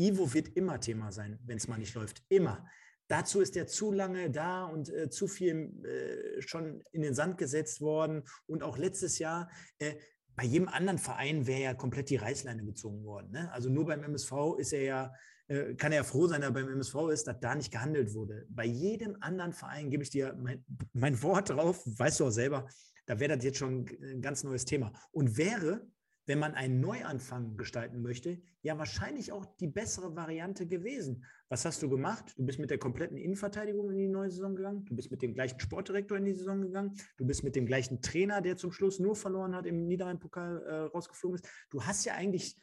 [0.00, 2.22] Ivo wird immer Thema sein, wenn es mal nicht läuft.
[2.28, 2.66] Immer.
[3.08, 7.38] Dazu ist er zu lange da und äh, zu viel äh, schon in den Sand
[7.38, 8.22] gesetzt worden.
[8.46, 9.94] Und auch letztes Jahr, äh,
[10.36, 13.32] bei jedem anderen Verein wäre ja komplett die Reißleine gezogen worden.
[13.32, 13.52] Ne?
[13.52, 15.14] Also nur beim MSV ist er ja,
[15.48, 18.14] äh, kann er ja froh sein, dass er beim MSV ist, dass da nicht gehandelt
[18.14, 18.46] wurde.
[18.48, 22.68] Bei jedem anderen Verein gebe ich dir mein, mein Wort drauf, weißt du auch selber,
[23.06, 24.92] da wäre das jetzt schon ein ganz neues Thema.
[25.10, 25.84] Und wäre
[26.30, 31.24] wenn man einen Neuanfang gestalten möchte, ja wahrscheinlich auch die bessere Variante gewesen.
[31.48, 32.34] Was hast du gemacht?
[32.36, 34.84] Du bist mit der kompletten Innenverteidigung in die neue Saison gegangen.
[34.84, 36.94] Du bist mit dem gleichen Sportdirektor in die Saison gegangen.
[37.16, 40.74] Du bist mit dem gleichen Trainer, der zum Schluss nur verloren hat, im Niederrhein-Pokal äh,
[40.94, 41.48] rausgeflogen ist.
[41.68, 42.56] Du hast ja eigentlich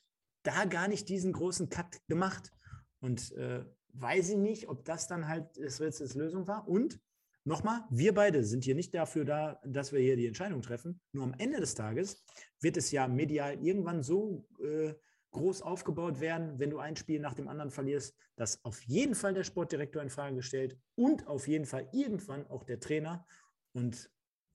[0.43, 2.53] da gar nicht diesen großen Cut gemacht.
[3.01, 6.70] Und äh, weiß ich nicht, ob das dann halt das Rätsels Lösung war.
[6.70, 7.01] Und
[7.47, 10.99] nochmal, wir beide sind hier nicht dafür da, dass wir hier die Entscheidung treffen.
[11.13, 12.23] Nur am Ende des Tages
[12.59, 14.93] wird es ja medial irgendwann so äh,
[15.31, 19.33] groß aufgebaut werden, wenn du ein Spiel nach dem anderen verlierst, dass auf jeden Fall
[19.33, 23.25] der Sportdirektor in Frage gestellt und auf jeden Fall irgendwann auch der Trainer.
[23.73, 24.11] Und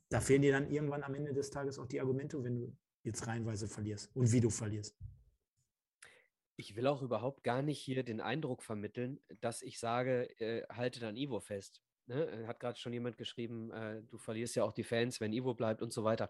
[0.09, 3.27] da fehlen dir dann irgendwann am Ende des Tages auch die Argumente, wenn du jetzt
[3.27, 4.97] reihenweise verlierst und wie du verlierst.
[6.57, 11.01] Ich will auch überhaupt gar nicht hier den Eindruck vermitteln, dass ich sage, äh, halte
[11.01, 11.83] dann Ivo fest.
[12.07, 12.45] Ne?
[12.47, 15.83] Hat gerade schon jemand geschrieben, äh, du verlierst ja auch die Fans, wenn Ivo bleibt
[15.83, 16.29] und so weiter.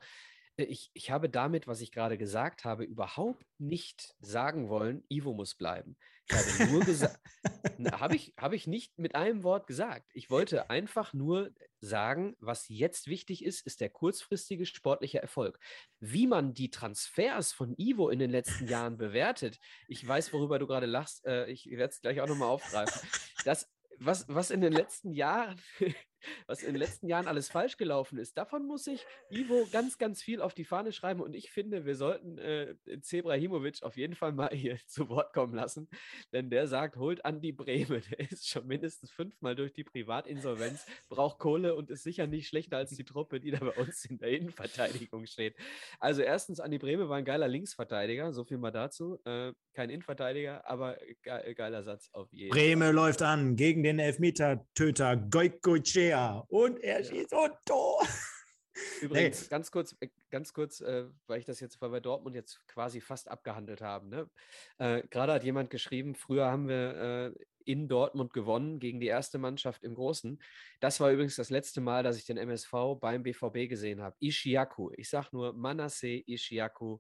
[0.57, 5.35] Äh, ich, ich habe damit, was ich gerade gesagt habe, überhaupt nicht sagen wollen, Ivo
[5.35, 5.97] muss bleiben.
[6.29, 7.19] Ich habe nur gesagt,
[7.93, 10.09] habe ich, hab ich nicht mit einem Wort gesagt.
[10.15, 11.51] Ich wollte einfach nur
[11.81, 15.59] sagen, was jetzt wichtig ist, ist der kurzfristige sportliche Erfolg.
[15.99, 19.59] Wie man die Transfers von Ivo in den letzten Jahren bewertet,
[19.89, 23.09] ich weiß, worüber du gerade lachst, äh, ich werde es gleich auch nochmal aufgreifen.
[23.45, 25.61] Das, was, was in den letzten Jahren
[26.47, 28.37] was in den letzten Jahren alles falsch gelaufen ist.
[28.37, 31.21] Davon muss sich Ivo ganz, ganz viel auf die Fahne schreiben.
[31.21, 35.55] Und ich finde, wir sollten äh, Zebrahimovic auf jeden Fall mal hier zu Wort kommen
[35.55, 35.89] lassen.
[36.33, 38.01] Denn der sagt, holt an die Breme.
[38.13, 42.77] Der ist schon mindestens fünfmal durch die Privatinsolvenz, braucht Kohle und ist sicher nicht schlechter
[42.77, 45.57] als die Truppe, die da bei uns in der Innenverteidigung steht.
[45.99, 48.33] Also erstens, an die Breme war ein geiler Linksverteidiger.
[48.33, 49.19] So viel mal dazu.
[49.25, 52.61] Äh, kein Innenverteidiger, aber ge geiler Satz auf jeden Fall.
[52.61, 58.03] Breme läuft an gegen den Elfmeter-Töter Goikoche Player und er schießt und Tor.
[59.03, 59.49] Übrigens, nee.
[59.49, 63.31] ganz kurz, äh, ganz kurz, äh, weil ich das jetzt bei Dortmund jetzt quasi fast
[63.31, 64.09] abgehandelt habe.
[64.09, 64.31] Ne?
[64.79, 69.39] Äh, Gerade hat jemand geschrieben, früher haben wir äh, in Dortmund gewonnen gegen die erste
[69.39, 70.43] Mannschaft im Großen.
[70.81, 74.17] Das war übrigens das letzte Mal, dass ich den MSV beim BVB gesehen habe.
[74.21, 74.91] Ishiaku.
[74.97, 76.99] Ich sage nur Manasseh Ishiaku.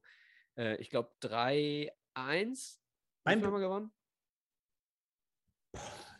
[0.56, 1.90] Äh, ich glaube 3-1.
[3.24, 3.92] Beim haben wir gewonnen?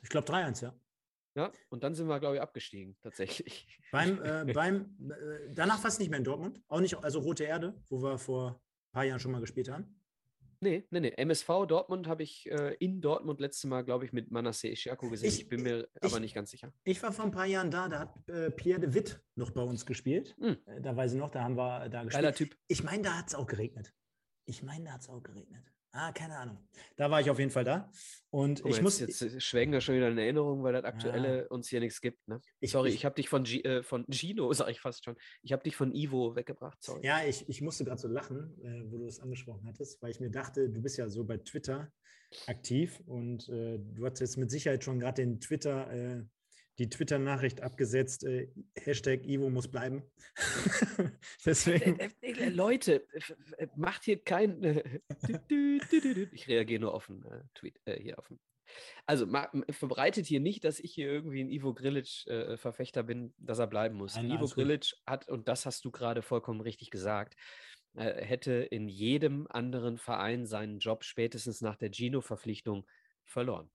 [0.03, 0.82] Ich glaube 3-1, ja.
[1.35, 3.67] Ja, und dann sind wir, glaube ich, abgestiegen, tatsächlich.
[3.91, 6.61] Beim, äh, beim, äh, danach fast nicht mehr in Dortmund.
[6.69, 9.99] Auch nicht, also Rote Erde, wo wir vor ein paar Jahren schon mal gespielt haben.
[10.63, 11.13] Nee, nee, nee.
[11.17, 15.29] MSV Dortmund habe ich äh, in Dortmund letztes Mal, glaube ich, mit Manasseh Ishiaku gesehen.
[15.29, 16.73] Ich, ich bin mir ich, aber nicht ganz sicher.
[16.85, 19.63] Ich war vor ein paar Jahren da, da hat äh, Pierre de Witt noch bei
[19.63, 20.37] uns gespielt.
[20.39, 20.59] Hm.
[20.67, 22.13] Äh, da weiß ich noch, da haben wir da gespielt.
[22.13, 22.57] Geiler Typ.
[22.69, 23.93] Ich meine, da hat es auch geregnet.
[24.45, 25.65] Ich meine, da hat es auch geregnet.
[25.95, 26.59] Ah, keine Ahnung.
[26.97, 27.91] Da war ich auf jeden Fall da.
[28.31, 28.99] Und ich muss.
[28.99, 31.47] Jetzt schwelgen wir schon wieder in Erinnerung, weil das aktuelle ja.
[31.49, 32.27] uns hier nichts gibt.
[32.27, 32.41] Ne?
[32.61, 35.17] Ich, sorry, ich, ich habe dich von, G, äh, von Gino, sag ich fast schon.
[35.43, 36.83] Ich habe dich von Ivo weggebracht.
[36.83, 37.05] Sorry.
[37.05, 40.21] Ja, ich, ich musste gerade so lachen, äh, wo du das angesprochen hattest, weil ich
[40.21, 41.93] mir dachte, du bist ja so bei Twitter
[42.47, 46.25] aktiv und äh, du hast jetzt mit Sicherheit schon gerade den Twitter äh,
[46.83, 50.03] die Twitter-Nachricht abgesetzt, äh, Hashtag Ivo muss bleiben.
[51.47, 52.01] Deswegen.
[52.01, 53.07] Äh, äh, äh, Leute,
[53.77, 54.61] macht hier kein.
[56.33, 57.25] ich reagiere nur auf einen
[57.55, 58.33] Tweet hier auf
[59.07, 59.29] Also
[59.71, 64.17] verbreitet hier nicht, dass ich hier irgendwie ein Ivo Grilic-Verfechter bin, dass er bleiben muss.
[64.17, 67.37] Nein, Ivo Grilic hat, und das hast du gerade vollkommen richtig gesagt,
[67.95, 72.87] hätte in jedem anderen Verein seinen Job spätestens nach der Gino-Verpflichtung
[73.25, 73.71] verloren.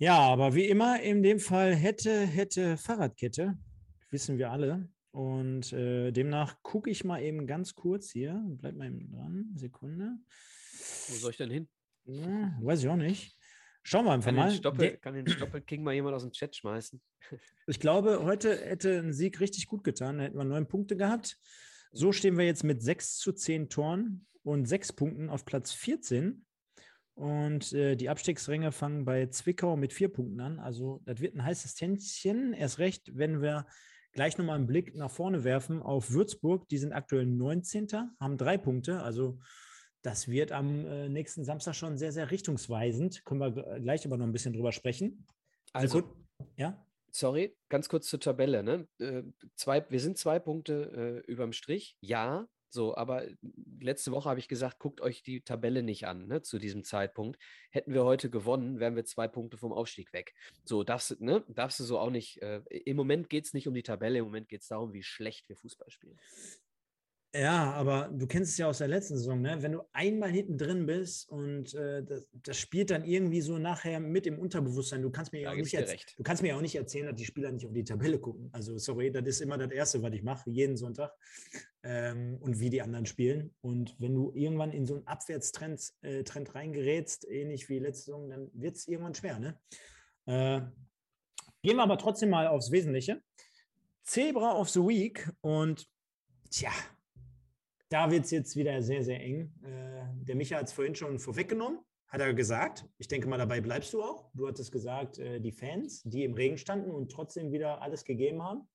[0.00, 3.58] Ja, aber wie immer, in dem Fall hätte, hätte Fahrradkette,
[4.10, 4.88] wissen wir alle.
[5.10, 8.40] Und äh, demnach gucke ich mal eben ganz kurz hier.
[8.46, 9.50] Bleib mal eben dran.
[9.56, 10.16] Sekunde.
[11.08, 11.68] Wo soll ich denn hin?
[12.04, 13.36] Ja, weiß ich auch nicht.
[13.82, 14.50] Schauen wir einfach kann mal.
[14.50, 17.00] Den Stoppel, kann den Stoppelking mal jemand aus dem Chat schmeißen?
[17.66, 20.18] Ich glaube, heute hätte ein Sieg richtig gut getan.
[20.18, 21.36] Da hätten wir neun Punkte gehabt.
[21.90, 26.46] So stehen wir jetzt mit sechs zu zehn Toren und sechs Punkten auf Platz 14.
[27.18, 30.60] Und äh, die Abstiegsränge fangen bei Zwickau mit vier Punkten an.
[30.60, 32.52] Also das wird ein heißes Tänzchen.
[32.52, 33.66] Erst recht, wenn wir
[34.12, 36.68] gleich nochmal einen Blick nach vorne werfen auf Würzburg.
[36.68, 37.88] Die sind aktuell 19.
[38.20, 39.02] haben drei Punkte.
[39.02, 39.40] Also
[40.02, 43.24] das wird am äh, nächsten Samstag schon sehr, sehr richtungsweisend.
[43.24, 45.26] Können wir gleich aber noch ein bisschen drüber sprechen.
[45.72, 46.16] Also, also
[46.54, 46.86] ja.
[47.10, 48.62] Sorry, ganz kurz zur Tabelle.
[48.62, 48.86] Ne?
[49.00, 49.24] Äh,
[49.56, 51.96] zwei, wir sind zwei Punkte äh, überm Strich.
[52.00, 53.26] Ja, so, aber
[53.80, 57.38] letzte Woche habe ich gesagt, guckt euch die Tabelle nicht an, ne, zu diesem Zeitpunkt.
[57.70, 60.34] Hätten wir heute gewonnen, wären wir zwei Punkte vom Aufstieg weg.
[60.64, 62.42] So, darfst, ne, darfst du so auch nicht.
[62.42, 65.02] Äh, Im Moment geht es nicht um die Tabelle, im Moment geht es darum, wie
[65.02, 66.18] schlecht wir Fußball spielen.
[67.34, 69.60] Ja, aber du kennst es ja aus der letzten Saison, ne?
[69.60, 74.00] Wenn du einmal hinten drin bist und äh, das, das, spielt dann irgendwie so nachher
[74.00, 75.02] mit im Unterbewusstsein.
[75.02, 75.74] Du kannst mir ja auch nicht
[76.16, 78.48] du kannst mir auch nicht erzählen, dass die Spieler nicht auf die Tabelle gucken.
[78.52, 81.12] Also sorry, das ist immer das Erste, was ich mache, jeden Sonntag
[81.82, 83.54] ähm, und wie die anderen spielen.
[83.60, 88.30] Und wenn du irgendwann in so einen Abwärtstrend äh, Trend reingerätst, ähnlich wie letzte Saison,
[88.30, 89.38] dann wird es irgendwann schwer.
[89.38, 89.60] Ne?
[90.24, 90.62] Äh,
[91.60, 93.20] gehen wir aber trotzdem mal aufs Wesentliche.
[94.02, 95.86] Zebra of the Week und
[96.50, 96.72] tja,
[97.88, 99.52] da wird es jetzt wieder sehr, sehr eng.
[99.62, 102.86] Äh, der Micha hat es vorhin schon vorweggenommen, hat er gesagt.
[102.98, 104.30] Ich denke mal, dabei bleibst du auch.
[104.34, 108.42] Du hattest gesagt, äh, die Fans, die im Regen standen und trotzdem wieder alles gegeben
[108.42, 108.68] haben.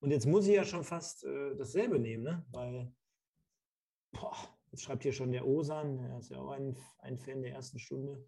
[0.00, 2.46] Und jetzt muss ich ja schon fast äh, dasselbe nehmen, ne?
[2.52, 2.92] weil,
[4.12, 4.36] boah,
[4.70, 7.80] jetzt schreibt hier schon der Osan, er ist ja auch ein, ein Fan der ersten
[7.80, 8.24] Stunde.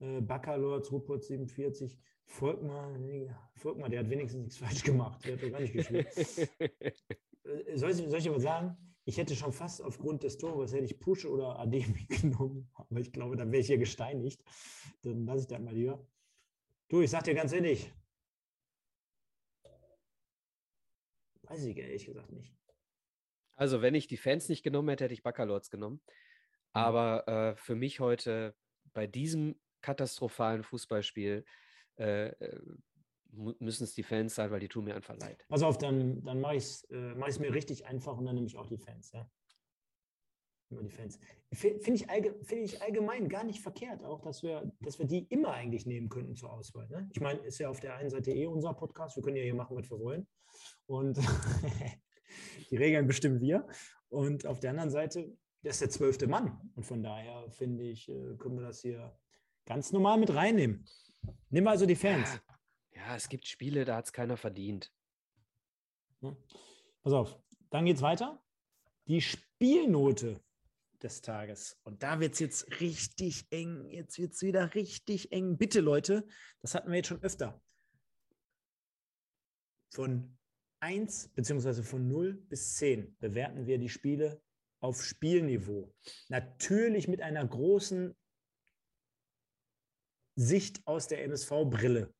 [0.00, 2.98] Äh, Baccalords, Rupert 47, Volkmar,
[3.56, 6.08] Volkmar, der hat wenigstens nichts falsch gemacht, der hat doch gar nicht gespielt.
[7.74, 8.74] Soll, ich, soll ich aber sagen,
[9.04, 13.12] ich hätte schon fast aufgrund des Tores, hätte ich Push oder Ademi genommen, aber ich
[13.12, 14.42] glaube, dann wäre ich hier gesteinigt.
[15.02, 16.06] Dann lasse ich das mal lieber.
[16.88, 17.92] Du, ich sag dir ganz ehrlich,
[21.42, 22.54] weiß ich ehrlich gesagt nicht.
[23.56, 26.00] Also, wenn ich die Fans nicht genommen hätte, hätte ich Baccalords genommen.
[26.04, 26.10] Mhm.
[26.72, 28.56] Aber äh, für mich heute
[28.92, 31.44] bei diesem katastrophalen Fußballspiel
[31.98, 32.60] äh, äh
[33.58, 35.44] müssen es die Fans sein, weil die tun mir einfach leid.
[35.48, 38.46] Pass auf, dann, dann mache ich es äh, mach mir richtig einfach und dann nehme
[38.46, 39.12] ich auch die Fans.
[39.12, 39.28] Ja?
[40.70, 41.18] Immer die Fans.
[41.52, 45.24] Finde ich, allge find ich allgemein gar nicht verkehrt, auch dass wir, dass wir die
[45.28, 46.88] immer eigentlich nehmen könnten zur Auswahl.
[46.88, 47.08] Ne?
[47.12, 49.54] Ich meine, ist ja auf der einen Seite eh unser Podcast, wir können ja hier
[49.54, 50.26] machen, was wir wollen.
[50.86, 51.18] Und
[52.70, 53.66] die Regeln bestimmen wir.
[54.08, 56.70] Und auf der anderen Seite, der ist der zwölfte Mann.
[56.74, 59.16] Und von daher finde ich, äh, können wir das hier
[59.66, 60.84] ganz normal mit reinnehmen.
[61.50, 62.40] Nimm also die Fans.
[62.94, 64.92] Ja, es gibt Spiele, da hat es keiner verdient.
[66.20, 66.36] Hm.
[67.02, 67.38] Pass auf,
[67.70, 68.42] dann geht es weiter.
[69.06, 70.40] Die Spielnote
[71.02, 71.78] des Tages.
[71.84, 73.90] Und da wird es jetzt richtig eng.
[73.90, 75.58] Jetzt wird es wieder richtig eng.
[75.58, 76.26] Bitte, Leute,
[76.62, 77.60] das hatten wir jetzt schon öfter.
[79.92, 80.36] Von
[80.80, 81.82] 1 bzw.
[81.82, 84.42] von 0 bis 10 bewerten wir die Spiele
[84.80, 85.94] auf Spielniveau.
[86.28, 88.16] Natürlich mit einer großen
[90.36, 92.12] Sicht aus der MSV-Brille.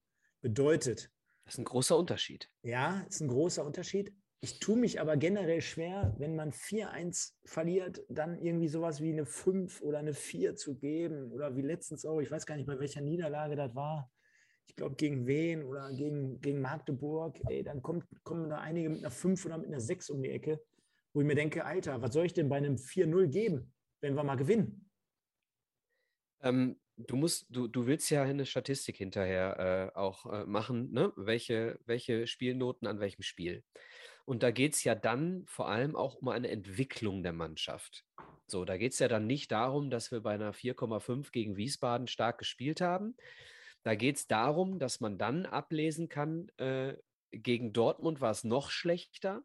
[0.44, 1.10] Bedeutet.
[1.46, 2.50] Das ist ein großer Unterschied.
[2.60, 4.14] Ja, ist ein großer Unterschied.
[4.42, 9.24] Ich tue mich aber generell schwer, wenn man 4-1 verliert, dann irgendwie sowas wie eine
[9.24, 11.32] 5 oder eine 4 zu geben.
[11.32, 14.12] Oder wie letztens auch, ich weiß gar nicht, bei welcher Niederlage das war.
[14.66, 17.40] Ich glaube, gegen Wien oder gegen, gegen Magdeburg.
[17.48, 20.28] Ey, dann kommt, kommen da einige mit einer 5 oder mit einer 6 um die
[20.28, 20.60] Ecke,
[21.14, 23.72] wo ich mir denke, Alter, was soll ich denn bei einem 4-0 geben,
[24.02, 24.90] wenn wir mal gewinnen?
[26.42, 31.12] Ähm, du musst, du, du willst ja eine Statistik hinterher äh, auch äh, machen, ne?
[31.16, 33.64] welche, welche Spielnoten an welchem Spiel.
[34.24, 38.04] Und da geht es ja dann vor allem auch um eine Entwicklung der Mannschaft.
[38.46, 42.06] So, da geht es ja dann nicht darum, dass wir bei einer 4,5 gegen Wiesbaden
[42.06, 43.16] stark gespielt haben.
[43.82, 46.94] Da geht es darum, dass man dann ablesen kann, äh,
[47.32, 49.42] gegen Dortmund war es noch schlechter.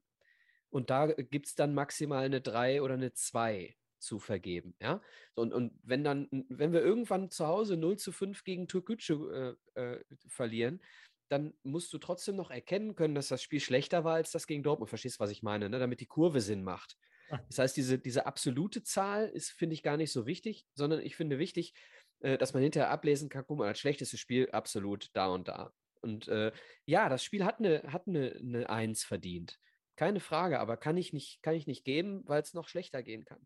[0.69, 4.75] Und da gibt es dann maximal eine 3 oder eine 2 zu vergeben.
[4.79, 5.01] Ja?
[5.35, 9.81] Und, und wenn dann, wenn wir irgendwann zu Hause 0 zu 5 gegen Türkgücü äh,
[9.81, 10.81] äh, verlieren,
[11.29, 14.63] dann musst du trotzdem noch erkennen können, dass das Spiel schlechter war als das gegen
[14.63, 14.89] Dortmund.
[14.89, 15.79] Verstehst, was ich meine, ne?
[15.79, 16.97] damit die Kurve Sinn macht.
[17.29, 17.39] Ah.
[17.47, 21.15] Das heißt, diese, diese absolute Zahl ist, finde ich, gar nicht so wichtig, sondern ich
[21.15, 21.73] finde wichtig,
[22.21, 25.71] äh, dass man hinterher ablesen kann, guck mal, das schlechteste Spiel absolut da und da.
[26.01, 26.51] Und äh,
[26.85, 29.59] ja, das Spiel hat eine, hat eine, eine Eins verdient.
[29.95, 33.25] Keine Frage, aber kann ich nicht, kann ich nicht geben, weil es noch schlechter gehen
[33.25, 33.45] kann.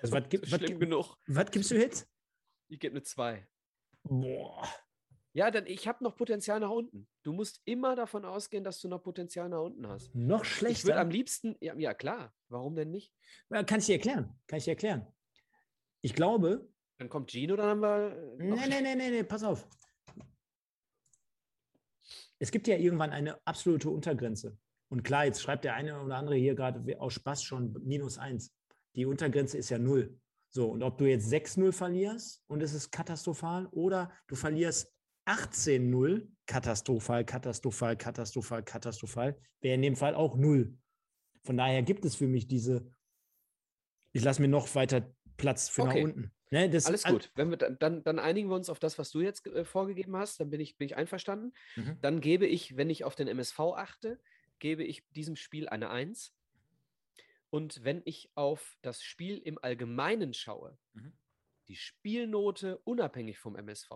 [0.00, 1.16] Also, was, gibt, was, genug.
[1.26, 2.08] was gibst du jetzt?
[2.68, 3.46] Ich gebe eine 2.
[4.04, 4.68] Boah.
[5.32, 7.06] Ja, denn ich habe noch Potenzial nach unten.
[7.22, 10.12] Du musst immer davon ausgehen, dass du noch Potenzial nach unten hast.
[10.14, 10.78] Noch schlechter?
[10.78, 13.14] Ich würde am liebsten, ja, ja, klar, warum denn nicht?
[13.48, 14.36] Kann ich dir erklären.
[14.48, 15.06] Kann ich dir erklären.
[16.00, 16.68] Ich glaube.
[16.98, 18.36] Dann kommt Gino, dann haben wir.
[18.38, 19.68] Nee, nee, nee, nee, nee, pass auf.
[22.40, 24.58] Es gibt ja irgendwann eine absolute Untergrenze.
[24.88, 28.52] Und klar, jetzt schreibt der eine oder andere hier gerade aus Spaß schon minus eins.
[28.96, 30.18] Die Untergrenze ist ja null.
[30.52, 34.92] So, und ob du jetzt 6-0 verlierst und es ist katastrophal oder du verlierst
[35.26, 40.76] 18-0, katastrophal, katastrophal, katastrophal, katastrophal, wäre in dem Fall auch 0.
[41.44, 42.84] Von daher gibt es für mich diese,
[44.12, 46.00] ich lasse mir noch weiter Platz für okay.
[46.00, 46.32] nach unten.
[46.50, 47.30] Ne, Alles gut.
[47.36, 50.40] Wenn wir, dann, dann einigen wir uns auf das, was du jetzt äh, vorgegeben hast.
[50.40, 51.52] Dann bin ich, bin ich einverstanden.
[51.76, 51.98] Mhm.
[52.00, 54.18] Dann gebe ich, wenn ich auf den MSV achte,
[54.58, 56.34] gebe ich diesem Spiel eine 1.
[57.50, 61.18] Und wenn ich auf das Spiel im Allgemeinen schaue, mhm.
[61.68, 63.90] die Spielnote unabhängig vom MSV,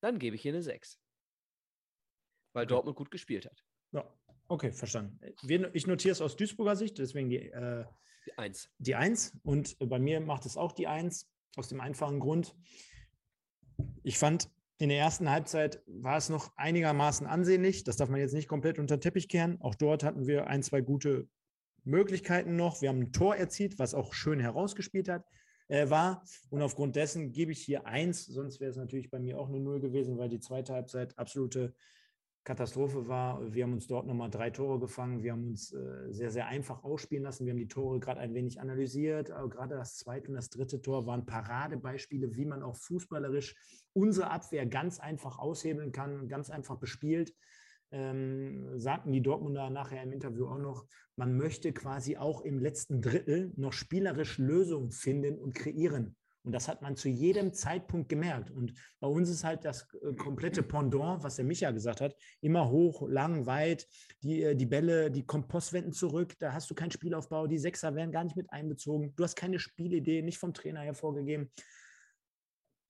[0.00, 1.00] dann gebe ich hier eine 6.
[2.52, 2.74] Weil okay.
[2.74, 3.64] Dortmund gut gespielt hat.
[3.92, 4.12] Ja,
[4.48, 5.20] okay, verstanden.
[5.42, 7.84] Wir, ich notiere es aus Duisburger Sicht, deswegen die, äh,
[8.26, 8.70] die 1.
[8.78, 9.38] Die 1.
[9.44, 12.56] Und bei mir macht es auch die 1, aus dem einfachen Grund.
[14.02, 17.84] Ich fand, in der ersten Halbzeit war es noch einigermaßen ansehnlich.
[17.84, 19.60] Das darf man jetzt nicht komplett unter den Teppich kehren.
[19.60, 21.28] Auch dort hatten wir ein, zwei gute
[21.88, 22.80] Möglichkeiten noch.
[22.80, 25.24] Wir haben ein Tor erzielt, was auch schön herausgespielt hat
[25.68, 26.22] äh, war.
[26.50, 29.60] Und aufgrund dessen gebe ich hier eins, sonst wäre es natürlich bei mir auch eine
[29.60, 31.74] Null gewesen, weil die zweite Halbzeit absolute
[32.44, 33.52] Katastrophe war.
[33.52, 35.22] Wir haben uns dort nochmal drei Tore gefangen.
[35.22, 37.44] Wir haben uns äh, sehr, sehr einfach ausspielen lassen.
[37.44, 39.30] Wir haben die Tore gerade ein wenig analysiert.
[39.30, 43.54] Aber gerade das zweite und das dritte Tor waren Paradebeispiele, wie man auch fußballerisch
[43.92, 47.34] unsere Abwehr ganz einfach aushebeln kann, ganz einfach bespielt.
[47.90, 50.86] Ähm, sagten die Dortmunder nachher im Interview auch noch,
[51.16, 56.16] man möchte quasi auch im letzten Drittel noch spielerisch Lösungen finden und kreieren.
[56.48, 58.50] Und das hat man zu jedem Zeitpunkt gemerkt.
[58.50, 62.70] Und bei uns ist halt das äh, komplette Pendant, was der Micha gesagt hat, immer
[62.70, 63.86] hoch, lang, weit.
[64.22, 67.46] Die, äh, die Bälle, die Kompostwenden zurück, da hast du keinen Spielaufbau.
[67.48, 69.12] Die Sechser werden gar nicht mit einbezogen.
[69.16, 71.50] Du hast keine Spielidee, nicht vom Trainer hervorgegeben.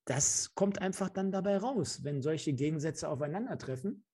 [0.04, 4.04] Das kommt einfach dann dabei raus, wenn solche Gegensätze aufeinandertreffen.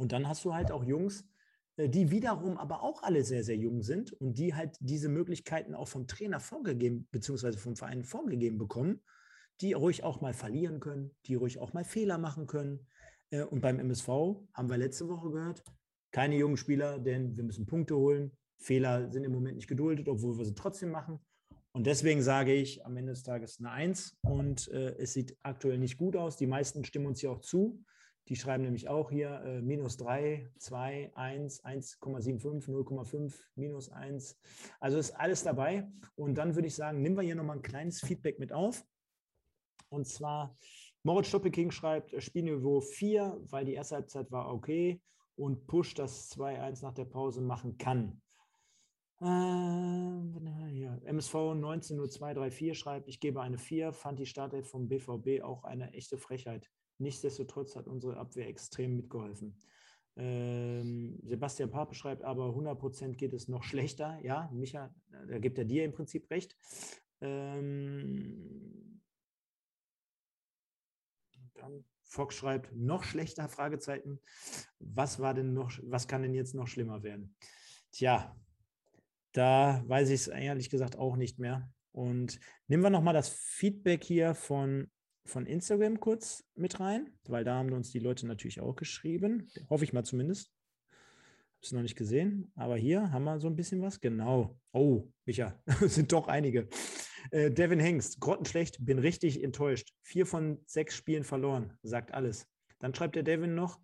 [0.00, 1.26] Und dann hast du halt auch Jungs,
[1.76, 5.74] äh, die wiederum aber auch alle sehr, sehr jung sind und die halt diese Möglichkeiten
[5.74, 9.02] auch vom Trainer vorgegeben, beziehungsweise vom Verein vorgegeben bekommen,
[9.60, 12.86] die ruhig auch mal verlieren können, die ruhig auch mal Fehler machen können.
[13.28, 14.08] Äh, und beim MSV
[14.54, 15.62] haben wir letzte Woche gehört,
[16.12, 18.32] keine jungen Spieler, denn wir müssen Punkte holen.
[18.56, 21.20] Fehler sind im Moment nicht geduldet, obwohl wir sie trotzdem machen.
[21.72, 25.76] Und deswegen sage ich am Ende des Tages eine Eins und äh, es sieht aktuell
[25.76, 26.38] nicht gut aus.
[26.38, 27.84] Die meisten stimmen uns hier auch zu.
[28.30, 34.38] Die schreiben nämlich auch hier äh, minus 3, 2, 1, 1,75, 0,5, minus 1.
[34.78, 35.90] Also ist alles dabei.
[36.14, 38.86] Und dann würde ich sagen, nehmen wir hier nochmal ein kleines Feedback mit auf.
[39.88, 40.56] Und zwar,
[41.02, 45.02] Moritz Stoppeking schreibt, äh, Spielniveau 4, weil die erste Halbzeit war okay
[45.34, 48.22] und Push das 2-1 nach der Pause machen kann.
[49.20, 50.10] Äh.
[51.04, 56.16] MSV 190234 schreibt, ich gebe eine 4, fand die Startelf vom BVB auch eine echte
[56.16, 56.70] Frechheit.
[57.00, 59.56] Nichtsdestotrotz hat unsere Abwehr extrem mitgeholfen.
[60.16, 64.18] Ähm, Sebastian Pape schreibt aber, 100% geht es noch schlechter.
[64.22, 64.94] Ja, Micha,
[65.28, 66.56] da gibt er dir im Prinzip recht.
[67.22, 69.00] Ähm,
[71.54, 74.20] dann Fox schreibt, noch schlechter, Fragezeichen.
[74.78, 77.34] Was war denn noch, was kann denn jetzt noch schlimmer werden?
[77.92, 78.36] Tja,
[79.32, 81.72] da weiß ich es ehrlich gesagt auch nicht mehr.
[81.92, 84.90] Und nehmen wir nochmal das Feedback hier von
[85.30, 89.50] von Instagram kurz mit rein, weil da haben uns die Leute natürlich auch geschrieben.
[89.70, 90.52] Hoffe ich mal zumindest.
[90.90, 94.00] Habe es noch nicht gesehen, aber hier haben wir so ein bisschen was.
[94.00, 94.58] Genau.
[94.72, 96.68] Oh, Micha, sind doch einige.
[97.30, 99.92] Äh, Devin Hengst, grottenschlecht, bin richtig enttäuscht.
[100.02, 102.46] Vier von sechs Spielen verloren, sagt alles.
[102.78, 103.78] Dann schreibt der Devin noch,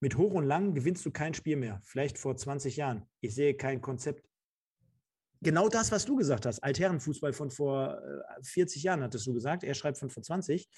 [0.00, 1.80] mit hoch und lang gewinnst du kein Spiel mehr.
[1.84, 3.04] Vielleicht vor 20 Jahren.
[3.20, 4.29] Ich sehe kein Konzept
[5.40, 6.60] genau das, was du gesagt hast.
[6.60, 8.00] Altherrenfußball von vor
[8.42, 9.64] 40 äh, Jahren, hattest du gesagt.
[9.64, 10.68] Er schreibt von vor 20.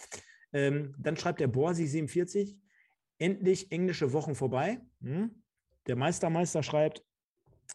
[0.52, 2.58] Ähm, dann schreibt der Borsi 47.
[3.18, 4.80] Endlich englische Wochen vorbei.
[5.00, 5.42] Hm?
[5.86, 7.04] Der Meistermeister schreibt,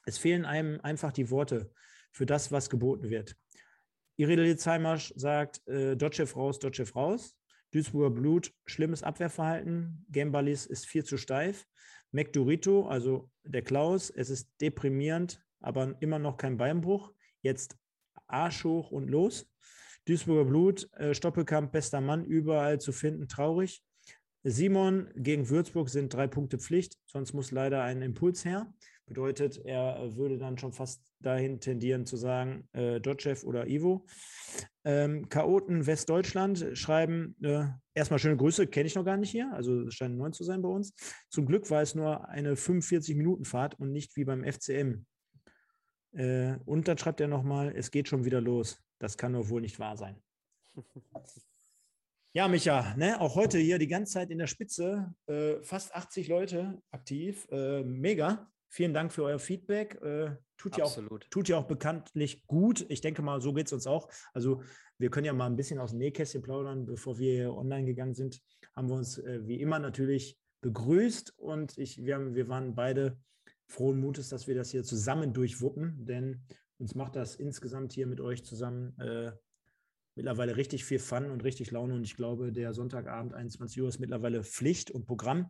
[0.06, 1.72] es fehlen einem einfach die Worte
[2.12, 3.36] für das, was geboten wird.
[4.16, 7.36] Irene Litzheimer sagt, äh, Dotchev raus, Dotchev raus.
[7.72, 10.06] Duisburger Blut, schlimmes Abwehrverhalten.
[10.10, 11.68] Gembalis ist viel zu steif.
[12.12, 17.14] McDurito, also der Klaus, es ist deprimierend, aber immer noch kein Beinbruch.
[17.42, 17.78] Jetzt
[18.28, 19.50] Arsch hoch und los.
[20.06, 23.84] Duisburger Blut, äh, Stoppelkamp, bester Mann, überall zu finden, traurig.
[24.44, 28.74] Simon gegen Würzburg sind drei Punkte Pflicht, sonst muss leider ein Impuls her.
[29.06, 34.06] Bedeutet, er würde dann schon fast dahin tendieren zu sagen, äh, Dotchev oder Ivo.
[34.86, 39.88] Ähm, Chaoten Westdeutschland schreiben, äh, erstmal schöne Grüße, kenne ich noch gar nicht hier, also
[39.88, 40.94] es scheint neu zu sein bei uns.
[41.30, 45.06] Zum Glück war es nur eine 45-Minuten-Fahrt und nicht wie beim FCM.
[46.14, 48.82] Äh, und dann schreibt er nochmal, es geht schon wieder los.
[49.00, 50.22] Das kann doch wohl nicht wahr sein.
[52.34, 56.28] Ja, Micha, ne, auch heute hier die ganze Zeit in der Spitze, äh, fast 80
[56.28, 57.48] Leute aktiv.
[57.50, 58.52] Äh, mega.
[58.70, 60.00] Vielen Dank für euer Feedback.
[60.04, 61.00] Äh, tut, ja auch,
[61.32, 62.86] tut ja auch bekanntlich gut.
[62.90, 64.08] Ich denke mal, so geht es uns auch.
[64.34, 64.62] Also,
[65.00, 66.86] wir können ja mal ein bisschen aus dem Nähkästchen plaudern.
[66.86, 68.40] Bevor wir hier online gegangen sind,
[68.76, 73.18] haben wir uns äh, wie immer natürlich begrüßt und ich, wir, haben, wir waren beide
[73.68, 76.42] frohen Mutes, dass wir das hier zusammen durchwuppen, denn
[76.80, 79.32] uns macht das insgesamt hier mit euch zusammen äh,
[80.16, 81.94] mittlerweile richtig viel Fun und richtig Laune.
[81.94, 85.50] Und ich glaube, der Sonntagabend 21 Uhr ist mittlerweile Pflicht und Programm.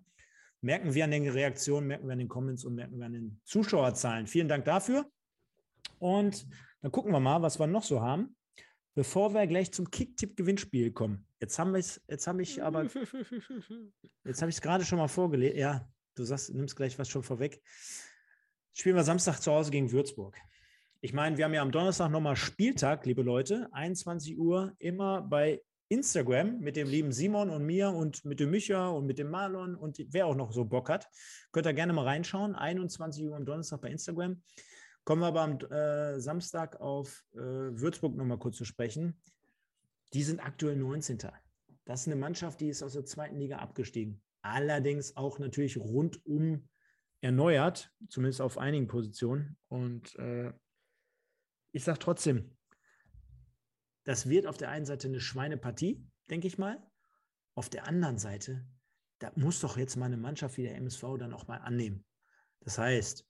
[0.62, 3.42] Merken wir an den Reaktionen, merken wir an den Comments und merken wir an den
[3.46, 4.28] Zuschauerzahlen.
[4.28, 5.06] Vielen Dank dafür.
[6.00, 6.48] Und
[6.82, 8.36] dann gucken wir mal, was wir noch so haben,
[8.96, 11.28] bevor wir gleich zum Kick-Tipp-Gewinnspiel kommen.
[11.40, 12.84] Jetzt haben wir es, jetzt habe ich aber,
[14.26, 15.58] jetzt habe ich es gerade schon mal vorgelesen.
[15.58, 17.62] Ja, du sagst, nimmst gleich was schon vorweg
[18.78, 20.38] spielen wir Samstag zu Hause gegen Würzburg.
[21.02, 25.64] Ich meine, wir haben ja am Donnerstag nochmal Spieltag, liebe Leute, 21 Uhr, immer bei
[25.90, 29.76] Instagram mit dem lieben Simon und mir und mit dem Micha und mit dem Marlon
[29.76, 31.08] und wer auch noch so Bock hat.
[31.52, 32.54] Könnt ihr gerne mal reinschauen.
[32.54, 34.44] 21 Uhr am Donnerstag bei Instagram.
[35.06, 39.20] Kommen wir aber am äh, Samstag auf äh, Würzburg nochmal kurz zu sprechen.
[40.14, 41.18] Die sind aktuell 19.
[41.86, 44.22] Das ist eine Mannschaft, die ist aus der zweiten Liga abgestiegen.
[44.44, 46.68] allerdings auch natürlich rundum
[47.22, 49.58] erneuert, zumindest auf einigen Positionen.
[49.68, 50.54] Und äh,
[51.72, 52.58] ich sage trotzdem,
[54.04, 56.82] das wird auf der einen Seite eine Schweinepartie, denke ich mal.
[57.56, 58.66] Auf der anderen Seite,
[59.20, 62.06] da muss doch jetzt mal eine Mannschaft wie der MSV dann auch mal annehmen.
[62.62, 63.28] Das heißt,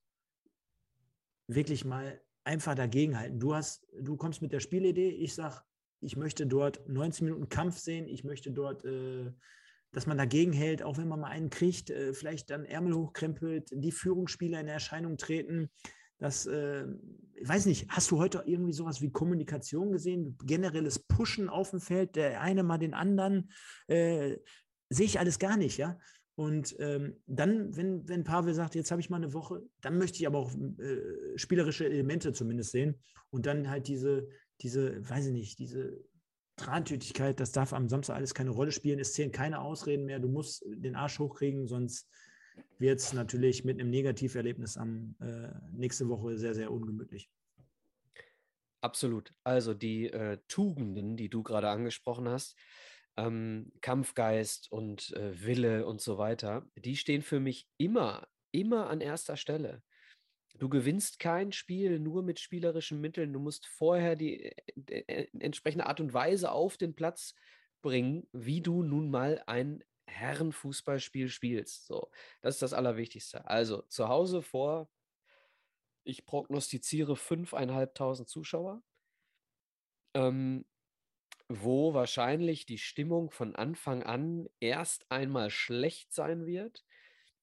[1.48, 3.40] wirklich mal einfach dagegenhalten.
[3.40, 5.62] Du hast, du kommst mit der Spielidee, ich sage,
[6.00, 9.34] ich möchte dort 90 Minuten Kampf sehen, ich möchte dort äh,
[9.98, 13.70] dass man dagegen hält, auch wenn man mal einen kriegt, äh, vielleicht dann Ärmel hochkrempelt,
[13.74, 15.72] die Führungsspieler in Erscheinung treten.
[16.20, 16.86] Das, äh,
[17.34, 20.38] ich weiß nicht, hast du heute irgendwie sowas wie Kommunikation gesehen?
[20.46, 23.52] Generelles Pushen auf dem Feld, der eine mal den anderen,
[23.88, 24.38] äh,
[24.88, 25.98] sehe ich alles gar nicht, ja.
[26.36, 30.20] Und ähm, dann, wenn, wenn Pavel sagt, jetzt habe ich mal eine Woche, dann möchte
[30.20, 33.00] ich aber auch äh, spielerische Elemente zumindest sehen.
[33.32, 34.28] Und dann halt diese,
[34.62, 36.04] diese, weiß ich nicht, diese
[36.58, 39.00] Trantütigkeit, das darf am Samstag alles keine Rolle spielen.
[39.00, 40.20] Es zählen keine Ausreden mehr.
[40.20, 42.10] Du musst den Arsch hochkriegen, sonst
[42.80, 47.30] wird es natürlich mit einem Negativerlebnis am äh, nächste Woche sehr, sehr ungemütlich.
[48.82, 49.34] Absolut.
[49.44, 52.56] Also die äh, Tugenden, die du gerade angesprochen hast,
[53.18, 59.02] ähm, Kampfgeist und äh, Wille und so weiter, die stehen für mich immer, immer an
[59.02, 59.82] erster Stelle.
[60.58, 63.34] Du gewinnst kein Spiel nur mit spielerischen Mitteln.
[63.34, 67.36] Du musst vorher die äh, äh, entsprechende Art und Weise auf den Platz
[67.82, 71.86] bringen, wie du nun mal ein Herrenfußballspiel spielst.
[71.86, 72.10] So,
[72.42, 73.48] das ist das Allerwichtigste.
[73.48, 74.90] Also zu Hause vor,
[76.04, 78.82] ich prognostiziere 5.500 Zuschauer,
[80.14, 80.66] ähm,
[81.50, 86.84] wo wahrscheinlich die Stimmung von Anfang an erst einmal schlecht sein wird,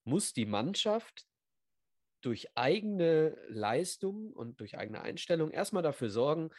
[0.03, 1.25] muss die Mannschaft
[2.25, 6.49] durch eigene Leistung und durch eigene Einstellung erstmal dafür sorgen,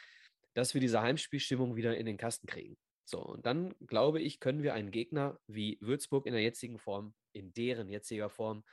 [0.53, 2.77] dass wir diese Heimspielstimmung wieder in den Kasten kriegen.
[3.03, 7.13] So, und dann glaube ich, können wir einen Gegner wie Würzburg in der jetzigen Form,
[7.33, 8.63] in deren jetziger Form,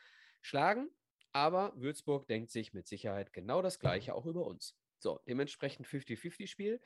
[0.41, 0.89] schlagen.
[1.33, 4.77] Aber Würzburg denkt sich mit Sicherheit genau das Gleiche auch über uns.
[4.99, 6.81] So, dementsprechend 50-50-Spiel.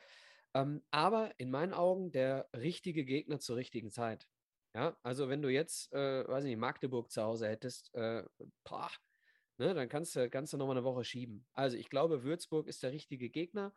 [0.55, 4.27] Ähm, aber in meinen Augen der richtige Gegner zur richtigen Zeit.
[4.75, 8.23] Ja, also wenn du jetzt, äh, weiß nicht, Magdeburg zu Hause hättest, äh,
[8.63, 8.89] boah,
[9.59, 11.45] Ne, dann kannst du, kannst du nochmal eine Woche schieben.
[11.53, 13.73] Also ich glaube, Würzburg ist der richtige Gegner,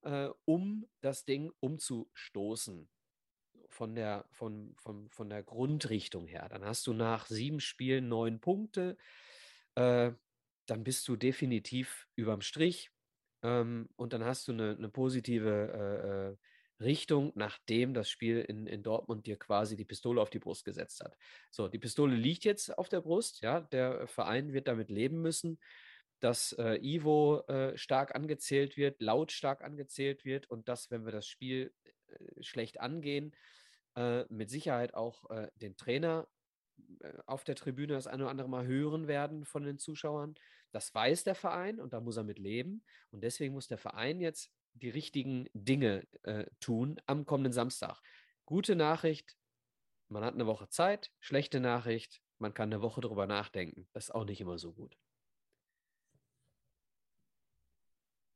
[0.00, 2.88] äh, um das Ding umzustoßen.
[3.68, 6.48] Von der, von, von, von der Grundrichtung her.
[6.48, 8.96] Dann hast du nach sieben Spielen neun Punkte.
[9.74, 10.12] Äh,
[10.66, 12.90] dann bist du definitiv überm Strich.
[13.42, 16.36] Ähm, und dann hast du eine, eine positive äh, äh
[16.80, 21.00] Richtung, nachdem das Spiel in, in Dortmund dir quasi die Pistole auf die Brust gesetzt
[21.00, 21.16] hat.
[21.50, 25.60] So, die Pistole liegt jetzt auf der Brust, ja, der Verein wird damit leben müssen,
[26.20, 31.26] dass äh, Ivo äh, stark angezählt wird, lautstark angezählt wird und dass, wenn wir das
[31.26, 31.72] Spiel
[32.08, 33.36] äh, schlecht angehen,
[33.96, 36.26] äh, mit Sicherheit auch äh, den Trainer
[37.00, 40.34] äh, auf der Tribüne das eine oder andere Mal hören werden von den Zuschauern.
[40.72, 42.84] Das weiß der Verein und da muss er mit leben.
[43.10, 48.00] Und deswegen muss der Verein jetzt die richtigen Dinge äh, tun am kommenden Samstag.
[48.44, 49.36] Gute Nachricht,
[50.08, 51.10] man hat eine Woche Zeit.
[51.20, 53.88] Schlechte Nachricht, man kann eine Woche darüber nachdenken.
[53.92, 54.96] Das ist auch nicht immer so gut.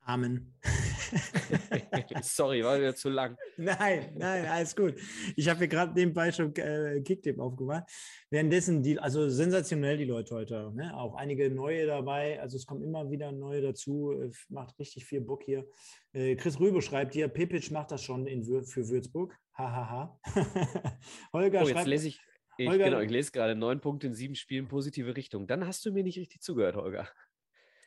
[0.00, 0.58] Amen.
[2.22, 3.36] Sorry, war wieder zu lang.
[3.56, 4.94] Nein, nein, alles gut.
[5.36, 7.84] Ich habe hier gerade nebenbei schon äh, Kicktip aufgemacht.
[8.30, 10.72] Währenddessen, die, also sensationell die Leute heute.
[10.74, 10.96] Ne?
[10.96, 12.40] Auch einige neue dabei.
[12.40, 14.14] Also es kommen immer wieder neue dazu.
[14.48, 15.66] Macht richtig viel Bock hier.
[16.12, 19.36] Äh, Chris Rübe schreibt hier, Pepic macht das schon in, für Würzburg.
[19.54, 20.18] Hahaha.
[21.32, 22.20] Holger oh, jetzt schreibt, lese ich,
[22.58, 25.46] ich, Holger, genau, ich lese gerade neun Punkte in sieben Spielen, positive Richtung.
[25.46, 27.08] Dann hast du mir nicht richtig zugehört, Holger.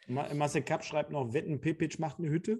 [0.08, 2.60] Marcel Kapp schreibt noch, Wetten, Pepic macht eine Hütte.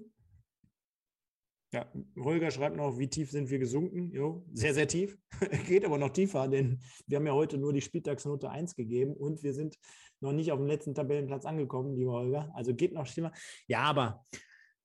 [1.74, 4.12] Ja, Holger schreibt noch, wie tief sind wir gesunken?
[4.12, 5.18] Jo, sehr, sehr tief.
[5.68, 9.42] Geht aber noch tiefer, denn wir haben ja heute nur die Spieltagsnote 1 gegeben und
[9.42, 9.78] wir sind
[10.20, 12.52] noch nicht auf dem letzten Tabellenplatz angekommen, lieber Holger.
[12.56, 13.32] Also geht noch schlimmer.
[13.68, 14.26] Ja, aber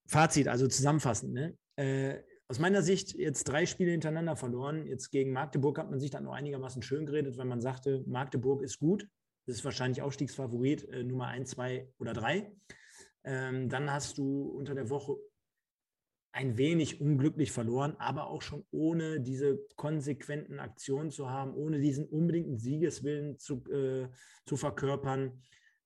[0.07, 1.33] Fazit, also zusammenfassend.
[1.33, 1.59] Ne?
[1.75, 4.87] Äh, aus meiner Sicht jetzt drei Spiele hintereinander verloren.
[4.87, 8.63] Jetzt gegen Magdeburg hat man sich dann noch einigermaßen schön geredet, weil man sagte, Magdeburg
[8.63, 9.09] ist gut.
[9.47, 12.53] Das ist wahrscheinlich Aufstiegsfavorit äh, Nummer 1, 2 oder 3.
[13.25, 15.17] Ähm, dann hast du unter der Woche
[16.37, 22.07] ein wenig unglücklich verloren, aber auch schon ohne diese konsequenten Aktionen zu haben, ohne diesen
[22.07, 24.09] unbedingten Siegeswillen zu, äh,
[24.45, 25.43] zu verkörpern.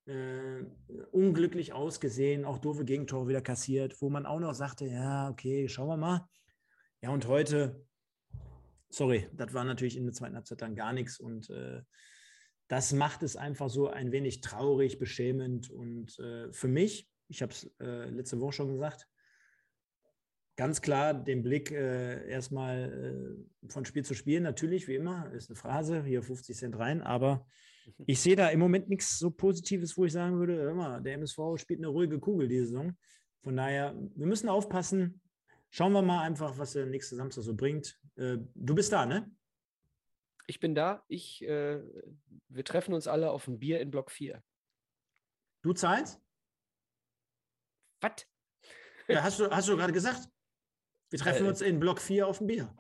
[0.07, 0.65] Äh,
[1.13, 5.87] unglücklich ausgesehen, auch doofe Gegentore wieder kassiert, wo man auch noch sagte, ja, okay, schauen
[5.87, 6.27] wir mal.
[7.01, 7.87] Ja, und heute,
[8.89, 11.83] sorry, das war natürlich in der zweiten Halbzeit dann gar nichts und äh,
[12.67, 17.53] das macht es einfach so ein wenig traurig, beschämend und äh, für mich, ich habe
[17.53, 19.07] es äh, letzte Woche schon gesagt,
[20.61, 22.93] ganz klar den Blick äh, erstmal
[23.65, 27.01] äh, von Spiel zu Spiel, natürlich, wie immer, ist eine Phrase, hier 50 Cent rein,
[27.01, 27.47] aber
[28.07, 31.57] ich sehe da im Moment nichts so Positives, wo ich sagen würde, immer, der MSV
[31.57, 32.95] spielt eine ruhige Kugel diese Saison.
[33.43, 35.23] Von daher, wir müssen aufpassen.
[35.71, 37.99] Schauen wir mal einfach, was der nächste Samstag so bringt.
[38.17, 39.35] Äh, du bist da, ne?
[40.47, 41.03] Ich bin da.
[41.09, 41.81] Ich, äh,
[42.49, 44.43] wir treffen uns alle auf ein Bier in Block 4.
[45.63, 46.21] Du zahlst?
[48.03, 48.27] Was?
[49.09, 50.29] Ja, hast du, hast du gerade gesagt.
[51.11, 52.75] Wir treffen Äh, uns in Block 4 auf ein Bier.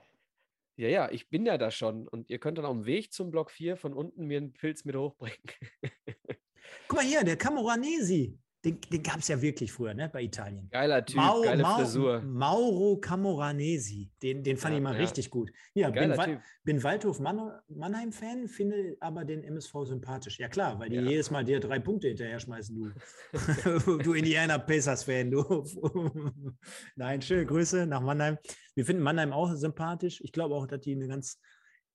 [0.76, 2.08] Ja, ja, ich bin ja da schon.
[2.08, 4.84] Und ihr könnt dann auf dem Weg zum Block 4 von unten mir einen Pilz
[4.84, 5.38] mit hochbringen.
[6.88, 8.38] Guck mal hier, der Camoranesi.
[8.62, 10.68] Den, den gab es ja wirklich früher, ne, bei Italien.
[10.70, 12.20] Geiler Typ, Mau- geile Mau- Frisur.
[12.20, 14.10] Mauro Camoranesi.
[14.22, 15.00] Den, den fand Ja, ich mal ja.
[15.00, 15.50] richtig gut.
[15.72, 16.40] Ja, bin, Wa Typ.
[16.62, 20.38] bin Waldhof Mann Mannheim-Fan, finde aber den MSV sympathisch.
[20.38, 21.02] Ja, klar, weil die Ja.
[21.02, 22.90] jedes Mal dir drei Punkte hinterher schmeißen, du.
[24.04, 25.42] du Indiana Pacers-Fan, du.
[26.96, 28.36] Nein, schöne Grüße nach Mannheim.
[28.74, 30.20] Wir finden Mannheim auch sympathisch.
[30.22, 31.40] Ich glaube auch, dass die eine ganz.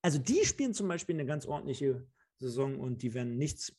[0.02, 2.04] Also, die spielen zum Beispiel eine ganz ordentliche
[2.38, 3.72] Saison und die werden nichts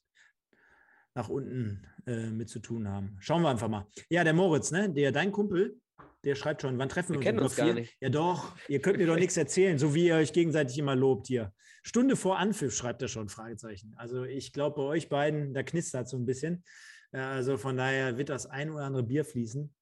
[1.17, 3.17] nach unten äh, mit zu tun haben.
[3.19, 3.87] Schauen wir einfach mal.
[4.09, 4.89] Ja, der Moritz, ne?
[4.89, 5.75] Der dein Kumpel,
[6.23, 7.25] der schreibt schon, wann treffen wir, Wir uns?
[7.25, 7.97] kennen uns gar nicht.
[7.99, 8.55] Ja, doch.
[8.67, 11.51] Ihr könnt mir doch nichts erzählen, so wie ihr euch gegenseitig immer lobt hier.
[11.83, 13.93] Stunde vor Anpfiff schreibt er schon, Fragezeichen.
[13.97, 16.63] Also ich glaube, bei euch beiden, da knistert so ein bisschen.
[17.11, 19.73] Äh, Also von daher wird das ein oder andere Bier fließen.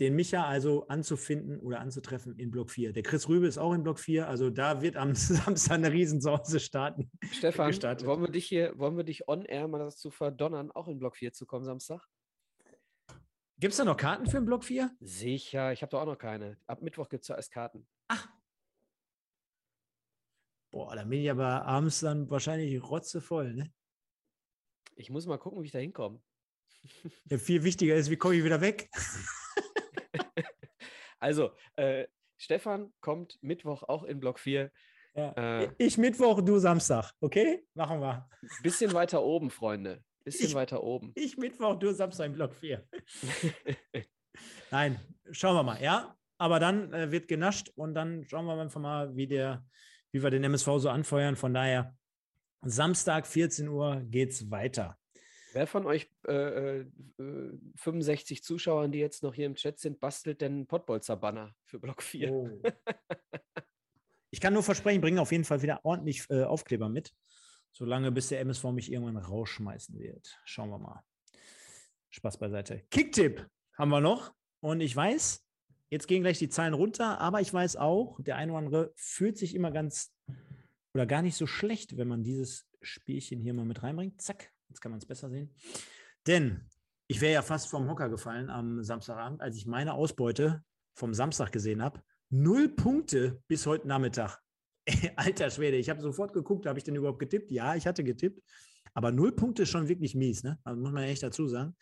[0.00, 2.94] Den Micha also anzufinden oder anzutreffen in Block 4.
[2.94, 4.26] Der Chris Rübe ist auch in Block 4.
[4.26, 7.10] Also da wird am Samstag eine Riesensause starten.
[7.32, 8.06] Stefan, gestartet.
[8.06, 11.16] wollen wir dich hier, wollen wir dich on air mal dazu verdonnern, auch in Block
[11.16, 12.06] 4 zu kommen Samstag?
[13.58, 14.90] Gibt es da noch Karten für den Block 4?
[15.00, 16.56] Sicher, ich habe doch auch noch keine.
[16.66, 17.86] Ab Mittwoch gibt es ja erst Karten.
[20.70, 23.52] Boah, da bin ich aber abends dann wahrscheinlich rotzevoll.
[23.52, 23.72] Ne?
[24.94, 26.22] Ich muss mal gucken, wie ich da hinkomme.
[27.28, 28.88] Ja, viel wichtiger ist, wie komme ich wieder weg?
[31.20, 32.06] Also, äh,
[32.38, 34.70] Stefan kommt Mittwoch auch in Block 4.
[35.14, 35.32] Ja.
[35.62, 35.68] Äh.
[35.78, 37.12] Ich Mittwoch, du Samstag.
[37.20, 37.66] Okay?
[37.74, 38.28] Machen wir.
[38.62, 40.02] Bisschen weiter oben, Freunde.
[40.24, 41.12] Bisschen Ich- weiter oben.
[41.14, 42.86] Ich Mittwoch, du Samstag im Block 4.
[44.70, 45.00] Nein,
[45.32, 46.16] schauen wir mal, ja.
[46.38, 49.64] Aber dann äh, wird genascht und dann schauen wir einfach mal, wie, der,
[50.12, 51.36] wie wir den MSV so anfeuern.
[51.36, 51.94] Von daher,
[52.64, 54.96] Samstag, 14 Uhr geht's weiter.
[55.52, 56.86] Wer von euch äh, äh,
[57.76, 62.02] 65 Zuschauern, die jetzt noch hier im Chat sind, bastelt denn einen Pottbolzer-Banner für Block
[62.02, 62.32] 4?
[62.32, 62.48] Oh.
[64.32, 67.12] Ich kann nur versprechen, bringe auf jeden Fall wieder ordentlich äh, Aufkleber mit.
[67.72, 70.38] Solange bis der MSV mich irgendwann rausschmeißen wird.
[70.44, 71.02] Schauen wir mal.
[72.10, 72.84] Spaß beiseite.
[72.90, 73.46] Kicktipp
[73.76, 74.32] haben wir noch.
[74.60, 75.44] Und ich weiß,
[75.90, 79.36] jetzt gehen gleich die Zahlen runter, aber ich weiß auch, der eine oder andere fühlt
[79.36, 80.12] sich immer ganz
[80.94, 84.20] oder gar nicht so schlecht, wenn man dieses Spielchen hier mal mit reinbringt.
[84.20, 85.54] Zack, jetzt kann man es besser sehen.
[86.26, 86.66] Denn
[87.06, 90.64] ich wäre ja fast vom Hocker gefallen am Samstagabend, als ich meine Ausbeute
[90.94, 92.00] vom Samstag gesehen habe.
[92.30, 94.38] Null Punkte bis heute Nachmittag.
[95.16, 97.50] Alter Schwede, ich habe sofort geguckt, habe ich denn überhaupt getippt?
[97.50, 98.40] Ja, ich hatte getippt.
[98.94, 100.58] Aber null Punkte ist schon wirklich mies, ne?
[100.64, 101.76] Also muss man echt dazu sagen.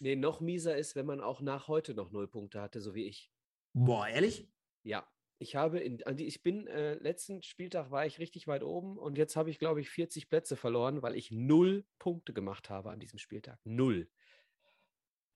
[0.00, 3.06] Nee, noch mieser ist, wenn man auch nach heute noch null Punkte hatte, so wie
[3.06, 3.30] ich.
[3.74, 4.50] Boah, ehrlich?
[4.82, 5.06] Ja,
[5.38, 9.18] ich habe in, die- ich bin äh, letzten Spieltag war ich richtig weit oben und
[9.18, 13.00] jetzt habe ich glaube ich 40 Plätze verloren, weil ich null Punkte gemacht habe an
[13.00, 13.58] diesem Spieltag.
[13.64, 14.08] Null.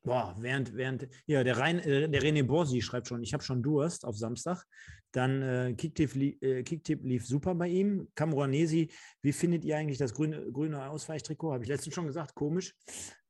[0.05, 3.62] Boah, während, während, ja, der, Rein, äh, der René Borsi schreibt schon, ich habe schon
[3.62, 4.65] Durst auf Samstag.
[5.11, 8.09] Dann äh, Kicktipp, li äh, Kicktipp lief super bei ihm.
[8.15, 8.91] Camoranesi,
[9.23, 11.53] wie findet ihr eigentlich das grüne, grüne Ausweichtrikot?
[11.53, 12.75] Habe ich letztens schon gesagt, komisch.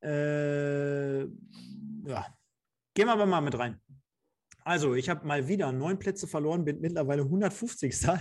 [0.02, 2.26] Äh, ja,
[2.94, 3.80] gehen wir aber mal mit rein.
[4.68, 7.98] Also, ich habe mal wieder neun Plätze verloren, bin mittlerweile 150.
[8.00, 8.18] das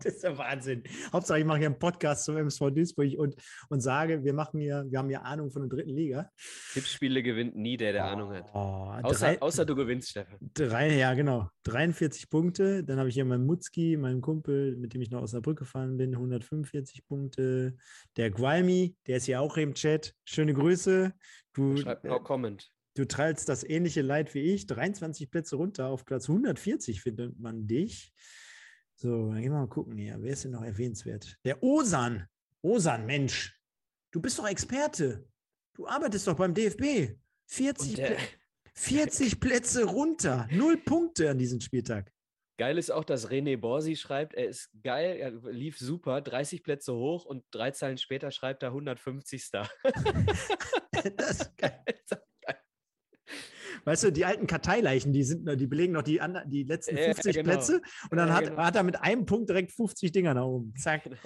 [0.00, 0.84] ist der Wahnsinn.
[1.12, 3.36] Hauptsache, ich mache hier einen Podcast zum MSV Duisburg und,
[3.68, 6.30] und sage, wir machen hier, wir haben hier Ahnung von der dritten Liga.
[6.72, 8.46] Tippspiele gewinnt nie der, der Ahnung hat.
[8.54, 10.38] Oh, Außer, drei, außer du gewinnst, Stefan.
[10.54, 11.50] drei, ja, genau.
[11.64, 12.82] 43 Punkte.
[12.82, 15.64] Dann habe ich hier meinen Mutzki, meinen Kumpel, mit dem ich noch aus der Brücke
[15.64, 17.76] gefahren bin, 145 Punkte.
[18.16, 20.14] Der Gualmi, der ist hier auch im Chat.
[20.24, 21.12] Schöne Grüße.
[21.52, 22.66] Du, Schreib äh, no comment.
[22.96, 24.66] Du teilst das ähnliche Leid wie ich.
[24.66, 25.88] 23 Plätze runter.
[25.88, 28.12] Auf Platz 140 findet man dich.
[28.96, 30.16] So, dann gehen wir mal gucken hier.
[30.20, 31.36] Wer ist denn noch erwähnenswert?
[31.44, 32.26] Der Osan.
[32.62, 33.60] Osan, Mensch.
[34.10, 35.28] Du bist doch Experte.
[35.74, 37.14] Du arbeitest doch beim DFB.
[37.48, 38.22] 40, Und der, Plä-
[38.74, 40.48] 40 Plätze runter.
[40.50, 42.10] Null Punkte an diesem Spieltag.
[42.58, 46.94] geil ist auch, dass René Borsi schreibt, er ist geil, er lief super, 30 Plätze
[46.94, 49.50] hoch und drei Zeilen später schreibt er 150.
[51.16, 51.84] Das ist geil.
[53.86, 57.36] Weißt du, die alten Karteileichen, die, sind, die belegen noch die, die letzten Ja, 50
[57.36, 57.50] genau.
[57.50, 57.80] Plätze
[58.10, 58.56] und dann Ja, hat, genau.
[58.64, 60.74] hat er mit einem Punkt direkt 50 Dinger nach oben.
[60.78, 61.04] Zack.
[61.04, 61.16] Genau.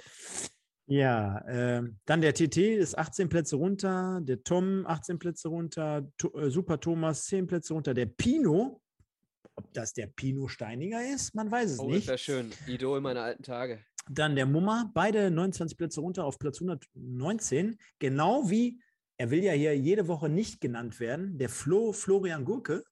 [0.85, 6.37] Ja, ähm, dann der TT ist 18 Plätze runter, der Tom 18 Plätze runter, to,
[6.37, 8.81] äh, Super Thomas 10 Plätze runter, der Pino
[9.55, 11.99] Ob das der Pino Steiniger ist, man weiß es Oh, nicht.
[12.03, 12.51] ist ja schön.
[12.67, 13.79] Idol meiner alten Tage.
[14.09, 17.77] Dann der Mummer, beide 29 Plätze runter auf Platz 119.
[17.99, 18.81] Genau wie,
[19.21, 22.83] er will ja hier jede Woche nicht genannt werden, der Flo Florian Gurke,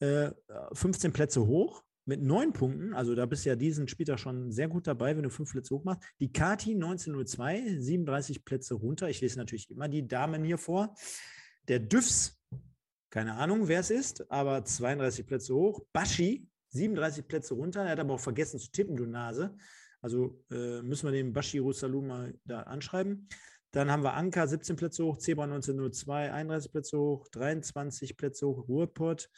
[0.00, 0.30] äh,
[0.72, 2.94] 15 Plätze hoch mit neun Punkten.
[2.94, 5.84] Also da bist ja diesen Spieltag schon sehr gut dabei, wenn du fünf Plätze hoch
[5.84, 6.02] machst.
[6.20, 9.10] Die Kati 1902, 37 Plätze runter.
[9.10, 10.94] Ich lese natürlich immer die Damen hier vor.
[11.68, 12.40] Der Düfs,
[13.10, 15.84] keine Ahnung, wer es ist, aber 32 Plätze hoch.
[15.92, 17.82] Baschi, 37 Plätze runter.
[17.82, 19.54] Er hat aber auch vergessen zu tippen, du Nase.
[20.00, 23.28] Also äh, müssen wir den Bashi Rosalou mal da anschreiben.
[23.72, 28.66] Dann haben wir Anka 17 Plätze hoch, Zebra 1902 31 Plätze hoch, 23 Plätze hoch,
[28.66, 29.28] Ruhrpott.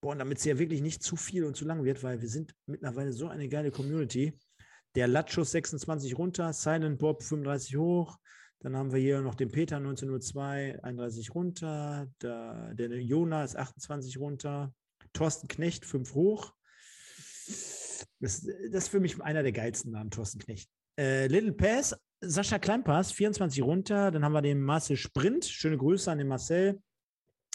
[0.00, 2.28] Boah, und damit es ja wirklich nicht zu viel und zu lang wird, weil wir
[2.28, 4.38] sind mittlerweile so eine geile Community.
[4.94, 8.18] Der Latschus 26 runter, Silent Bob 35 hoch.
[8.60, 12.08] Dann haben wir hier noch den Peter 1902 31 runter.
[12.18, 14.74] Da, der Jonas 28 runter.
[15.14, 16.52] Thorsten Knecht 5 hoch.
[18.20, 20.70] Das, das ist für mich einer der geilsten Namen, Thorsten Knecht.
[20.98, 24.10] Äh, Little Pass, Sascha Kleinpass, 24 runter.
[24.10, 25.44] Dann haben wir den Marcel Sprint.
[25.44, 26.80] Schöne Grüße an den Marcel.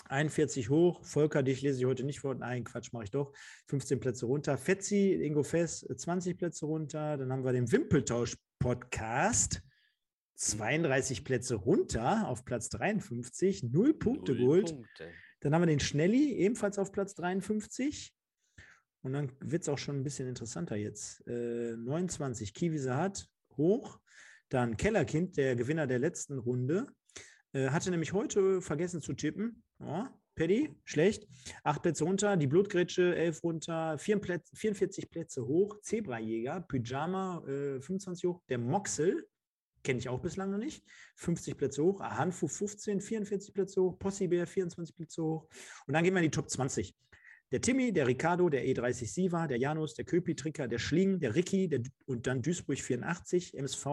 [0.09, 1.03] 41 hoch.
[1.03, 2.35] Volker, dich lese ich heute nicht vor.
[2.35, 3.33] Nein, Quatsch, mache ich doch.
[3.67, 4.57] 15 Plätze runter.
[4.57, 7.17] Fetzi, Ingo Fess, 20 Plätze runter.
[7.17, 9.61] Dann haben wir den Wimpeltausch-Podcast.
[10.35, 13.63] 32 Plätze runter auf Platz 53.
[13.63, 14.69] Null Punkte Null geholt.
[14.71, 15.11] Punkte.
[15.41, 18.13] Dann haben wir den Schnelli, ebenfalls auf Platz 53.
[19.01, 21.25] Und dann wird es auch schon ein bisschen interessanter jetzt.
[21.27, 23.27] Äh, 29, Kiwi hat
[23.57, 23.99] hoch.
[24.49, 26.87] Dann Kellerkind, der Gewinner der letzten Runde,
[27.53, 29.63] äh, hatte nämlich heute vergessen zu tippen.
[29.79, 31.27] Ja, Paddy, schlecht.
[31.63, 37.81] Acht Plätze runter, die Blutgrätsche, elf runter, vier Plätze, 44 Plätze hoch, Zebrajäger, Pyjama, äh,
[37.81, 39.27] 25 hoch, der Moxel,
[39.83, 40.83] kenne ich auch bislang noch nicht,
[41.15, 45.47] 50 Plätze hoch, Hanfu 15, 44 Plätze hoch, Possibär 24 Plätze hoch.
[45.87, 46.95] Und dann gehen wir in die Top 20.
[47.51, 51.33] Der Timmy, der Ricardo, der E30 Siva, der Janus, der Köpi Tricker, der Schling, der
[51.33, 53.85] Ricky der, und dann Duisburg 84, MSV,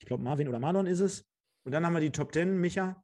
[0.00, 1.24] ich glaube Marvin oder Marlon ist es.
[1.64, 3.02] Und dann haben wir die Top 10, Micha.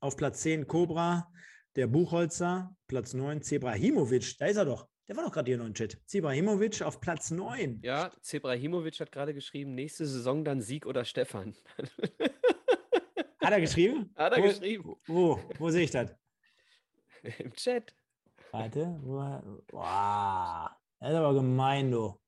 [0.00, 1.32] Auf Platz 10 Cobra,
[1.76, 4.88] der Buchholzer, Platz 9 Zebrahimovic, da ist er doch.
[5.08, 6.00] Der war doch gerade hier noch im Chat.
[6.06, 7.80] Zebrahimovic auf Platz 9.
[7.82, 11.54] Ja, Zebrahimovic hat gerade geschrieben, nächste Saison dann Sieg oder Stefan.
[13.40, 14.12] Hat er geschrieben?
[14.14, 14.96] Hat er wo, geschrieben.
[15.06, 16.14] Wo, wo sehe ich das?
[17.38, 17.94] Im Chat.
[18.52, 19.00] Warte.
[19.02, 22.20] Boah, das ist aber gemein, du.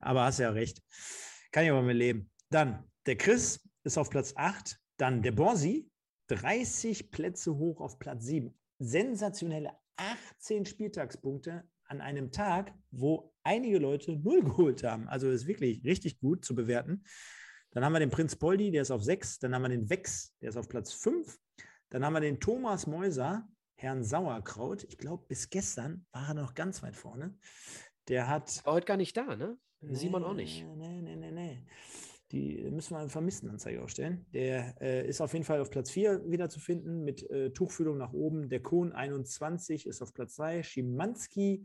[0.00, 0.82] Aber hast ja recht.
[1.52, 2.30] Kann ich aber mit leben.
[2.50, 4.76] Dann, der Chris ist auf Platz 8.
[4.96, 5.88] Dann der Borsi,
[6.28, 8.52] 30 Plätze hoch auf Platz 7.
[8.80, 15.08] Sensationelle 18 Spieltagspunkte an einem Tag, wo einige Leute null geholt haben.
[15.08, 17.04] Also ist wirklich richtig gut zu bewerten.
[17.70, 19.38] Dann haben wir den Prinz Poldi, der ist auf 6.
[19.38, 21.38] Dann haben wir den Wex, der ist auf Platz 5.
[21.90, 23.48] Dann haben wir den Thomas Meuser,
[23.78, 24.84] Herrn Sauerkraut.
[24.84, 27.38] Ich glaube, bis gestern war er noch ganz weit vorne.
[28.08, 28.64] Der hat.
[28.66, 29.56] War heute gar nicht da, ne?
[29.80, 30.66] Simon auch nicht.
[30.76, 31.64] Nee, nee, nee, nee.
[32.32, 34.26] Die müssen wir eine Vermisstenanzeige aufstellen.
[34.32, 37.96] Der äh, ist auf jeden Fall auf Platz 4 wieder zu finden mit äh, Tuchfühlung
[37.96, 38.48] nach oben.
[38.48, 40.64] Der Kohn 21 ist auf Platz 3.
[40.64, 41.64] Schimanski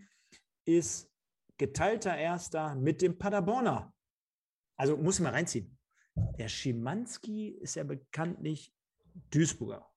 [0.65, 1.11] ist
[1.57, 3.91] geteilter Erster mit dem Paderborner.
[4.77, 5.77] Also muss ich mal reinziehen.
[6.37, 8.71] Der Schimanski ist ja bekanntlich
[9.31, 9.92] Duisburger.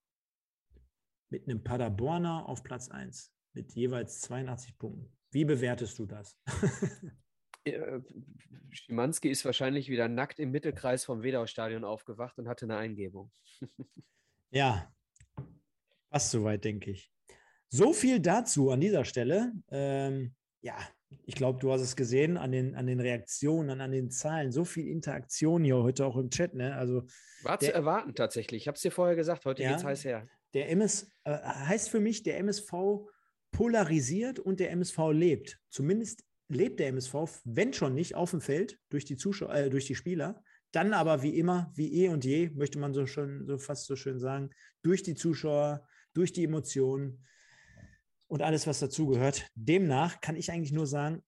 [1.29, 5.13] Mit einem Paderborner auf Platz 1 mit jeweils 82 Punkten.
[5.31, 6.39] Wie bewertest du das?
[7.65, 7.99] Äh,
[8.71, 13.33] Schimanski ist wahrscheinlich wieder nackt im Mittelkreis vom Wedau-Stadion aufgewacht und hatte eine Eingebung.
[14.53, 14.89] ja,
[16.09, 17.11] passt soweit, denke ich.
[17.69, 19.53] So viel dazu an dieser Stelle.
[19.73, 20.77] Ähm, ja,
[21.25, 24.53] ich glaube, du hast es gesehen an den, an den Reaktionen, an den Zahlen.
[24.53, 26.55] So viel Interaktion hier heute auch im Chat.
[26.55, 26.75] Ne?
[26.77, 27.05] Also,
[27.43, 28.63] War zu erwarten tatsächlich.
[28.63, 29.71] Ich habe es dir vorher gesagt, heute Ja.
[29.71, 30.29] geht's heiß her.
[30.57, 32.73] Der MS äh, heißt für mich, der MSV
[33.51, 35.61] polarisiert und der MSV lebt.
[35.69, 37.15] Zumindest lebt der MSV,
[37.45, 40.43] wenn schon nicht auf dem Feld durch die Zuschauer, äh, durch die Spieler,
[40.73, 43.97] dann aber wie immer, wie eh und je, möchte man so schon so fast so
[43.97, 44.49] schön sagen,
[44.83, 47.23] durch die Zuschauer, durch die Emotionen
[48.27, 49.47] und alles, was dazugehört.
[49.55, 51.23] Demnach kann ich eigentlich nur sagen,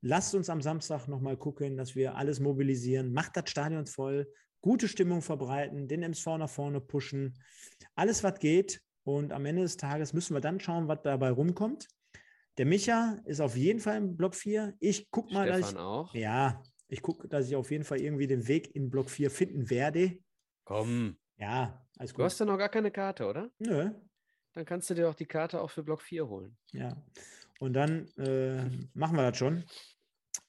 [0.00, 4.26] lasst uns am Samstag nochmal gucken, dass wir alles mobilisieren, macht das Stadion voll,
[4.60, 7.34] gute Stimmung verbreiten, den MSV nach vorne pushen,
[7.94, 8.82] alles, was geht.
[9.04, 11.86] Und am Ende des Tages müssen wir dann schauen, was dabei rumkommt.
[12.58, 14.74] Der Micha ist auf jeden Fall im Block 4.
[14.80, 16.12] Ich gucke mal, dass ich, auch.
[16.14, 19.70] ja, ich gucke, dass ich auf jeden Fall irgendwie den Weg in Block 4 finden
[19.70, 20.18] werde.
[20.64, 21.16] Komm.
[21.36, 22.24] Ja, alles Du gut.
[22.24, 23.50] hast ja noch gar keine Karte, oder?
[23.58, 23.90] Nö,
[24.54, 26.56] Dann kannst du dir auch die Karte auch für Block 4 holen.
[26.72, 26.96] ja.
[27.58, 29.64] Und dann äh, machen wir das schon.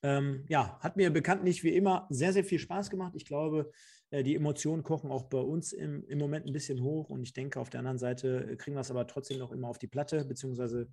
[0.04, 3.14] Ähm, ja, hat mir bekanntlich wie immer sehr, sehr viel Spaß gemacht.
[3.16, 3.72] Ich glaube,
[4.12, 7.34] äh, die Emotionen kochen auch bei uns im, im Moment ein bisschen hoch und ich
[7.34, 9.88] denke, auf der anderen Seite äh, kriegen wir es aber trotzdem noch immer auf die
[9.88, 10.88] Platte, beziehungsweise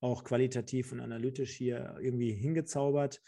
[0.00, 3.20] auch qualitativ und analytisch hier irgendwie hingezaubert.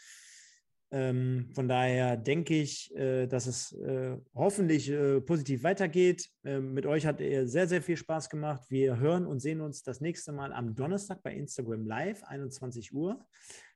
[0.91, 6.27] Ähm, von daher denke ich, äh, dass es äh, hoffentlich äh, positiv weitergeht.
[6.43, 8.63] Ähm, mit euch hat er sehr, sehr viel Spaß gemacht.
[8.69, 13.23] Wir hören und sehen uns das nächste Mal am Donnerstag bei Instagram Live, 21 Uhr,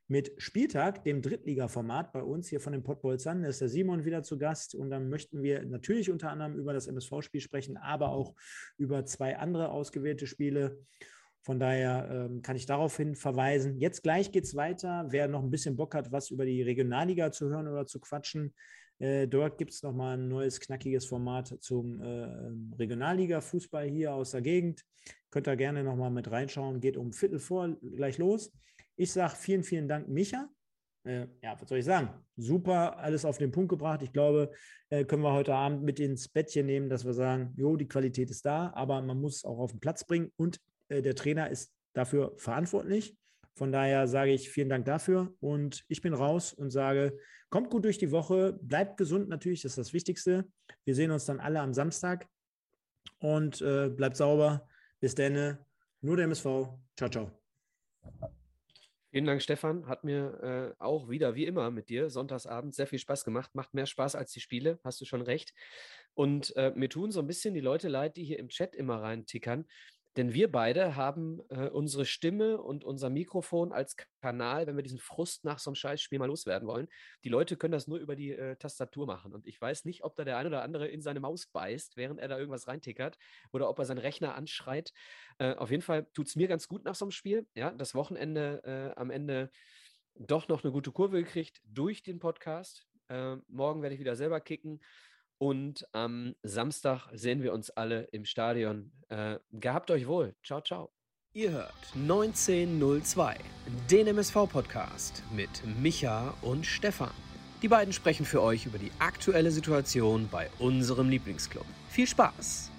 [0.06, 3.42] mit Spieltag, dem Drittliga-Format bei uns hier von den Pottbolzern.
[3.42, 6.72] Da ist der Simon wieder zu Gast und dann möchten wir natürlich unter anderem über
[6.72, 8.34] das MSV-Spiel sprechen, aber auch
[8.76, 10.78] über zwei andere ausgewählte Spiele.
[11.42, 13.78] Von daher ähm, kann ich daraufhin verweisen.
[13.78, 15.06] Jetzt gleich geht es weiter.
[15.08, 18.54] Wer noch ein bisschen Bock hat, was über die Regionalliga zu hören oder zu quatschen,
[18.98, 22.28] äh, dort gibt es nochmal ein neues, knackiges Format zum äh,
[22.76, 24.84] Regionalliga-Fußball hier aus der Gegend.
[25.30, 26.80] Könnt ihr gerne nochmal mit reinschauen.
[26.80, 28.52] Geht um Viertel vor gleich los.
[28.96, 30.48] Ich sage vielen, vielen Dank, Micha.
[31.04, 32.08] Äh, ja, was soll ich sagen?
[32.36, 34.02] Super, alles auf den Punkt gebracht.
[34.02, 34.52] Ich glaube,
[34.88, 38.30] äh, können wir heute Abend mit ins Bettchen nehmen, dass wir sagen, jo, die Qualität
[38.30, 41.50] ist da, aber man muss es auch auf den Platz bringen und äh, der Trainer
[41.50, 43.16] ist dafür verantwortlich.
[43.56, 47.16] Von daher sage ich vielen Dank dafür und ich bin raus und sage,
[47.50, 50.48] kommt gut durch die Woche, bleibt gesund natürlich, das ist das Wichtigste.
[50.84, 52.26] Wir sehen uns dann alle am Samstag
[53.20, 54.66] und bleibt sauber.
[54.98, 55.58] Bis dann,
[56.00, 56.44] nur der MSV.
[56.96, 57.30] Ciao, ciao.
[59.14, 59.86] Vielen Dank, Stefan.
[59.86, 63.54] Hat mir äh, auch wieder, wie immer, mit dir sonntagsabend sehr viel Spaß gemacht.
[63.54, 65.54] Macht mehr Spaß als die Spiele, hast du schon recht.
[66.14, 69.00] Und äh, mir tun so ein bisschen die Leute leid, die hier im Chat immer
[69.02, 69.66] reintickern.
[70.16, 74.98] Denn wir beide haben äh, unsere Stimme und unser Mikrofon als Kanal, wenn wir diesen
[75.00, 76.88] Frust nach so einem Scheißspiel mal loswerden wollen.
[77.24, 79.34] Die Leute können das nur über die äh, Tastatur machen.
[79.34, 82.20] Und ich weiß nicht, ob da der eine oder andere in seine Maus beißt, während
[82.20, 83.18] er da irgendwas reintickert,
[83.52, 84.92] oder ob er seinen Rechner anschreit.
[85.38, 87.46] Äh, auf jeden Fall tut es mir ganz gut nach so einem Spiel.
[87.54, 88.62] Ja, das Wochenende
[88.94, 89.50] äh, am Ende
[90.14, 92.86] doch noch eine gute Kurve gekriegt durch den Podcast.
[93.08, 94.80] Äh, morgen werde ich wieder selber kicken.
[95.38, 98.92] Und am Samstag sehen wir uns alle im Stadion.
[99.08, 100.34] Äh, gehabt euch wohl.
[100.42, 100.90] Ciao, ciao.
[101.36, 103.36] Ihr hört 1902,
[103.90, 105.50] den MSV-Podcast mit
[105.80, 107.10] Micha und Stefan.
[107.60, 111.66] Die beiden sprechen für euch über die aktuelle Situation bei unserem Lieblingsclub.
[111.88, 112.73] Viel Spaß!